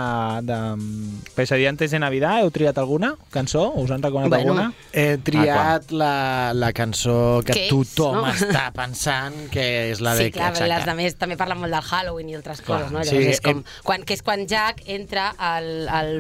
de 0.48 0.59
mm, 0.76 1.34
Pesadilla 1.36 1.68
antes 1.68 1.90
de 1.92 1.98
Navidad, 2.01 2.38
heu 2.40 2.48
triat 2.55 2.78
alguna 2.80 3.11
cançó? 3.34 3.66
Us 3.76 3.90
han 3.92 4.01
recomanat 4.03 4.30
Bueno, 4.32 4.55
alguna? 4.55 4.72
He 4.96 5.18
triat 5.18 5.90
la, 5.92 6.53
la 6.57 6.70
cançó 6.72 7.42
que 7.44 7.53
Què 7.53 7.66
és, 7.66 7.72
tothom 7.74 8.20
no? 8.22 8.30
està 8.32 8.70
pensant 8.72 9.36
que 9.53 9.66
és 9.90 10.01
la 10.01 10.14
de... 10.16 10.28
sí, 10.30 10.32
clar, 10.32 10.53
exacte. 10.55 10.70
les 10.72 10.86
de 10.88 10.94
més 11.03 11.18
també 11.20 11.36
parlen 11.36 11.61
molt 11.61 11.74
del 11.74 11.84
Halloween 11.84 12.30
i 12.32 12.38
altres 12.38 12.62
Clar, 12.64 12.86
coses, 12.86 12.94
no? 12.96 13.05
sí, 13.05 13.20
és 13.34 13.42
com, 13.44 13.61
hem- 13.61 13.84
quan, 13.84 14.07
que 14.09 14.16
és 14.16 14.24
quan 14.24 14.46
Jack 14.48 14.80
entra 14.86 15.28
al, 15.36 15.68
al, 15.88 16.14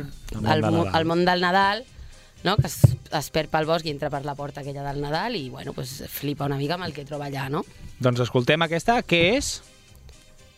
Al 0.44 0.60
món 0.66 0.82
al, 0.82 0.94
al 1.00 1.08
món 1.08 1.24
del 1.24 1.40
Nadal, 1.40 1.86
no? 2.44 2.58
que 2.60 2.68
es, 2.68 2.76
es 3.16 3.30
perd 3.32 3.48
pel 3.50 3.64
bosc 3.70 3.86
i 3.88 3.94
entra 3.94 4.10
per 4.12 4.26
la 4.28 4.36
porta 4.36 4.60
aquella 4.60 4.84
del 4.84 5.00
Nadal 5.00 5.34
i 5.40 5.48
bueno, 5.48 5.72
pues, 5.72 6.02
flipa 6.12 6.44
una 6.50 6.56
mica 6.60 6.76
amb 6.76 6.84
el 6.90 6.92
que 6.92 7.06
troba 7.08 7.30
allà, 7.32 7.48
no? 7.48 7.64
Doncs 8.00 8.20
escoltem 8.28 8.60
aquesta, 8.68 9.00
què 9.02 9.24
és? 9.38 9.60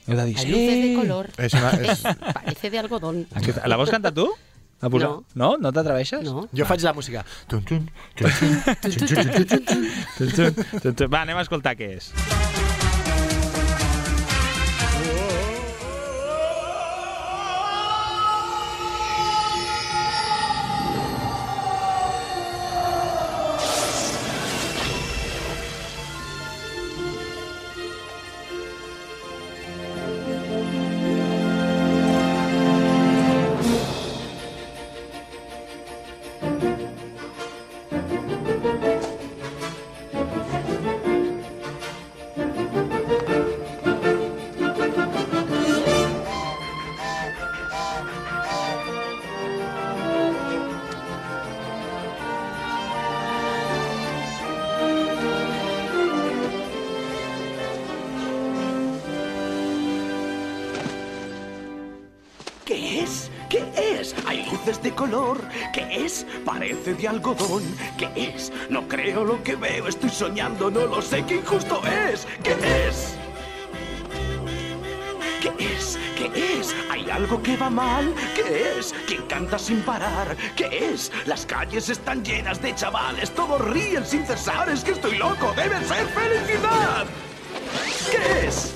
Heu 0.07 0.17
de 0.17 0.25
dir, 0.27 0.39
Hay 0.39 0.49
luces 0.51 0.79
de 0.83 0.95
color. 0.99 1.29
És 1.39 1.55
una, 1.55 1.71
és... 1.79 2.03
Parece 2.39 2.71
de 2.71 2.81
algodón. 2.81 3.27
Aquesta, 3.39 3.69
la 3.71 3.79
vols 3.79 3.93
cantar 3.95 4.13
tu? 4.17 4.27
La 4.83 4.91
posa... 4.91 5.07
No. 5.07 5.25
No? 5.35 5.51
No 5.63 5.71
t'atreveixes? 5.71 6.25
No. 6.27 6.49
Jo 6.51 6.67
faig 6.67 6.83
la 6.83 6.93
música. 6.97 7.23
Tun, 7.47 7.63
tun, 7.63 7.87
tun, 8.19 8.35
tun, 8.41 8.59
tun, 8.83 8.99
tun, 8.99 9.07
tun, 9.07 9.47
tun, 9.47 9.65
tun. 9.71 9.89
Tun, 10.19 10.35
tun, 10.35 10.67
tun, 10.83 10.95
tun. 10.95 11.07
Va, 11.07 11.23
anem 11.23 11.39
a 11.39 11.47
escoltar 11.47 11.77
què 11.79 11.95
és. 12.01 12.11
Lo 69.25 69.43
que 69.43 69.57
veo. 69.57 69.89
Estoy 69.89 70.11
soñando. 70.11 70.71
No 70.71 70.87
lo 70.87 71.03
sé. 71.03 71.25
¡Qué 71.25 71.37
injusto 71.37 71.81
es! 71.87 72.27
¿Qué 72.43 72.53
es? 72.89 73.17
¿Qué 76.17 76.59
es? 76.59 76.75
¿Hay 76.91 77.11
algo 77.11 77.43
que 77.43 77.57
va 77.57 77.69
mal? 77.69 78.15
¿Qué 78.35 78.79
es? 78.79 78.95
¿Quién 79.07 79.23
canta 79.23 79.59
sin 79.59 79.83
parar? 79.83 80.37
¿Qué 80.57 80.91
es? 80.93 81.11
Las 81.27 81.45
calles 81.47 81.89
están 81.89 82.25
llenas 82.25 82.63
de 82.63 82.75
chavales, 82.75 83.31
todos 83.33 83.61
ríen 83.61 84.07
sin 84.07 84.25
cesar. 84.25 84.69
Es 84.69 84.85
que 84.85 84.93
estoy 84.93 85.19
loco, 85.19 85.53
debe 85.57 85.83
ser 85.85 86.07
felicidad. 86.09 87.07
¿Qué 88.11 88.47
es? 88.47 88.75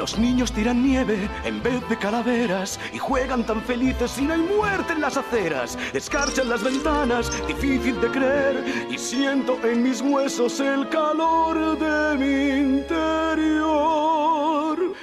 Los 0.00 0.18
niños 0.18 0.50
tiran 0.50 0.82
nieve 0.82 1.28
en 1.44 1.62
vez 1.62 1.86
de 1.90 1.98
calaveras 1.98 2.80
y 2.90 2.96
juegan 2.96 3.44
tan 3.44 3.60
felices 3.60 4.16
y 4.18 4.22
no 4.22 4.32
hay 4.32 4.40
muerte 4.40 4.94
en 4.94 5.02
las 5.02 5.18
aceras. 5.18 5.76
Escarchan 5.92 6.48
las 6.48 6.64
ventanas, 6.64 7.30
difícil 7.46 8.00
de 8.00 8.08
creer, 8.10 8.86
y 8.90 8.96
siento 8.96 9.58
en 9.62 9.82
mis 9.82 10.00
huesos 10.00 10.58
el 10.60 10.88
calor 10.88 11.78
de 11.78 12.16
mi 12.16 12.48
interior. 12.78 13.58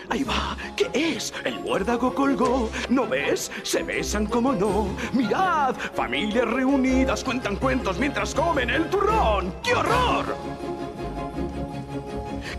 Ahí 0.09 0.23
va, 0.23 0.57
¿qué 0.75 0.89
es? 0.95 1.31
El 1.43 1.59
muérdago 1.59 2.15
colgó, 2.15 2.71
¿no 2.89 3.05
ves? 3.05 3.51
Se 3.61 3.83
besan 3.83 4.25
como 4.25 4.51
no. 4.51 4.87
Mirad, 5.13 5.75
familias 5.93 6.49
reunidas 6.49 7.23
cuentan 7.23 7.57
cuentos 7.57 7.99
mientras 7.99 8.33
comen 8.33 8.71
el 8.71 8.89
turrón. 8.89 9.53
¡Qué 9.61 9.75
horror! 9.75 10.76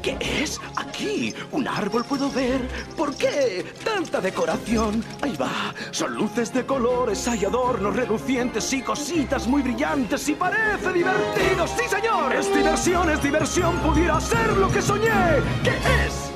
¿Qué 0.03 0.17
es? 0.21 0.61
Aquí, 0.77 1.35
un 1.53 1.67
árbol 1.67 2.05
puedo 2.05 2.31
ver. 2.31 2.61
¿Por 2.97 3.15
qué? 3.15 3.65
Tanta 3.85 4.21
decoración. 4.21 5.05
Ahí 5.23 5.37
va. 5.37 5.75
Son 5.91 6.15
luces 6.15 6.53
de 6.53 6.65
colores, 6.65 7.27
hay 7.27 7.45
adornos 7.45 7.95
relucientes 7.95 8.73
y 8.73 8.83
cositas 8.83 9.47
muy 9.47 9.63
brillantes 9.63 10.29
y 10.29 10.35
parece 10.35 10.93
divertido. 10.93 11.67
¡Sí, 11.67 11.89
señor! 11.89 12.35
Es 12.35 12.55
diversión, 12.55 13.11
es 13.11 13.23
diversión. 13.23 13.77
Pudiera 13.79 14.21
ser 14.21 14.57
lo 14.57 14.71
que 14.71 14.83
soñé. 14.83 15.11
¿Qué 15.65 15.77
es? 16.07 16.28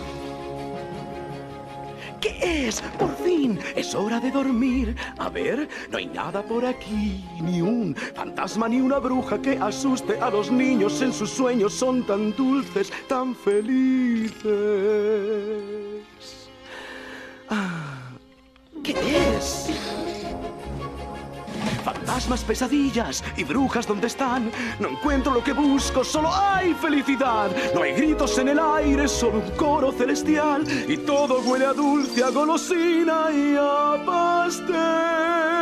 ¿Qué 2.23 2.69
es? 2.69 2.81
Por 3.01 3.13
fin, 3.17 3.59
es 3.75 3.97
hora 3.97 4.21
de 4.21 4.31
dormir. 4.31 4.95
A 5.19 5.29
ver, 5.29 5.69
no 5.91 5.99
hay 5.99 6.07
nada 6.07 6.41
por 6.41 6.65
aquí, 6.65 7.25
ni 7.41 7.61
un 7.61 7.97
fantasma 7.97 8.69
ni 8.69 8.81
una 8.81 8.99
bruja 8.99 9.43
que 9.43 9.59
asuste 9.59 10.21
a 10.21 10.31
los 10.31 10.53
niños 10.53 11.03
en 11.03 11.13
sus 11.13 11.31
sueños. 11.31 11.75
Son 11.75 12.07
tan 12.07 12.33
dulces, 12.37 12.93
tan 13.09 13.35
felices. 13.35 14.45
Ah, 17.51 18.13
¿Qué 18.85 18.95
es? 19.37 19.71
Fantasmas, 21.85 22.45
pesadillas 22.45 23.23
y 23.37 23.45
brujas, 23.45 23.87
¿dónde 23.87 24.07
están? 24.07 24.51
No 24.79 24.89
encuentro 24.89 25.33
lo 25.33 25.43
que 25.43 25.53
busco, 25.53 26.05
solo 26.05 26.31
hay 26.33 26.75
felicidad. 26.75 27.51
No 27.75 27.83
hay 27.83 27.93
gritos 27.93 28.39
en 28.39 28.49
el 28.49 28.59
aire, 28.59 29.09
solo 29.09 29.39
un 29.39 29.51
coro 29.57 29.93
celestial. 29.93 30.65
Y 30.89 30.99
todo 30.99 31.41
huele 31.41 31.67
a 31.67 31.73
dulce, 31.73 32.23
a 32.23 32.31
golosina 32.31 33.31
y 33.33 33.57
a 33.59 34.05
pastel. 34.05 35.53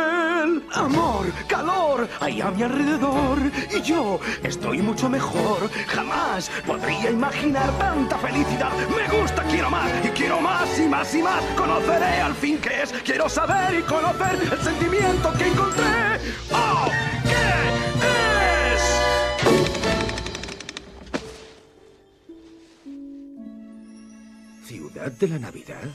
Amor, 0.73 1.31
calor, 1.47 2.07
hay 2.19 2.41
a 2.41 2.51
mi 2.51 2.63
alrededor. 2.63 3.37
Y 3.75 3.81
yo 3.81 4.19
estoy 4.43 4.81
mucho 4.81 5.09
mejor. 5.09 5.69
Jamás 5.87 6.49
podría 6.65 7.11
imaginar 7.11 7.69
tanta 7.77 8.17
felicidad. 8.17 8.71
Me 8.95 9.07
gusta, 9.17 9.43
quiero 9.43 9.69
más 9.69 9.89
y 10.03 10.09
quiero 10.09 10.39
más 10.41 10.79
y 10.79 10.87
más 10.87 11.13
y 11.13 11.21
más. 11.21 11.43
Conoceré 11.55 12.21
al 12.21 12.33
fin 12.35 12.57
qué 12.59 12.83
es. 12.83 12.91
Quiero 13.03 13.27
saber 13.29 13.79
y 13.79 13.81
conocer 13.83 14.39
el 14.51 14.61
sentimiento 14.61 15.33
que 15.37 15.47
encontré. 15.47 15.90
¡Oh! 16.51 16.89
¿Qué 17.23 17.45
es? 18.73 18.83
¿Ciudad 24.67 25.11
de 25.11 25.27
la 25.27 25.39
Navidad? 25.39 25.89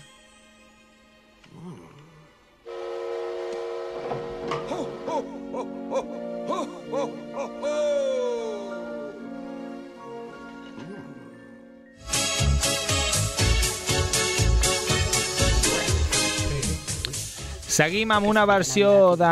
Seguim 17.76 18.08
amb 18.14 18.24
una 18.24 18.46
versió 18.48 18.88
de 19.20 19.30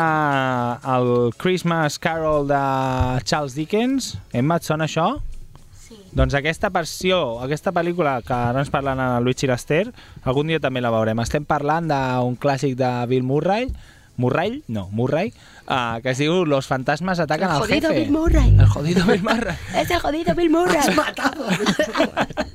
el 0.93 1.07
Christmas 1.41 1.97
Carol 1.97 2.45
de 2.45 2.59
Charles 3.23 3.55
Dickens. 3.57 4.11
Emma, 4.37 4.59
et 4.59 4.67
sona 4.67 4.85
això? 4.85 5.07
Sí. 5.81 5.97
Doncs 6.13 6.35
aquesta 6.37 6.69
versió, 6.69 7.39
aquesta 7.41 7.73
pel·lícula 7.73 8.19
que 8.27 8.37
ara 8.37 8.61
ens 8.61 8.69
parlen 8.69 9.01
a 9.01 9.07
Luigi 9.17 9.47
i 9.47 9.49
l'Ester, 9.49 9.87
algun 10.29 10.53
dia 10.53 10.61
també 10.61 10.85
la 10.85 10.93
veurem. 10.93 11.23
Estem 11.25 11.47
parlant 11.49 11.89
d'un 11.89 12.37
clàssic 12.37 12.77
de 12.77 12.91
Bill 13.09 13.25
Murray, 13.25 13.71
Murray? 14.17 14.61
No, 14.67 14.89
Murray, 14.91 15.33
uh, 15.67 15.99
que 16.03 16.13
es 16.13 16.21
diu 16.21 16.45
Los 16.45 16.67
fantasmas 16.67 17.19
atacan 17.19 17.49
El 17.49 17.55
al 17.55 17.61
jodido 17.63 17.89
jefe. 17.89 17.99
Bill 18.01 18.11
Murray. 18.11 18.57
El 18.59 18.67
jodido 18.67 19.05
Bill 19.05 19.23
Murray. 19.23 19.57
Es 19.75 19.89
el 19.89 19.99
jodido 19.99 20.35
Bill 20.35 20.51
Murray. 20.51 20.77
Has 20.77 20.95
matado. 20.95 21.47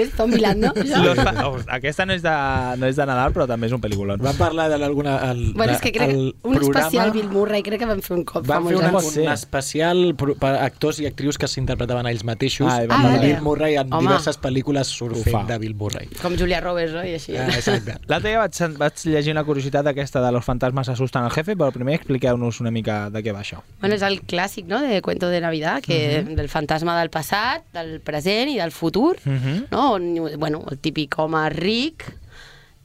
¿Qué 0.00 0.06
es 0.08 0.14
Zombieland, 0.16 0.64
no? 0.64 0.72
Los 1.04 1.16
fa... 1.18 1.46
oh, 1.46 1.58
aquesta 1.68 2.06
no 2.06 2.14
és, 2.16 2.22
de, 2.24 2.32
no 2.80 2.86
és 2.88 2.96
de 2.96 3.04
Nadal, 3.06 3.32
però 3.36 3.46
també 3.50 3.68
és 3.68 3.74
un 3.76 3.80
pel·lículon. 3.82 4.20
Vam 4.24 4.36
parlar 4.38 4.68
de 4.72 4.78
l'alguna... 4.80 5.18
el- 5.30 5.52
Bueno, 5.54 5.74
és 5.74 5.80
que 5.84 5.92
crec 5.92 6.08
el 6.14 6.32
que 6.40 6.48
un 6.48 6.54
programa- 6.56 6.86
especial 6.86 7.10
Bill 7.12 7.28
Murray 7.28 7.62
crec 7.66 7.80
que 7.82 7.88
vam 7.90 8.00
fer 8.00 8.16
un 8.16 8.24
cop 8.24 8.46
fa 8.46 8.54
Van 8.54 8.64
fer 8.68 8.76
molts 8.78 8.88
una, 8.88 8.98
anys. 8.98 9.16
un 9.20 9.32
especial 9.32 10.14
per 10.16 10.54
actors 10.56 11.00
i 11.00 11.06
actrius 11.10 11.36
que 11.38 11.48
s'interpretaven 11.50 12.06
a 12.06 12.10
ells 12.14 12.24
mateixos. 12.24 12.66
Ah, 12.70 12.82
i 12.82 12.86
Ah, 12.86 12.94
parlar. 12.94 13.20
Bill 13.20 13.42
Murray 13.44 13.76
en 13.76 13.92
Home. 13.92 14.06
diverses 14.08 14.38
pel·lícules 14.40 14.88
surt 14.88 15.16
Ho 15.18 15.22
fent 15.22 15.36
fa. 15.36 15.44
de 15.52 15.58
Bill 15.58 15.74
Murray. 15.74 16.08
Com 16.22 16.36
Julia 16.38 16.60
Roberts, 16.60 16.94
no? 16.94 17.04
I 17.04 17.14
així. 17.18 17.36
Ah, 17.36 17.46
exacte. 17.52 17.98
L'altre 18.10 18.30
dia 18.30 18.38
vaig, 18.40 18.76
vaig 18.78 19.04
llegir 19.04 19.32
una 19.36 19.44
curiositat 19.44 19.86
aquesta 19.86 20.20
de 20.24 20.32
los 20.32 20.44
fantasmas 20.44 20.88
asustan 20.88 21.24
al 21.24 21.30
jefe, 21.34 21.56
però 21.56 21.70
primer 21.72 21.94
expliqueu-nos 22.00 22.60
una 22.60 22.70
mica 22.70 23.10
de 23.10 23.22
què 23.22 23.32
va 23.36 23.40
això. 23.44 23.60
Bueno, 23.80 23.94
és 23.96 24.02
el 24.06 24.22
clàssic, 24.22 24.66
no?, 24.70 24.80
de 24.80 25.02
Cuento 25.02 25.28
de 25.28 25.40
Navidad, 25.40 25.82
que 25.82 26.22
del 26.24 26.48
fantasma 26.48 26.98
del 27.00 27.10
passat, 27.10 27.64
del 27.74 28.00
present 28.00 28.48
i 28.50 28.56
del 28.58 28.70
futur, 28.72 29.16
Mhm. 29.24 29.66
no? 29.70 29.89
Bueno, 30.38 30.64
el 30.70 30.78
típic 30.78 31.18
home 31.18 31.48
ric, 31.50 32.04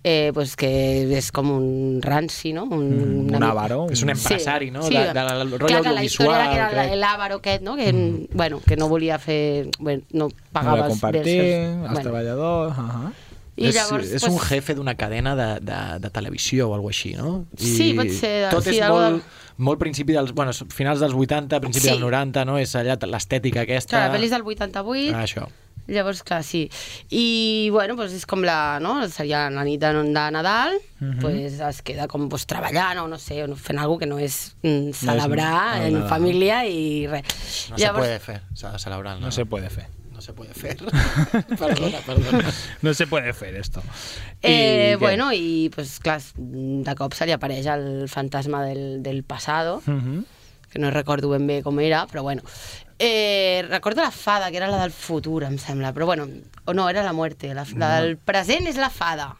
eh, 0.04 0.32
pues 0.34 0.56
que 0.56 0.70
és 1.18 1.32
com 1.32 1.50
un 1.52 2.00
ranci, 2.02 2.54
no? 2.54 2.64
Un, 2.66 3.30
un 3.34 3.44
avaro. 3.44 3.88
És 3.90 4.04
un 4.04 4.10
empresari, 4.14 4.70
no? 4.72 4.84
Sí, 4.84 4.94
De- 4.94 5.14
de- 5.14 5.14
del 5.14 5.52
rotllo 5.52 5.68
Clar 5.68 5.82
que 5.82 5.92
la 5.94 6.04
història 6.04 6.36
era 6.36 6.50
que 6.50 6.56
era 6.56 6.70
crec. 6.90 7.00
l'àvaro 7.02 7.36
aquest, 7.42 7.64
no? 7.64 7.76
Que, 7.76 7.92
mm. 7.92 8.28
bueno, 8.38 8.62
que 8.66 8.76
no 8.78 8.88
volia 8.88 9.18
fer... 9.20 9.70
Bueno, 9.80 10.04
no 10.12 10.28
No 10.28 10.34
pagava 10.52 10.78
la 10.78 10.86
els 10.86 10.94
compartir, 10.94 11.40
els 11.42 11.82
Bueno. 11.82 12.00
treballadors... 12.02 12.78
Uh 12.78 12.84
-huh. 12.84 13.12
I 13.58 13.68
és, 13.70 13.76
llavors, 13.76 14.12
és 14.12 14.22
pues- 14.22 14.34
un 14.34 14.38
jefe 14.40 14.76
d'una 14.76 14.96
cadena 14.96 15.34
de, 15.34 15.60
de, 15.62 16.00
de 16.00 16.10
televisió 16.10 16.70
o 16.70 16.74
alguna 16.76 16.90
així, 16.92 17.14
no? 17.16 17.46
Sí, 17.58 17.94
pot 17.94 18.10
ser, 18.10 18.50
Tot 18.52 18.64
sí, 18.66 18.72
és 18.72 18.82
algo 18.82 19.00
de- 19.00 19.10
molt, 19.12 19.24
molt 19.58 19.80
principi 19.80 20.12
dels... 20.12 20.34
Bueno, 20.34 20.52
finals 20.54 21.00
dels 21.00 21.14
80, 21.14 21.62
principi 21.62 21.86
Sí. 21.86 21.90
dels 21.92 22.02
90, 22.02 22.44
no? 22.44 22.58
És 22.58 22.76
allà 22.76 22.98
l'estètica 23.08 23.62
aquesta... 23.62 23.96
Clar, 23.98 24.10
la 24.12 24.18
pel·li 24.18 24.26
és 24.26 24.32
del 24.32 24.42
88, 24.44 25.16
Ah, 25.16 25.24
això. 25.24 25.48
Llavors, 25.88 26.24
clar, 26.24 26.44
sí. 26.44 26.70
I, 27.10 27.70
bueno, 27.72 27.96
doncs 27.96 28.14
és 28.18 28.26
com 28.26 28.42
la, 28.42 28.80
no? 28.82 29.08
Seria 29.10 29.50
la 29.54 29.64
nit 29.64 29.80
de, 29.82 29.92
de 29.94 30.26
Nadal, 30.32 30.80
Mhm. 31.00 31.20
pues 31.20 31.60
es 31.60 31.82
queda 31.84 32.08
com 32.08 32.30
pues, 32.30 32.46
treballant 32.48 33.00
o 33.04 33.08
no 33.08 33.18
sé, 33.20 33.44
o 33.44 33.56
fent 33.56 33.78
alguna 33.80 34.00
que 34.00 34.06
no 34.08 34.18
és 34.18 34.56
mm, 34.64 34.92
celebrar 34.96 35.82
el 35.82 35.88
en 35.88 35.94
Nadal. 36.00 36.10
família 36.10 36.66
i 36.66 37.06
res. 37.08 37.68
No 37.70 37.78
se 37.78 37.92
puede 37.94 38.20
fer, 38.20 38.42
s'ha 38.56 38.72
de 38.72 38.80
celebrar. 38.80 39.20
No 39.20 39.30
se 39.32 39.46
puede 39.46 39.70
fer. 39.70 39.88
No 40.16 40.22
se 40.22 40.32
puede 40.32 40.54
fer. 40.54 40.78
perdona, 41.60 42.00
perdona. 42.06 42.52
No 42.82 42.94
se 42.94 43.06
puede 43.06 43.34
fer 43.34 43.56
esto. 43.56 43.84
Eh, 44.42 44.94
I 44.94 44.96
què? 44.96 45.00
bueno, 45.00 45.32
i 45.34 45.70
pues, 45.76 46.00
clar, 46.00 46.22
de 46.38 46.96
cop 46.96 47.14
se 47.14 47.26
li 47.28 47.34
apareix 47.36 47.66
el 47.68 48.08
fantasma 48.10 48.64
del, 48.66 49.04
del 49.04 49.24
passado, 49.24 49.82
Mhm. 49.86 50.24
que 50.72 50.80
no 50.80 50.90
recordo 50.92 51.30
ben 51.30 51.46
bé 51.48 51.62
com 51.64 51.78
era, 51.80 52.08
però 52.08 52.22
bueno. 52.24 52.42
Eh, 52.98 53.66
recordo 53.70 54.02
la 54.02 54.12
fada, 54.12 54.50
que 54.52 54.58
era 54.58 54.68
la 54.70 54.80
del 54.82 54.92
futur, 54.92 55.44
em 55.44 55.58
sembla, 55.60 55.92
però 55.94 56.06
bueno, 56.06 56.28
o 56.66 56.74
no, 56.74 56.88
era 56.90 57.04
la 57.04 57.12
muerte. 57.14 57.54
La, 57.54 57.66
la 57.76 58.00
del 58.00 58.16
present 58.18 58.68
és 58.68 58.78
la 58.80 58.90
fada. 58.90 59.34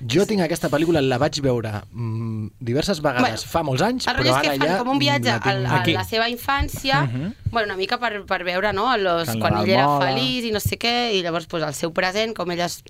Jo 0.00 0.24
tinc 0.26 0.40
aquesta 0.42 0.70
pel·lícula, 0.72 1.02
la 1.04 1.18
vaig 1.20 1.36
veure 1.44 1.70
mm, 1.92 2.46
diverses 2.58 3.02
vegades 3.04 3.22
Bueno, 3.44 3.50
fa 3.52 3.60
molts 3.62 3.82
anys, 3.84 4.06
El 4.08 4.16
rotllo 4.16 4.32
però 4.32 4.38
és 4.40 4.46
que 4.46 4.48
ara 4.48 4.56
fan 4.58 4.70
ja 4.72 4.78
com 4.80 4.88
un 4.94 4.98
viatge 5.02 5.26
la 5.28 5.74
a, 5.76 5.82
tinc 5.84 5.98
a 5.98 6.00
la 6.00 6.04
seva 6.08 6.28
infància, 6.32 7.02
Mhm. 7.04 7.34
bueno, 7.52 7.66
una 7.68 7.76
mica 7.76 7.98
per, 8.00 8.24
per 8.26 8.42
veure 8.42 8.72
no, 8.72 8.96
los, 8.96 9.28
el 9.28 9.38
quan 9.38 9.58
ell 9.60 9.68
era 9.68 9.86
feliç 10.00 10.48
i 10.48 10.52
no 10.54 10.58
sé 10.64 10.78
què, 10.78 11.12
i 11.14 11.20
llavors 11.22 11.46
pues, 11.46 11.62
el 11.62 11.74
seu 11.74 11.92
present, 11.92 12.32
com 12.34 12.50
ell 12.50 12.60
es, 12.64 12.82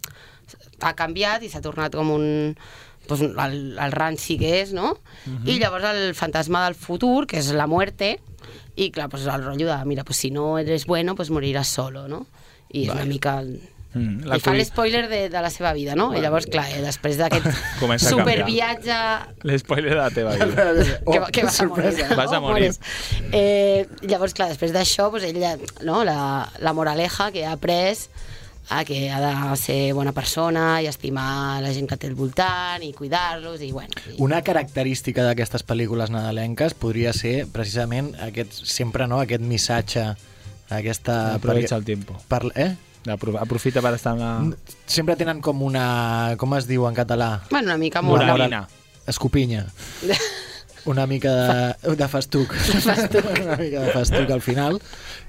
ha 0.80 0.94
canviat 0.94 1.42
i 1.42 1.50
s'ha 1.50 1.60
tornat 1.60 1.92
com 1.98 2.10
un 2.14 2.56
pues, 3.08 3.20
el, 3.26 3.76
el 3.76 3.92
ranci 3.92 4.38
que 4.38 4.60
és, 4.62 4.72
no? 4.72 4.94
Mhm. 5.26 5.48
I 5.50 5.58
llavors 5.58 5.84
el 5.90 6.14
fantasma 6.14 6.64
del 6.68 6.76
futur, 6.78 7.26
que 7.26 7.38
és 7.42 7.50
la 7.52 7.66
muerte, 7.66 8.20
i 8.86 8.90
clar, 8.90 9.08
pues, 9.08 9.26
el 9.26 9.44
rotllo 9.44 9.66
de, 9.68 9.84
mira, 9.84 10.04
pues, 10.04 10.16
si 10.18 10.30
no 10.30 10.58
eres 10.58 10.86
bueno, 10.86 11.14
pues 11.14 11.30
moriràs 11.30 11.68
solo, 11.68 12.06
no? 12.08 12.26
I 12.72 12.82
és 12.84 12.88
Vale. 12.88 13.00
una 13.02 13.08
mica... 13.10 13.42
Mm, 13.92 14.20
La 14.30 14.36
I 14.38 14.40
fa 14.40 14.52
l'espoiler 14.54 15.08
de, 15.10 15.24
de 15.28 15.40
la 15.42 15.50
seva 15.50 15.72
vida, 15.74 15.96
no? 15.98 16.12
I 16.14 16.20
llavors, 16.22 16.46
clar, 16.46 16.68
eh, 16.70 16.78
després 16.84 17.16
d'aquest 17.18 17.48
superviatge 18.12 18.98
L'espoiler 19.42 19.90
de 19.90 19.96
la 19.96 20.10
teva 20.14 20.34
vida. 20.36 20.74
que, 21.10 21.18
va- 21.18 21.30
que 21.34 21.42
vas 21.44 21.60
a 21.60 21.66
morir. 21.66 22.04
Vas 22.16 22.32
a 22.32 22.38
Oh, 22.38 22.42
morir. 22.42 22.70
Eh, 23.32 23.88
llavors, 24.02 24.34
clar, 24.34 24.48
després 24.52 24.72
d'això, 24.72 25.10
pues, 25.10 25.24
ella, 25.24 25.56
no, 25.82 26.04
la, 26.04 26.48
la 26.60 26.72
moraleja 26.72 27.30
que 27.32 27.44
ha 27.44 27.52
après 27.58 28.06
a 28.70 28.84
que 28.86 29.10
ha 29.10 29.18
de 29.20 29.56
ser 29.58 29.92
bona 29.98 30.12
persona 30.14 30.80
i 30.82 30.86
estimar 30.86 31.60
la 31.62 31.72
gent 31.74 31.88
que 31.90 31.96
té 31.98 32.06
al 32.06 32.14
voltant 32.14 32.84
i 32.86 32.92
cuidar-los 32.94 33.60
i 33.66 33.72
bueno, 33.74 33.90
i 34.08 34.14
Una 34.22 34.40
característica 34.46 35.24
d'aquestes 35.26 35.64
pel·lícules 35.66 36.10
nadalenques 36.14 36.74
podria 36.78 37.12
ser 37.12 37.48
precisament 37.50 38.12
aquest, 38.22 38.54
sempre 38.64 39.08
no, 39.10 39.18
aquest 39.24 39.42
missatge, 39.42 40.04
aquesta... 40.70 41.34
Aprovecha 41.34 41.74
el 41.76 41.84
tiempo. 41.84 42.14
Per, 42.30 42.44
eh? 42.54 42.76
Apro- 43.10 43.38
Aprofita 43.40 43.82
per 43.82 43.94
estar 43.96 44.12
en 44.14 44.20
la... 44.22 44.56
Sempre 44.86 45.16
tenen 45.18 45.40
com 45.42 45.62
una... 45.66 46.36
Com 46.38 46.54
es 46.58 46.68
diu 46.70 46.86
en 46.86 46.94
català? 46.94 47.40
Bueno, 47.50 47.72
una 47.72 47.78
mica 47.80 48.00
Una 48.04 48.08
molt... 48.12 48.26
moral- 48.30 48.66
Escopinya. 49.10 49.66
Una 50.86 51.06
mica 51.06 51.74
de, 51.82 51.96
de 51.96 52.06
festuc. 52.08 52.54
una 53.42 53.56
mica 53.58 53.80
de 53.82 53.90
festuc 53.92 54.30
al 54.30 54.40
final. 54.40 54.78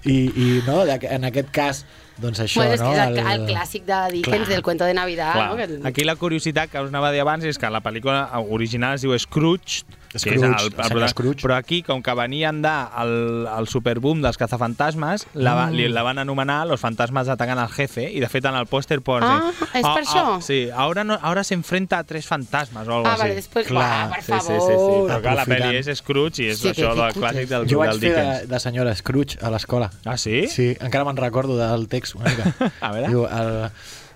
I, 0.06 0.30
i 0.32 0.46
no, 0.68 0.86
de- 0.86 1.00
en 1.12 1.26
aquest 1.28 1.50
cas, 1.52 1.82
doncs 2.22 2.44
això, 2.46 2.62
bueno, 2.62 2.76
és 2.76 2.84
no? 2.84 2.92
que 2.92 3.00
és 3.00 3.04
el, 3.08 3.18
el, 3.34 3.48
clàssic 3.50 3.88
de 3.88 4.00
Dickens, 4.14 4.46
Clar. 4.46 4.50
del 4.54 4.64
cuento 4.64 4.86
de 4.86 4.94
Navidad, 4.94 5.34
Clar, 5.34 5.48
no? 5.50 5.58
Que... 5.58 5.80
Aquí 5.90 6.06
la 6.06 6.16
curiositat 6.16 6.72
que 6.72 6.84
us 6.84 6.92
anava 6.94 7.10
a 7.10 7.16
dir 7.16 7.24
abans 7.24 7.48
és 7.48 7.60
que 7.60 7.72
la 7.74 7.82
pel·lícula 7.84 8.24
original 8.54 9.00
es 9.00 9.06
diu 9.06 9.18
Scrooge, 9.18 9.84
que 10.12 10.18
és 10.18 10.24
Scrooge, 10.42 10.46
el, 10.66 10.92
el 10.98 11.02
el, 11.04 11.10
Scrooge. 11.10 11.42
però 11.46 11.56
aquí, 11.56 11.82
com 11.84 12.02
que 12.04 12.14
venien 12.14 12.62
de 12.62 12.72
el, 13.02 13.48
el 13.58 13.68
superboom 13.68 14.22
dels 14.22 14.38
cazafantasmes, 14.38 15.28
la, 15.34 15.68
Mm. 15.68 15.74
li, 15.76 15.88
la 15.90 16.04
van 16.04 16.20
anomenar 16.20 16.68
Los 16.68 16.80
fantasmas 16.82 17.30
atacan 17.30 17.60
al 17.60 17.70
jefe, 17.70 18.10
i 18.12 18.20
de 18.20 18.28
fet 18.30 18.46
en 18.46 18.56
el 18.56 18.66
pòster 18.68 19.00
posa... 19.02 19.38
Ah, 19.38 19.52
és 19.74 19.84
per 19.88 20.04
això? 20.04 20.42
sí, 20.42 20.70
ahora, 20.74 21.04
no, 21.04 21.18
ahora 21.22 21.44
se 21.44 21.54
enfrenta 21.54 22.00
a 22.00 22.04
tres 22.04 22.26
fantasmas 22.28 22.88
o 22.88 22.94
algo 22.96 23.08
Ah, 23.08 23.14
así. 23.14 23.22
vale, 23.22 23.36
després, 23.36 23.68
Clar. 23.68 24.10
va, 24.10 24.16
per 24.16 24.24
sí, 24.24 24.32
sí, 24.34 24.40
sí, 24.40 24.54
sí, 24.54 24.76
favor. 24.76 25.10
però 25.12 25.22
clar, 25.22 25.36
la 25.36 25.46
pel·li 25.46 25.76
és 25.80 25.98
Scrooge 25.98 26.44
i 26.44 26.50
és 26.50 26.60
Sí, 26.60 26.70
això, 26.70 26.90
que- 26.92 26.96
que 26.96 27.08
el 27.08 27.16
clàssic 27.16 27.48
del, 27.48 27.68
Jo 27.70 27.80
vaig 27.80 27.92
del 27.92 28.00
fer 28.00 28.14
de, 28.16 28.22
Dickens. 28.22 28.50
de 28.50 28.60
senyora 28.60 28.96
Scrooge 28.96 29.38
a 29.42 29.50
l'escola. 29.50 29.90
Ah, 30.06 30.18
sí? 30.18 30.48
Sí, 30.48 30.76
encara 30.80 31.06
me'n 31.06 31.18
recordo 31.18 31.58
del 31.58 31.88
text 31.88 32.16
una 32.16 32.26
mica. 32.30 32.54
A 32.82 32.92
veure. 32.92 33.08
Diu, 33.08 33.26
el, 33.28 33.70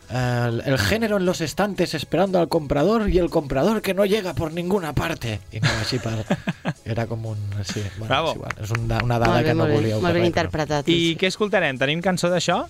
el, 0.10 0.62
el 0.66 0.78
género 0.78 1.18
en 1.18 1.26
los 1.26 1.42
estantes 1.42 1.94
esperando 1.94 2.40
al 2.40 2.48
comprador 2.48 3.10
y 3.10 3.18
el 3.18 3.30
comprador 3.30 3.82
que 3.82 3.94
no 3.94 4.06
llega 4.06 4.34
por 4.34 4.54
ninguna 4.54 4.94
parte. 4.94 5.40
I 5.52 5.60
no, 5.60 5.70
així 5.82 6.00
per... 6.00 6.26
Era 6.86 7.08
com 7.08 7.26
un... 7.26 7.38
Sí, 7.66 7.82
bueno, 7.98 8.08
Bravo. 8.08 8.30
És, 8.30 8.36
igual, 8.36 8.58
és 8.64 8.72
una, 8.78 9.04
una 9.04 9.20
dada 9.20 9.34
Molt 9.34 9.44
bé, 9.44 9.50
que 9.50 9.56
no 9.58 9.68
volíeu 9.70 10.02
molt 10.02 10.14
ben 10.14 10.26
interpretat. 10.26 10.90
I 10.90 11.16
què 11.20 11.32
escoltarem? 11.32 11.80
Tenim 11.82 12.02
cançó 12.06 12.30
d'això? 12.30 12.64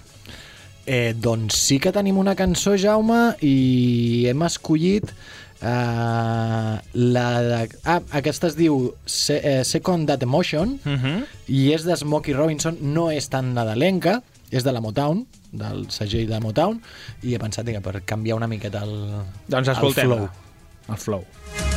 Eh, 0.86 1.14
doncs 1.18 1.58
sí 1.58 1.80
que 1.82 1.92
tenim 1.92 2.18
una 2.22 2.36
cançó, 2.38 2.76
Jaume, 2.78 3.36
i 3.42 4.28
hem 4.30 4.44
escollit 4.46 5.10
eh, 5.66 6.76
la 6.94 7.26
de... 7.42 7.60
Ah, 7.84 8.00
aquesta 8.22 8.48
es 8.52 8.56
diu 8.56 8.94
Se, 9.06 9.40
eh, 9.42 9.64
Second 9.66 10.08
That 10.08 10.24
Emotion 10.24 10.80
Uh 10.86 10.94
-huh. 11.02 11.26
i 11.48 11.74
és 11.74 11.84
de 11.84 11.96
Smokey 11.98 12.34
Robinson, 12.34 12.78
no 12.82 13.10
és 13.12 13.28
tan 13.30 13.54
nadalenca, 13.54 14.22
és 14.56 14.66
de 14.66 14.74
la 14.76 14.82
Motown, 14.84 15.26
del 15.52 15.88
segell 15.94 16.30
de 16.32 16.42
Motown, 16.44 16.82
i 17.24 17.36
he 17.36 17.42
pensat 17.42 17.70
que 17.72 17.84
per 17.84 18.00
canviar 18.08 18.40
una 18.40 18.52
miqueta 18.52 18.86
el, 18.88 19.00
Doncs 19.52 19.74
el 19.76 19.82
flow. 19.94 20.30
El 20.90 21.02
flow. 21.02 21.75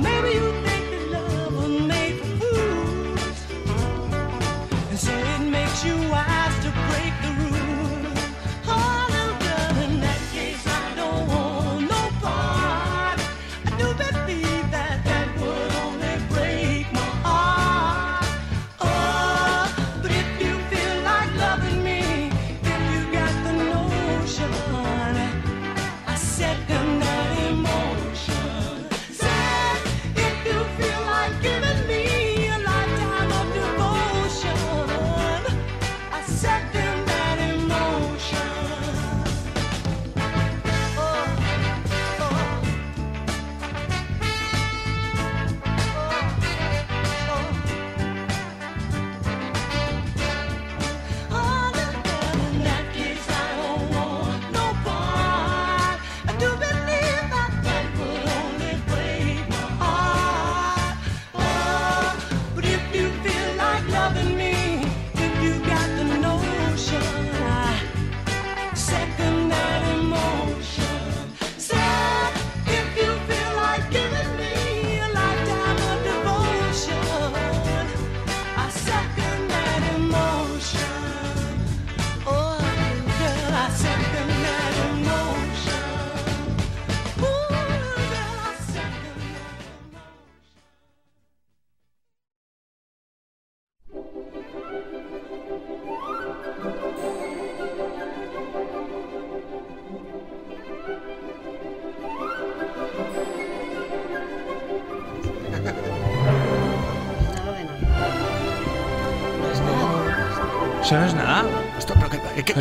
Maybe 0.00 0.30
you 0.34 0.59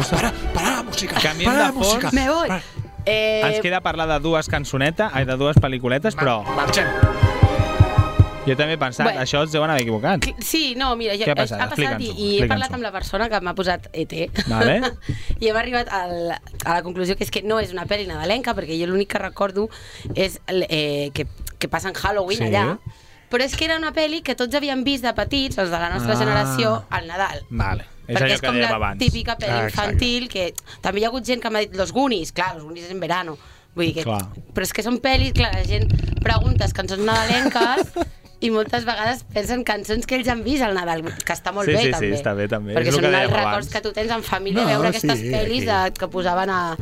que, 0.03 0.15
para, 0.15 0.31
para 0.53 0.75
la 0.77 0.83
música. 0.83 1.15
Canviem 1.21 1.45
para 1.49 1.57
de 1.59 1.63
la 1.65 1.71
música. 1.71 2.01
fons. 2.09 2.13
Me 2.13 2.29
voy. 2.29 2.49
Eh, 3.05 3.41
Ens 3.45 3.61
queda 3.61 3.81
parlar 3.81 4.07
de 4.07 4.19
dues 4.19 4.47
cançonetes, 4.51 5.09
ai, 5.13 5.25
de 5.25 5.35
dues 5.39 5.57
pel·lículetes, 5.57 6.15
però... 6.15 6.43
Marxem. 6.55 6.85
Jo 8.47 8.55
també 8.57 8.73
he 8.73 8.79
pensat, 8.81 9.05
Bé. 9.11 9.17
això 9.21 9.43
es 9.45 9.51
deuen 9.53 9.69
haver 9.69 9.83
equivocat. 9.83 10.25
Sí, 10.41 10.73
no, 10.77 10.95
mira, 10.97 11.13
ja, 11.19 11.27
ha 11.31 11.35
passat? 11.37 11.59
ha 11.61 11.67
passat 11.69 12.01
i, 12.01 12.07
i 12.17 12.29
he 12.41 12.47
parlat 12.49 12.73
amb 12.73 12.81
la 12.81 12.89
persona 12.91 13.27
que 13.29 13.37
m'ha 13.45 13.53
posat 13.53 13.89
ET. 13.93 14.13
Vale. 14.49 14.79
I 15.43 15.51
hem 15.51 15.59
arribat 15.59 15.91
al, 15.93 16.31
a 16.31 16.77
la 16.77 16.81
conclusió 16.85 17.17
que 17.19 17.27
és 17.27 17.33
que 17.35 17.43
no 17.45 17.59
és 17.61 17.73
una 17.75 17.85
pel·li 17.89 18.07
nadalenca, 18.09 18.55
perquè 18.57 18.77
jo 18.79 18.87
l'únic 18.89 19.11
que 19.13 19.21
recordo 19.21 19.67
és 20.15 20.39
eh, 20.49 21.11
que, 21.13 21.27
que 21.59 21.69
passa 21.69 21.91
en 21.91 21.99
Halloween 21.99 22.39
Sí. 22.39 22.47
allà, 22.49 22.79
però 23.29 23.43
és 23.43 23.55
que 23.55 23.65
era 23.65 23.77
una 23.77 23.91
pel·li 23.93 24.21
que 24.23 24.35
tots 24.35 24.53
havíem 24.55 24.83
vist 24.83 25.03
de 25.03 25.13
petits, 25.13 25.57
els 25.57 25.69
de 25.69 25.79
la 25.79 25.89
nostra 25.89 26.13
Ah. 26.13 26.19
generació, 26.19 26.85
al 26.89 27.07
Nadal. 27.07 27.43
Vale. 27.49 27.85
És 28.07 28.17
perquè 28.17 28.33
és 28.33 28.41
com 28.41 28.55
la 28.57 28.69
abans. 28.75 28.97
típica 28.99 29.37
pel·li 29.37 29.51
Ah, 29.51 29.67
exacte. 29.67 29.93
infantil 29.93 30.29
que 30.29 30.53
també 30.81 30.99
hi 30.99 31.03
ha 31.05 31.07
hagut 31.09 31.23
gent 31.25 31.41
que 31.41 31.49
m'ha 31.49 31.59
dit 31.59 31.75
Los 31.75 31.91
Goonies, 31.93 32.31
clar, 32.31 32.55
Los 32.55 32.63
Goonies 32.63 32.85
és 32.85 32.91
en 32.91 32.99
verano 32.99 33.37
vull 33.75 33.85
dir 33.85 33.93
que, 33.93 34.03
Clar. 34.03 34.25
però 34.53 34.63
és 34.63 34.73
que 34.73 34.81
són 34.83 34.99
pel·lis, 34.99 35.31
clar, 35.31 35.53
la 35.53 35.63
gent 35.63 35.87
preguntes 36.23 36.73
cançons 36.73 36.99
nadalenques 37.05 37.87
i 38.41 38.49
moltes 38.49 38.83
vegades 38.83 39.23
pensen 39.31 39.63
cançons 39.63 40.05
que 40.07 40.15
ells 40.15 40.27
han 40.27 40.43
vist 40.43 40.63
al 40.63 40.73
Nadal, 40.73 41.03
que 41.03 41.33
està 41.33 41.51
molt 41.53 41.67
Sí, 41.67 41.73
bé 41.73 41.79
sí, 41.79 41.85
sí, 41.85 41.91
també. 41.91 42.15
està 42.17 42.33
bé, 42.35 42.47
també. 42.47 42.73
Perquè 42.73 42.87
És 42.87 42.95
són 42.95 43.05
els 43.05 43.15
records 43.29 43.45
abans. 43.45 43.67
que 43.69 43.81
tu 43.81 43.91
tens 43.93 44.11
en 44.11 44.23
família, 44.23 44.63
No, 44.63 44.69
veure 44.69 44.87
aquestes 44.89 45.19
sí, 45.19 45.29
pel·lis 45.29 45.67
aquí. 45.69 45.91
de, 45.91 45.93
que 45.99 46.07
posaven 46.07 46.49
a, 46.49 46.77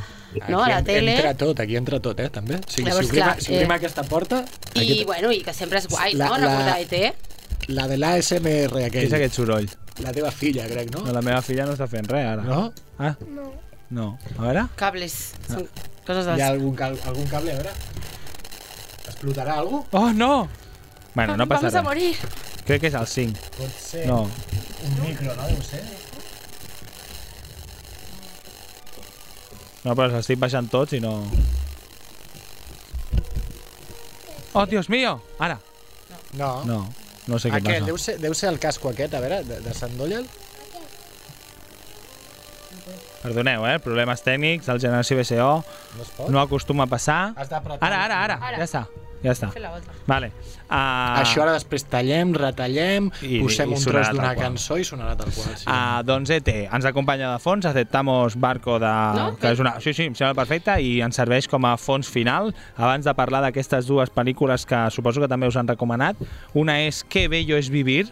no, 0.50 0.64
a 0.64 0.70
la 0.70 0.84
tele. 0.84 1.16
Entra 1.16 1.34
tot, 1.36 1.60
aquí 1.60 1.76
entra 1.76 2.00
tot, 2.00 2.20
eh, 2.20 2.30
també. 2.30 2.56
O 2.60 2.70
sigui, 2.72 2.88
Llavors, 2.90 3.08
si 3.08 3.12
obrim, 3.12 3.24
clar, 3.24 3.42
si 3.42 3.56
obrim 3.56 3.72
eh, 3.72 3.76
aquesta 3.76 4.04
porta... 4.04 4.44
I, 4.74 4.80
Aquí, 4.80 5.04
bueno, 5.06 5.32
i 5.32 5.42
que 5.44 5.54
sempre 5.54 5.80
és 5.80 5.88
guai, 5.88 6.14
La- 6.14 6.28
no? 6.30 6.38
la- 6.38 6.48
Recordar 6.48 6.80
ET. 6.82 7.16
la 7.70 7.88
de 7.88 7.98
l'ASMR 7.98 8.72
Què 8.74 8.86
aquell. 8.88 9.08
és 9.08 9.14
aquest 9.14 9.34
soroll? 9.36 9.68
La 10.04 10.12
teva 10.14 10.30
filla, 10.32 10.68
crec, 10.70 10.92
no? 10.94 11.02
No, 11.08 11.12
la 11.14 11.22
meva 11.26 11.42
filla 11.42 11.66
no 11.66 11.74
està 11.74 11.88
fent 11.90 12.06
res, 12.08 12.26
ara. 12.28 12.44
No? 12.44 12.72
Ah, 13.00 13.16
No. 13.34 13.52
no. 13.90 14.08
A 14.38 14.42
veure? 14.44 14.68
Cables, 14.76 15.16
són 15.50 15.68
coses 16.06 16.26
dels... 16.26 16.38
Hi 16.38 16.42
ha 16.46 16.50
algun, 16.54 16.76
algun 16.84 17.28
cable, 17.32 17.52
a 17.52 17.62
veure? 17.62 17.72
Explotarà 19.08 19.56
algú? 19.62 19.86
Oh, 19.92 20.12
no! 20.14 20.48
Bueno, 21.16 21.36
no 21.38 21.48
passa 21.48 21.70
Vamos 21.72 21.76
a 21.76 21.80
res. 21.82 21.88
morir. 21.88 22.16
Crec 22.68 22.82
que 22.82 22.88
és 22.92 22.94
el 23.00 23.08
5. 23.08 23.40
Pot 23.58 23.78
ser 23.82 24.06
No. 24.08 24.22
un 24.86 25.00
micro, 25.02 25.34
no? 25.36 25.48
Deu 25.48 25.62
ser. 25.64 25.82
No, 29.88 29.94
però 29.96 30.10
els 30.10 30.18
estic 30.20 30.40
baixant 30.42 30.68
tots 30.68 30.98
i 30.98 31.00
no... 31.00 31.14
Oh, 34.58 34.66
Dios 34.66 34.90
mío! 34.90 35.22
Ara. 35.40 35.60
No. 36.36 36.50
No, 36.68 36.80
no 37.30 37.40
sé 37.40 37.48
què 37.54 37.62
Aquest, 37.62 37.78
passa. 37.80 37.88
deu 37.88 37.98
ser, 38.02 38.18
deu 38.20 38.36
ser 38.36 38.50
el 38.52 38.60
casco 38.60 38.92
aquest, 38.92 39.16
a 39.16 39.22
veure, 39.24 39.40
de, 39.48 39.62
de 39.64 39.74
Sandollal. 39.78 40.28
Perdoneu, 43.22 43.64
eh? 43.70 43.78
Problemes 43.84 44.24
tècnics, 44.26 44.68
el 44.72 44.80
generació 44.84 45.18
BCO 45.20 45.50
No 46.20 46.28
no 46.36 46.42
acostuma 46.42 46.86
a 46.86 46.92
passar. 46.92 47.34
Has. 47.36 47.52
Ara, 47.52 48.04
ara, 48.04 48.24
ara, 48.24 48.40
Ara. 48.42 48.58
ja 48.60 48.68
està. 48.68 48.84
Ja 49.28 49.34
està. 49.36 49.50
Fer 49.52 49.62
la 49.64 49.74
volta. 49.76 49.92
Vale. 50.08 50.32
Uh, 50.68 51.22
Això 51.22 51.44
ara 51.44 51.54
després 51.56 51.84
tallem, 51.88 52.32
retallem, 52.36 53.10
I- 53.24 53.42
posem 53.44 53.72
i 53.72 53.78
un 53.78 53.84
tros 53.84 54.10
d'una 54.16 54.34
cançó 54.36 54.78
i 54.80 54.86
sonarà 54.88 55.16
tal 55.20 55.32
qual. 55.36 55.54
Sí. 55.56 55.68
Uh, 55.68 56.02
doncs 56.08 56.32
ET 56.36 56.48
ens 56.54 56.88
acompanya 56.88 57.34
de 57.34 57.40
fons, 57.44 57.68
aceptamos 57.68 58.36
Barco 58.40 58.78
de... 58.80 58.94
No? 59.18 59.28
que 59.40 59.52
és 59.52 59.64
una... 59.64 59.78
Sí, 59.84 59.94
sí, 59.96 60.08
em 60.12 60.16
sembla 60.18 60.36
perfecte 60.40 60.76
i 60.84 60.98
ens 61.06 61.20
serveix 61.20 61.48
com 61.52 61.68
a 61.68 61.76
fons 61.80 62.10
final 62.12 62.54
abans 62.76 63.08
de 63.08 63.14
parlar 63.18 63.44
d'aquestes 63.46 63.88
dues 63.88 64.12
pel·lícules 64.16 64.66
que 64.68 64.86
suposo 64.96 65.24
que 65.24 65.30
també 65.32 65.48
us 65.52 65.60
han 65.60 65.68
recomanat. 65.68 66.20
Una 66.56 66.80
és 66.88 67.04
Qué 67.08 67.28
bello 67.32 67.58
es 67.60 67.70
vivir. 67.72 68.08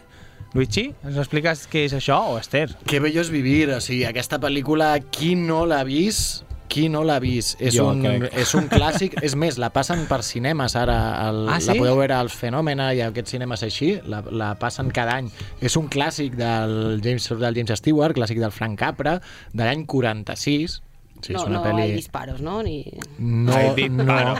Luigi, 0.56 0.86
ens 1.04 1.16
expliques 1.20 1.66
què 1.68 1.82
és 1.84 1.92
això 1.96 2.16
o 2.32 2.38
Esther? 2.40 2.70
Que 2.88 3.00
bello 3.02 3.20
és 3.20 3.28
vivir, 3.32 3.68
o 3.74 3.80
sigui, 3.84 4.04
aquesta 4.08 4.38
pel·lícula, 4.40 4.94
qui 5.12 5.34
no 5.36 5.64
l'ha 5.68 5.82
vist, 5.84 6.46
qui 6.68 6.88
no 6.88 7.02
l'ha 7.04 7.18
vist, 7.22 7.56
és, 7.60 7.74
Jo 7.74 7.88
un, 7.90 8.02
crec. 8.02 8.26
és 8.36 8.54
un 8.54 8.68
clàssic, 8.68 9.16
és 9.22 9.34
més, 9.38 9.58
la 9.58 9.70
passen 9.70 10.06
per 10.08 10.22
cinemes 10.22 10.74
ara, 10.76 11.28
el, 11.28 11.48
Ah, 11.48 11.60
sí? 11.60 11.68
la 11.68 11.74
podeu 11.78 11.96
veure 11.96 12.14
als 12.14 12.34
Fenòmena 12.34 12.92
i 12.94 13.00
a 13.00 13.08
aquests 13.08 13.30
cinemes 13.36 13.62
així, 13.62 14.00
la, 14.06 14.22
la 14.30 14.54
passen 14.58 14.90
cada 14.90 15.16
any. 15.16 15.30
És 15.60 15.76
un 15.76 15.88
clàssic 15.88 16.34
del 16.36 17.00
James, 17.04 17.28
del 17.28 17.54
James 17.54 17.78
Stewart, 17.78 18.14
clàssic 18.16 18.38
del 18.38 18.50
Frank 18.52 18.78
Capra, 18.78 19.20
de 19.52 19.64
l'any 19.64 19.86
46. 19.86 20.82
Sí, 21.22 21.32
no, 21.32 21.40
és 21.40 21.46
una 21.48 21.58
no 21.58 21.64
pel·li... 21.64 21.82
hay 21.82 21.92
disparos, 21.96 22.40
no? 22.44 22.62
Ni... 22.62 22.82
No, 23.18 23.54
Ai, 23.56 23.70
dit 23.74 23.90
no, 23.90 24.36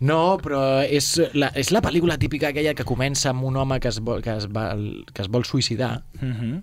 no, 0.00 0.18
però 0.40 0.80
és 0.84 1.14
la, 1.34 1.48
és 1.56 1.70
la 1.72 1.80
pel·lícula 1.84 2.16
típica 2.20 2.48
aquella 2.50 2.74
que 2.76 2.84
comença 2.88 3.30
amb 3.30 3.44
un 3.44 3.56
home 3.56 3.80
que 3.80 3.88
es 3.88 4.00
vol, 4.04 4.20
que 4.24 4.34
es 4.36 4.46
vol, 4.48 5.04
que 5.12 5.22
es 5.22 5.28
vol 5.28 5.44
suïcidar. 5.44 6.02
Uh 6.20 6.28
-huh. 6.28 6.62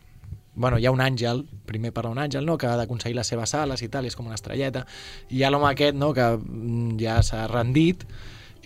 Bueno, 0.58 0.80
hi 0.82 0.88
ha 0.90 0.92
un 0.92 1.02
àngel, 1.06 1.44
primer 1.70 1.92
parla 1.94 2.10
un 2.16 2.18
àngel, 2.20 2.44
no?, 2.46 2.56
que 2.58 2.66
ha 2.66 2.76
d'aconseguir 2.80 3.16
les 3.16 3.30
seves 3.30 3.54
ales 3.54 3.84
i 3.86 3.90
tal, 3.94 4.08
i 4.08 4.10
és 4.10 4.18
com 4.18 4.26
una 4.26 4.36
estrelleta. 4.40 4.82
I 5.30 5.38
hi 5.38 5.44
ha 5.46 5.52
l'home 5.54 5.70
aquest, 5.70 5.94
no?, 5.96 6.10
que 6.18 6.26
mm, 6.34 6.98
ja 7.02 7.20
s'ha 7.22 7.44
rendit, 7.52 8.04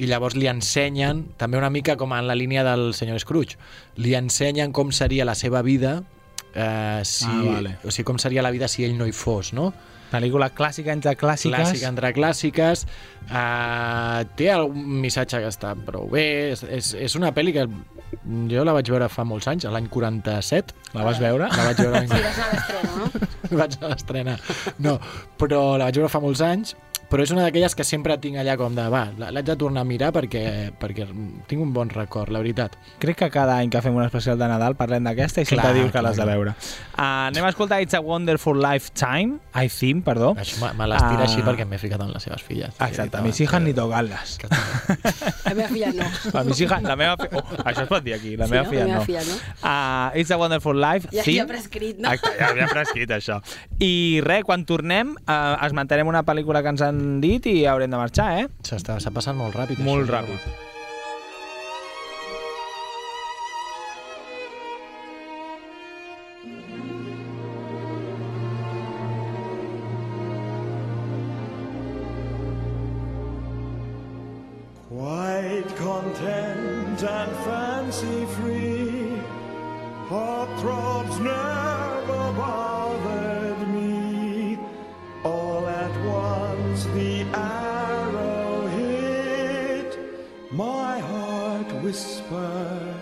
i 0.02 0.08
llavors 0.08 0.38
li 0.40 0.48
ensenyen, 0.48 1.26
també 1.38 1.60
una 1.60 1.70
mica 1.70 1.98
com 2.00 2.16
en 2.16 2.26
la 2.30 2.36
línia 2.40 2.64
del 2.64 2.94
senyor 2.98 3.20
Scrooge, 3.20 3.60
li 4.00 4.16
ensenyen 4.18 4.72
com 4.72 4.96
seria 4.96 5.28
la 5.28 5.36
seva 5.36 5.62
vida 5.62 5.98
eh, 6.56 7.02
si, 7.04 7.28
Ah, 7.28 7.42
vale. 7.46 7.76
o 7.84 7.92
sigui, 7.92 8.08
com 8.08 8.18
seria 8.24 8.42
la 8.42 8.52
vida 8.56 8.72
si 8.72 8.86
ell 8.88 8.96
no 8.98 9.06
hi 9.06 9.12
fos, 9.12 9.52
no? 9.54 9.74
Pel·lícula 10.12 10.50
clàssica 10.52 10.92
entre 10.92 11.14
clàssiques. 11.16 11.56
clàssica 11.58 11.88
entre 11.88 12.10
clàssiques 12.16 12.86
uh, 13.30 14.22
té 14.36 14.50
algun 14.52 15.00
missatge 15.02 15.40
que 15.40 15.50
està 15.52 15.74
prou 15.88 16.10
bé 16.12 16.26
és, 16.52 16.64
és, 16.68 16.94
és 17.08 17.16
una 17.20 17.32
pel·li 17.36 17.54
que 17.56 17.66
jo 18.52 18.66
la 18.68 18.74
vaig 18.76 18.90
veure 18.92 19.08
fa 19.10 19.24
molts 19.28 19.48
anys, 19.48 19.66
l'any 19.72 19.88
47 19.90 20.76
La 20.98 21.06
vas 21.08 21.20
veure? 21.24 21.48
la 21.48 21.68
vaig 21.70 21.80
veure 21.80 22.02
Sí, 22.12 22.20
vas 22.20 22.36
anar 22.36 22.50
a 22.50 22.52
l'estrena, 22.52 22.96
no? 23.00 23.10
vaig 23.62 23.78
a 23.82 23.92
l'estrena 23.94 24.38
no, 24.84 24.98
però 25.40 25.62
la 25.80 25.88
vaig 25.90 26.02
veure 26.02 26.12
fa 26.12 26.20
molts 26.24 26.44
anys 26.46 26.76
però 27.12 27.22
és 27.26 27.32
una 27.36 27.44
d'aquelles 27.44 27.76
que 27.76 27.84
sempre 27.84 28.16
tinc 28.24 28.38
allà 28.40 28.56
com 28.58 28.74
de 28.74 28.86
va, 28.90 29.04
la- 29.20 29.30
l'haig 29.36 29.46
de 29.46 29.56
tornar 29.60 29.82
a 29.84 29.88
mirar 29.88 30.14
perquè, 30.16 30.72
perquè 30.80 31.06
tinc 31.48 31.62
un 31.62 31.74
bon 31.76 31.90
record, 31.92 32.32
la 32.32 32.40
veritat 32.40 32.78
Crec 33.00 33.18
que 33.18 33.30
cada 33.30 33.58
any 33.60 33.70
que 33.70 33.82
fem 33.84 33.94
un 33.96 34.04
especial 34.06 34.38
de 34.40 34.48
Nadal 34.48 34.76
parlem 34.80 35.04
d'aquesta 35.04 35.42
i 35.44 35.46
sempre 35.46 35.74
dius 35.76 35.92
que 35.92 36.02
l'has 36.02 36.16
de 36.16 36.26
veure. 36.26 36.52
Uh, 36.96 37.28
anem 37.28 37.44
a 37.46 37.50
escoltar 37.50 37.82
It's 37.84 37.94
a 37.94 38.00
Wonderful 38.00 38.58
Lifetime, 38.62 39.40
I 39.54 39.68
think, 39.68 40.06
perdó. 40.06 40.34
Això 40.40 40.62
me, 40.64 40.72
me 40.80 40.88
les 40.88 41.02
tira 41.04 41.22
Ah. 41.22 41.28
així 41.28 41.42
perquè 41.44 41.66
m'he 41.68 41.78
ficat 41.82 42.00
amb 42.02 42.14
les 42.14 42.24
seves 42.24 42.42
filles 42.42 42.72
Exacte, 42.80 43.18
a 43.18 43.22
mis 43.22 43.40
hijas 43.42 43.62
ni 43.62 43.74
tocarlas. 43.74 44.38
La 45.46 45.54
meva 45.54 45.68
filla 45.70 45.92
no. 45.94 46.06
A 46.40 46.44
mis 46.44 46.60
hijas, 46.62 46.82
la 46.84 46.96
meva. 46.96 47.16
Oh, 47.32 47.44
això 47.66 47.84
es 47.84 47.90
pot 47.90 48.04
dir 48.04 48.14
aquí, 48.16 48.36
la 48.38 48.46
Sí, 48.48 48.52
meva 48.54 48.64
no? 48.64 48.70
filla 48.70 48.82
La 48.86 48.88
meva 48.88 49.00
no. 49.00 49.06
filla 49.06 49.22
no. 49.28 49.36
Uh, 50.16 50.20
It's 50.22 50.32
a 50.32 50.38
Wonderful 50.38 50.80
Life, 50.80 51.10
Ja, 51.12 51.24
theme. 51.24 51.38
ja 51.42 51.48
prescrit, 51.48 52.00
no? 52.00 52.10
Ja 52.14 52.48
havia 52.50 52.68
prescrit 52.72 53.10
això. 53.12 53.42
I 53.80 54.22
res, 54.24 54.44
quan 54.48 54.64
tornem, 54.66 55.16
uh, 55.28 55.58
esmentarem 55.66 56.08
una 56.08 56.24
pel·lícula 56.24 56.62
que 56.64 56.70
ens 56.70 56.82
han 56.86 57.01
dit 57.22 57.46
i 57.52 57.66
haurem 57.70 57.90
de 57.92 57.98
marxar, 58.00 58.28
eh? 58.42 58.48
s'està 58.64 59.00
s'ha 59.02 59.12
passat 59.16 59.36
molt 59.36 59.56
ràpid 59.56 59.80
Molt 59.84 60.08
això. 60.10 60.20
ràpid. 60.22 60.40
Quite 60.42 60.71
the 86.86 87.24
arrow 87.34 88.68
hit, 88.68 89.98
my 90.52 91.00
heart 91.00 91.68
whispered. 91.84 92.96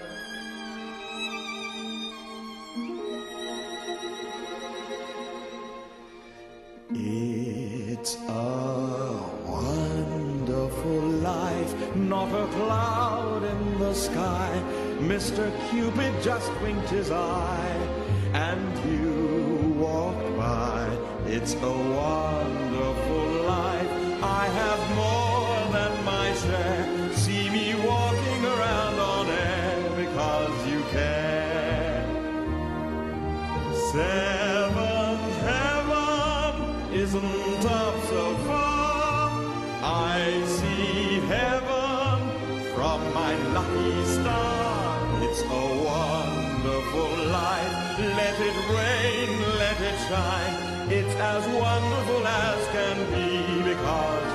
It's 6.91 8.15
a 8.27 9.21
wonderful 9.45 11.01
life, 11.31 11.95
not 11.95 12.29
a 12.31 12.47
cloud 12.47 13.43
in 13.43 13.79
the 13.79 13.93
sky. 13.93 14.61
Mr. 14.99 15.51
Cupid 15.69 16.13
just 16.21 16.51
winked 16.61 16.89
his 16.89 17.11
eye, 17.11 17.77
and 18.33 18.77
you 18.91 19.73
walked 19.77 20.37
by. 20.37 20.89
It's 21.27 21.53
a 21.53 21.57
wonderful 21.67 22.18
It's 50.11 51.13
as 51.17 51.45
wonderful 51.49 52.25
as 52.25 52.67
can 52.69 52.97
be 53.13 53.61
because 53.69 54.28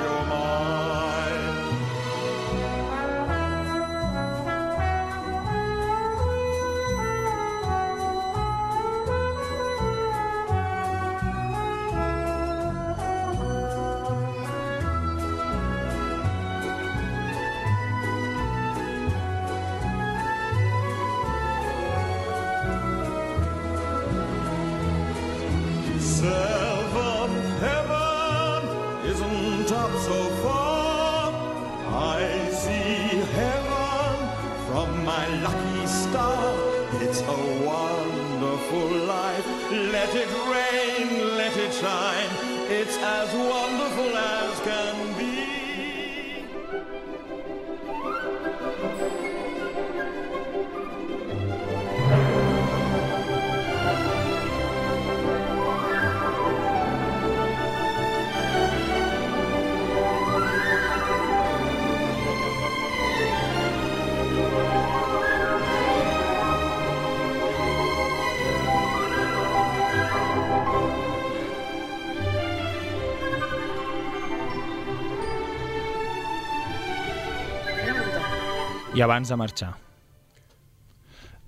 I 78.94 79.00
abans 79.02 79.28
de 79.28 79.36
marxar. 79.36 79.72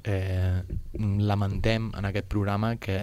Eh, 0.02 0.62
lamentem 0.98 1.92
en 1.94 2.04
aquest 2.08 2.26
programa 2.26 2.72
que 2.82 2.96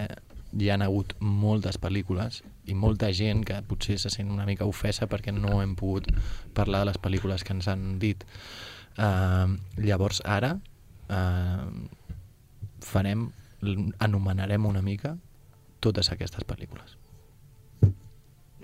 hi 0.60 0.68
han 0.68 0.82
hagut 0.84 1.14
moltes 1.20 1.78
pel·lícules 1.80 2.42
i 2.68 2.76
molta 2.76 3.08
gent 3.16 3.40
que 3.48 3.56
potser 3.64 3.96
se 4.02 4.12
sent 4.12 4.28
una 4.32 4.44
mica 4.44 4.68
ofesa 4.68 5.08
perquè 5.08 5.32
no 5.32 5.62
hem 5.62 5.72
pogut 5.80 6.10
parlar 6.52 6.82
de 6.82 6.90
les 6.90 7.00
pel·lícules 7.00 7.44
que 7.44 7.56
ens 7.56 7.70
han 7.72 7.98
dit. 8.02 8.26
Eh, 9.00 9.48
llavors 9.80 10.20
ara 10.28 10.58
eh, 11.08 11.64
farem, 12.84 13.30
anomenarem 14.04 14.68
una 14.68 14.84
mica 14.84 15.16
totes 15.80 16.12
aquestes 16.12 16.44
pel·lícules. 16.44 16.98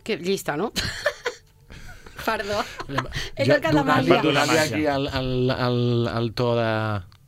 Que 0.04 0.20
llista, 0.20 0.58
no? 0.60 0.74
Perdó. 2.26 2.60
És 3.34 3.48
el 3.48 3.60
que 3.60 3.72
demana. 3.72 4.00
donar-li 4.02 4.20
donar 4.24 4.46
aquí 4.58 4.84
el, 4.86 5.08
el, 5.20 5.50
el, 5.56 5.80
el 6.12 6.30
to 6.38 6.52
de... 6.58 6.70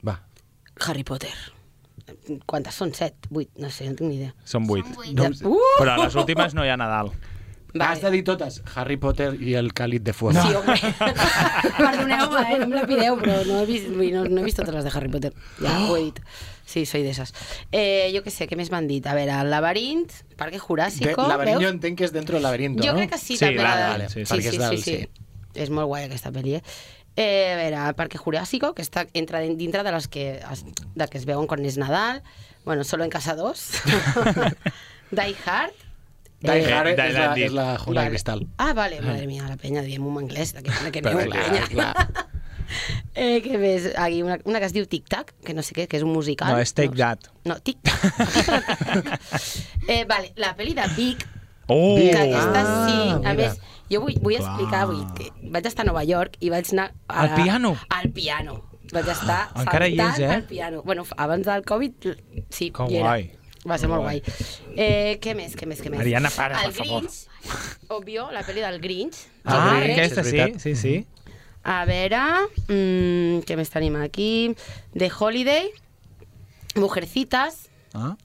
Va. 0.06 0.16
Harry 0.86 1.04
Potter. 1.04 1.34
Quantes 2.46 2.76
són? 2.78 2.94
Set? 2.94 3.28
Vuit? 3.30 3.50
No 3.58 3.70
sé, 3.70 3.88
no 3.90 3.98
tinc 3.98 4.08
ni 4.08 4.16
idea. 4.20 4.32
Són 4.48 4.66
vuit. 4.68 4.86
No, 5.16 5.28
uh! 5.28 5.60
Però 5.80 5.94
a 5.94 6.00
les 6.04 6.16
últimes 6.18 6.54
no 6.54 6.66
hi 6.66 6.72
ha 6.72 6.78
Nadal. 6.80 7.12
Vale. 7.72 7.86
Has 7.88 8.02
de 8.02 8.10
dir 8.12 8.22
totes. 8.24 8.60
Harry 8.76 8.98
Potter 9.00 9.30
i 9.40 9.54
el 9.56 9.72
càlid 9.72 10.04
de 10.04 10.12
fuego. 10.12 10.42
Sí, 10.44 10.54
home. 10.54 10.74
Perdoneu-me, 11.78 12.42
eh? 12.42 12.58
no 12.60 12.66
em 12.66 12.74
la 12.76 12.82
pideu, 12.88 13.16
però 13.22 13.38
no 13.48 13.62
he, 13.62 13.66
vist, 13.70 13.88
no, 13.88 14.26
no 14.28 14.42
he 14.42 14.44
vist 14.44 14.60
totes 14.60 14.76
les 14.76 14.84
de 14.84 14.92
Harry 14.92 15.08
Potter. 15.12 15.32
Ja 15.56 15.78
ho 15.86 15.96
he 15.96 16.10
dit. 16.10 16.20
Sí, 16.72 16.86
soy 16.88 17.02
d'esas. 17.04 17.34
Eh, 17.70 18.08
jo 18.14 18.22
què 18.24 18.32
sé, 18.32 18.46
què 18.48 18.56
més 18.56 18.70
m'han 18.72 18.86
dit? 18.88 19.04
A 19.06 19.12
veure, 19.18 19.34
el 19.44 19.50
laberint, 19.52 20.06
Parque 20.40 20.58
Jurásico, 20.62 21.26
Laberint 21.28 21.60
jo 21.60 21.68
entenc 21.68 21.98
que 22.00 22.06
és 22.08 22.12
dentro 22.14 22.38
del 22.38 22.46
laberinto, 22.48 22.82
Jo 22.86 22.94
no? 22.94 22.98
crec 23.02 23.10
que 23.12 23.18
sí, 23.20 23.36
també. 23.36 23.60
vale, 23.62 23.84
vale, 23.90 24.08
sí, 24.08 24.24
sí, 24.24 24.38
és 24.40 24.56
del... 24.58 24.78
sí, 24.78 24.82
sí. 24.82 25.28
És 25.54 25.68
molt 25.68 25.90
guai 25.90 26.06
aquesta 26.08 26.32
pel·li, 26.32 26.54
eh? 26.56 26.62
Eh, 27.14 27.52
a 27.52 27.56
veure, 27.60 27.80
el 27.90 27.94
Parque 27.94 28.16
Jurásico, 28.16 28.70
que 28.72 28.80
està 28.80 29.02
entra 29.12 29.42
din- 29.44 29.58
dintre 29.60 29.82
de 29.84 29.92
les 29.92 30.08
que 30.08 30.40
es, 30.40 30.62
de 30.96 31.08
que 31.12 31.18
es 31.20 31.26
veuen 31.28 31.46
quan 31.46 31.60
és 31.68 31.76
Nadal. 31.76 32.22
Bueno, 32.64 32.84
Solo 32.88 33.04
en 33.04 33.10
Casa 33.10 33.34
2. 33.36 33.66
Die 35.12 35.36
Hard. 35.44 35.74
Die 36.40 36.50
Eh, 36.58 36.72
Hard 36.72 36.96
Die 36.96 37.04
és, 37.10 37.14
la, 37.14 37.26
és 37.36 37.52
la 37.52 37.66
jungla 37.78 38.00
Vale. 38.00 38.08
de 38.08 38.14
cristal. 38.16 38.46
Ah, 38.56 38.72
vale, 38.72 39.00
madre 39.02 39.26
mía, 39.28 39.44
la 39.46 39.56
penya, 39.60 39.82
diem 39.84 40.06
un 40.08 40.16
anglès, 40.24 40.54
de 40.56 40.62
que, 40.64 40.72
de 40.72 40.90
que 40.90 41.02
Però, 41.04 41.20
neu, 41.20 41.28
clar, 41.30 41.44
penya. 41.50 41.68
clar. 41.68 42.30
Eh, 43.14 43.42
què 43.44 43.58
més? 43.60 43.90
Aquí 44.00 44.22
una, 44.24 44.38
una 44.48 44.58
que 44.58 44.66
es 44.70 44.72
diu 44.72 44.86
Tic 44.88 45.04
Tac, 45.12 45.34
que 45.44 45.52
no 45.54 45.60
sé 45.62 45.74
què, 45.76 45.84
que 45.86 45.98
és 45.98 46.02
un 46.06 46.12
musical. 46.14 46.54
No, 46.54 46.58
és 46.62 46.72
Take 46.72 46.96
That. 46.96 47.28
No, 47.44 47.58
Tic 47.60 47.78
Tac. 47.84 48.00
Eh, 49.88 50.04
vale, 50.08 50.32
la 50.40 50.54
pel·li 50.56 50.74
de 50.78 50.84
Vic, 50.96 51.26
Oh! 51.68 51.94
que 51.96 52.10
aquesta 52.10 52.62
Ah, 52.62 52.86
sí, 52.88 52.96
a 53.12 53.18
mira. 53.18 53.34
més, 53.38 53.58
jo 53.90 54.00
vull, 54.02 54.16
vull 54.20 54.34
Clar. 54.36 54.48
explicar, 54.50 54.80
vull, 54.90 55.04
que 55.16 55.28
vaig 55.54 55.66
estar 55.70 55.84
a 55.84 55.88
Nova 55.88 56.02
York 56.04 56.34
i 56.40 56.50
vaig 56.50 56.66
anar... 56.74 56.88
A, 57.08 57.22
Al 57.22 57.34
piano? 57.38 57.70
Al 57.88 58.10
piano. 58.12 58.56
Vaig 58.92 59.08
estar 59.08 59.38
Ah, 59.54 59.62
encara 59.62 59.86
hi 59.88 59.94
és, 60.00 60.18
eh? 60.20 60.28
al 60.34 60.42
piano. 60.44 60.82
Bueno, 60.84 61.04
abans 61.16 61.46
del 61.46 61.62
Covid, 61.64 62.08
sí, 62.50 62.70
Que 62.74 62.88
hi 62.90 62.96
era. 62.98 63.06
guai. 63.06 63.30
Va 63.64 63.78
ser 63.78 63.88
molt 63.88 64.02
guai. 64.02 64.18
Eh, 64.74 65.18
què 65.22 65.36
més, 65.38 65.54
què 65.56 65.68
més, 65.70 65.80
què 65.80 65.88
més? 65.88 65.98
Mariana, 66.02 66.30
para, 66.34 66.58
el 66.66 66.72
per 66.72 66.82
favor. 66.84 67.06
Grinch, 67.06 67.88
òbvio, 67.94 68.26
la 68.34 68.42
pel·li 68.42 68.60
del 68.66 68.80
Grinch. 68.82 69.22
Ah, 69.44 69.78
aquesta 69.78 70.24
sí, 70.26 70.42
sí, 70.58 70.74
sí. 70.76 70.94
A 71.64 71.84
veure, 71.86 72.20
mm, 72.68 73.42
què 73.46 73.56
més 73.56 73.70
tenim 73.70 73.94
aquí? 74.02 74.54
The 74.96 75.10
Holiday, 75.18 75.70
Mujercitas, 76.74 77.68
Ah? 77.94 78.16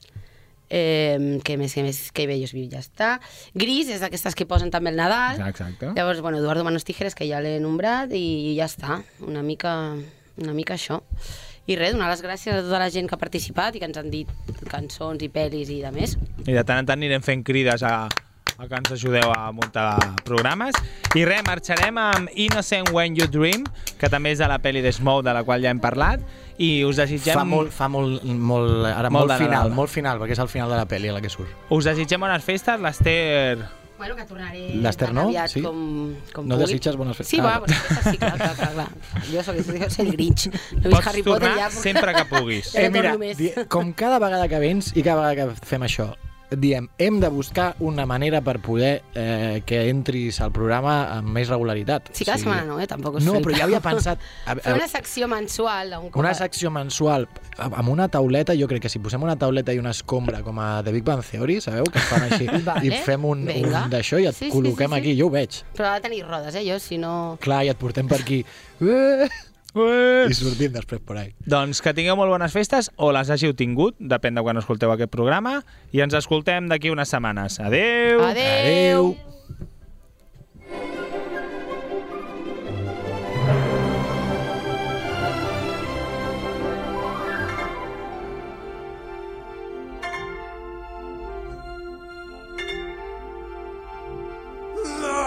eh, 0.70 1.40
què 1.44 1.58
més, 1.58 1.74
què 1.76 1.84
més, 1.84 2.12
que 2.12 2.26
bellos 2.28 2.54
viu, 2.56 2.68
ja 2.72 2.80
està. 2.80 3.20
Gris, 3.54 3.90
és 3.90 4.00
d'aquestes 4.04 4.36
que 4.36 4.46
posen 4.48 4.72
també 4.72 4.90
el 4.92 4.96
Nadal. 5.00 5.42
Exacte. 5.50 5.92
Llavors, 5.96 6.22
bueno, 6.22 6.38
Eduardo 6.40 6.64
Manos 6.64 6.84
Tijeres, 6.86 7.16
que 7.16 7.28
ja 7.28 7.42
l'he 7.42 7.60
nombrat, 7.60 8.12
i 8.16 8.56
ja 8.58 8.66
està, 8.66 9.02
una 9.20 9.44
mica, 9.44 9.96
una 10.38 10.54
mica 10.54 10.76
això. 10.76 11.02
I 11.68 11.76
res, 11.76 11.92
donar 11.92 12.08
les 12.10 12.24
gràcies 12.24 12.54
a 12.56 12.62
tota 12.64 12.80
la 12.80 12.90
gent 12.90 13.10
que 13.10 13.16
ha 13.16 13.20
participat 13.20 13.76
i 13.76 13.80
que 13.80 13.86
ens 13.90 13.98
han 14.00 14.10
dit 14.10 14.30
cançons 14.72 15.22
i 15.22 15.28
pel·lis 15.28 15.68
i 15.70 15.82
de 15.84 15.92
més. 15.92 16.16
I 16.48 16.54
de 16.56 16.64
tant 16.64 16.80
en 16.80 16.86
tant 16.88 16.98
anirem 16.98 17.22
fent 17.22 17.44
crides 17.44 17.84
a, 17.84 18.08
a 18.58 18.68
que 18.68 18.76
ens 18.76 18.91
ajudeu 18.91 19.32
a 19.36 19.51
muntar 19.51 20.16
programes. 20.26 20.74
I 21.16 21.26
res, 21.26 21.43
marxarem 21.45 21.97
amb 22.01 22.30
Innocent 22.34 22.89
When 22.91 23.16
You 23.16 23.28
Dream, 23.30 23.64
que 23.99 24.10
també 24.10 24.32
és 24.34 24.39
de 24.41 24.47
la 24.49 24.58
pel·li 24.62 24.82
de 24.82 24.91
Smoke, 24.91 25.26
de 25.28 25.34
la 25.38 25.43
qual 25.45 25.62
ja 25.62 25.70
hem 25.70 25.80
parlat, 25.84 26.22
i 26.58 26.84
us 26.88 26.97
desitgem... 26.97 27.38
Fa 27.38 27.45
molt, 27.45 27.72
fa 27.72 27.88
molt, 27.88 28.24
molt, 28.26 28.86
ara, 28.89 29.12
Molt 29.14 29.30
molt, 29.30 29.41
final, 29.43 29.70
molt 29.78 29.93
final, 29.93 30.18
perquè 30.20 30.34
és 30.34 30.41
el 30.41 30.49
final 30.49 30.74
de 30.74 30.80
la 30.82 30.88
pel·li 30.89 31.10
a 31.12 31.14
la 31.14 31.22
que 31.22 31.30
surt. 31.30 31.51
Us 31.70 31.86
desitgem 31.86 32.22
bones 32.26 32.43
festes, 32.43 32.80
l'Ester... 32.82 33.60
Bueno, 33.97 34.14
que 34.16 34.26
tornaré 34.30 34.76
L'Ester 34.78 35.08
tan 35.08 35.16
no? 35.18 35.24
aviat 35.32 35.49
Sí? 35.49 35.62
com, 35.66 35.78
com 36.30 36.45
No 36.45 36.53
pugui. 36.53 36.68
desitges 36.68 36.95
bones 36.99 37.18
festes? 37.18 37.32
Sí, 37.34 37.39
Ah, 37.41 37.45
va, 37.47 37.53
bones 37.64 37.80
festes, 37.82 38.12
sí, 38.14 38.18
clar, 38.22 38.36
clar, 38.38 38.51
clar, 38.53 38.74
clar. 38.76 39.24
Jo 39.32 39.41
soc, 39.41 39.55
jo 39.58 39.64
soc 39.89 39.99
el 40.03 40.12
Grinch. 40.14 40.43
No 40.84 40.91
Pots 40.91 41.08
Harry 41.08 41.24
Potter 41.26 41.47
tornar 41.49 41.58
ja. 41.58 41.70
però- 41.72 41.82
sempre 41.82 42.14
que 42.14 42.26
puguis. 42.30 42.76
Eh, 42.76 42.91
mira, 42.93 43.16
com 43.68 43.89
cada 43.97 44.20
vegada 44.22 44.45
que 44.47 44.60
vens 44.62 44.91
i 44.95 45.01
cada 45.01 45.24
vegada 45.32 45.49
que 45.55 45.66
fem 45.66 45.82
això, 45.89 46.12
diem, 46.52 46.88
hem 46.98 47.20
de 47.20 47.28
buscar 47.28 47.76
una 47.84 48.06
manera 48.06 48.39
per 48.41 48.60
poder 48.64 49.02
eh, 49.16 49.62
que 49.66 49.89
entris 49.89 50.39
al 50.41 50.52
programa 50.56 50.93
amb 51.18 51.28
més 51.36 51.50
regularitat. 51.52 52.12
Sí, 52.16 52.24
cada 52.24 52.38
setmana 52.39 52.64
no, 52.66 52.78
eh? 52.80 52.88
Tampoc 52.88 53.18
us 53.20 53.26
No, 53.28 53.39
però 53.43 53.58
ja 53.58 53.66
havia 53.66 53.82
pensat... 53.84 54.20
A, 54.48 54.56
Fer 54.56 54.76
una 54.78 54.88
secció 54.88 55.28
mensual. 55.28 55.91
Un 56.00 56.10
cop 56.12 56.22
una 56.22 56.32
a- 56.32 56.39
secció 56.39 56.72
mensual 56.72 57.28
amb 57.58 57.89
una 57.89 58.08
tauleta, 58.08 58.54
jo 58.56 58.68
crec 58.70 58.84
que 58.86 58.89
si 58.93 59.00
posem 59.04 59.24
una 59.26 59.36
tauleta 59.36 59.74
i 59.74 59.80
una 59.82 59.91
escombra 59.91 60.39
com 60.45 60.60
a 60.62 60.82
The 60.86 60.93
Big 60.93 61.04
Bang 61.04 61.24
Theory, 61.26 61.60
sabeu, 61.60 61.84
que 61.91 62.00
fan 62.00 62.28
així, 62.30 62.48
Vale, 62.68 62.86
i 62.86 62.91
fem 63.04 63.26
un, 63.26 63.43
un 63.50 63.78
d'això 63.91 64.22
i 64.22 64.28
et 64.30 64.36
Sí, 64.38 64.45
sí, 64.48 64.52
col·loquem 64.54 64.88
sí, 64.91 64.93
sí. 64.93 65.00
aquí, 65.02 65.16
jo 65.20 65.28
ho 65.28 65.34
veig. 65.34 65.60
Però 65.76 65.89
ha 65.91 65.98
de 66.00 66.06
tenir 66.08 66.24
rodes, 66.28 66.56
eh? 66.56 66.64
Jo, 66.70 66.78
si 66.80 67.00
no... 67.02 67.14
Clar, 67.43 67.64
i 67.66 67.74
et 67.74 67.82
portem 67.82 68.08
per 68.08 68.22
aquí. 68.22 68.43
I 69.86 70.36
sortim 70.38 70.73
després 70.73 71.01
per 71.05 71.17
ahí. 71.21 71.32
Doncs 71.45 71.82
que 71.84 71.93
tingueu 71.97 72.17
molt 72.19 72.34
bones 72.34 72.55
festes, 72.55 72.91
o 72.97 73.11
les 73.15 73.30
hàgiu 73.30 73.53
tingut, 73.57 73.97
depèn 73.99 74.38
de 74.38 74.43
quan 74.45 74.57
escolteu 74.57 74.91
aquest 74.93 75.13
programa, 75.13 75.61
i 75.93 76.03
ens 76.05 76.17
escoltem 76.17 76.71
d'aquí 76.71 76.91
unes 76.93 77.13
setmanes. 77.13 77.59
Adeu! 77.61 78.23
Adeu! 78.25 79.15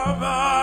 The 0.00 0.16
birds 0.18 0.59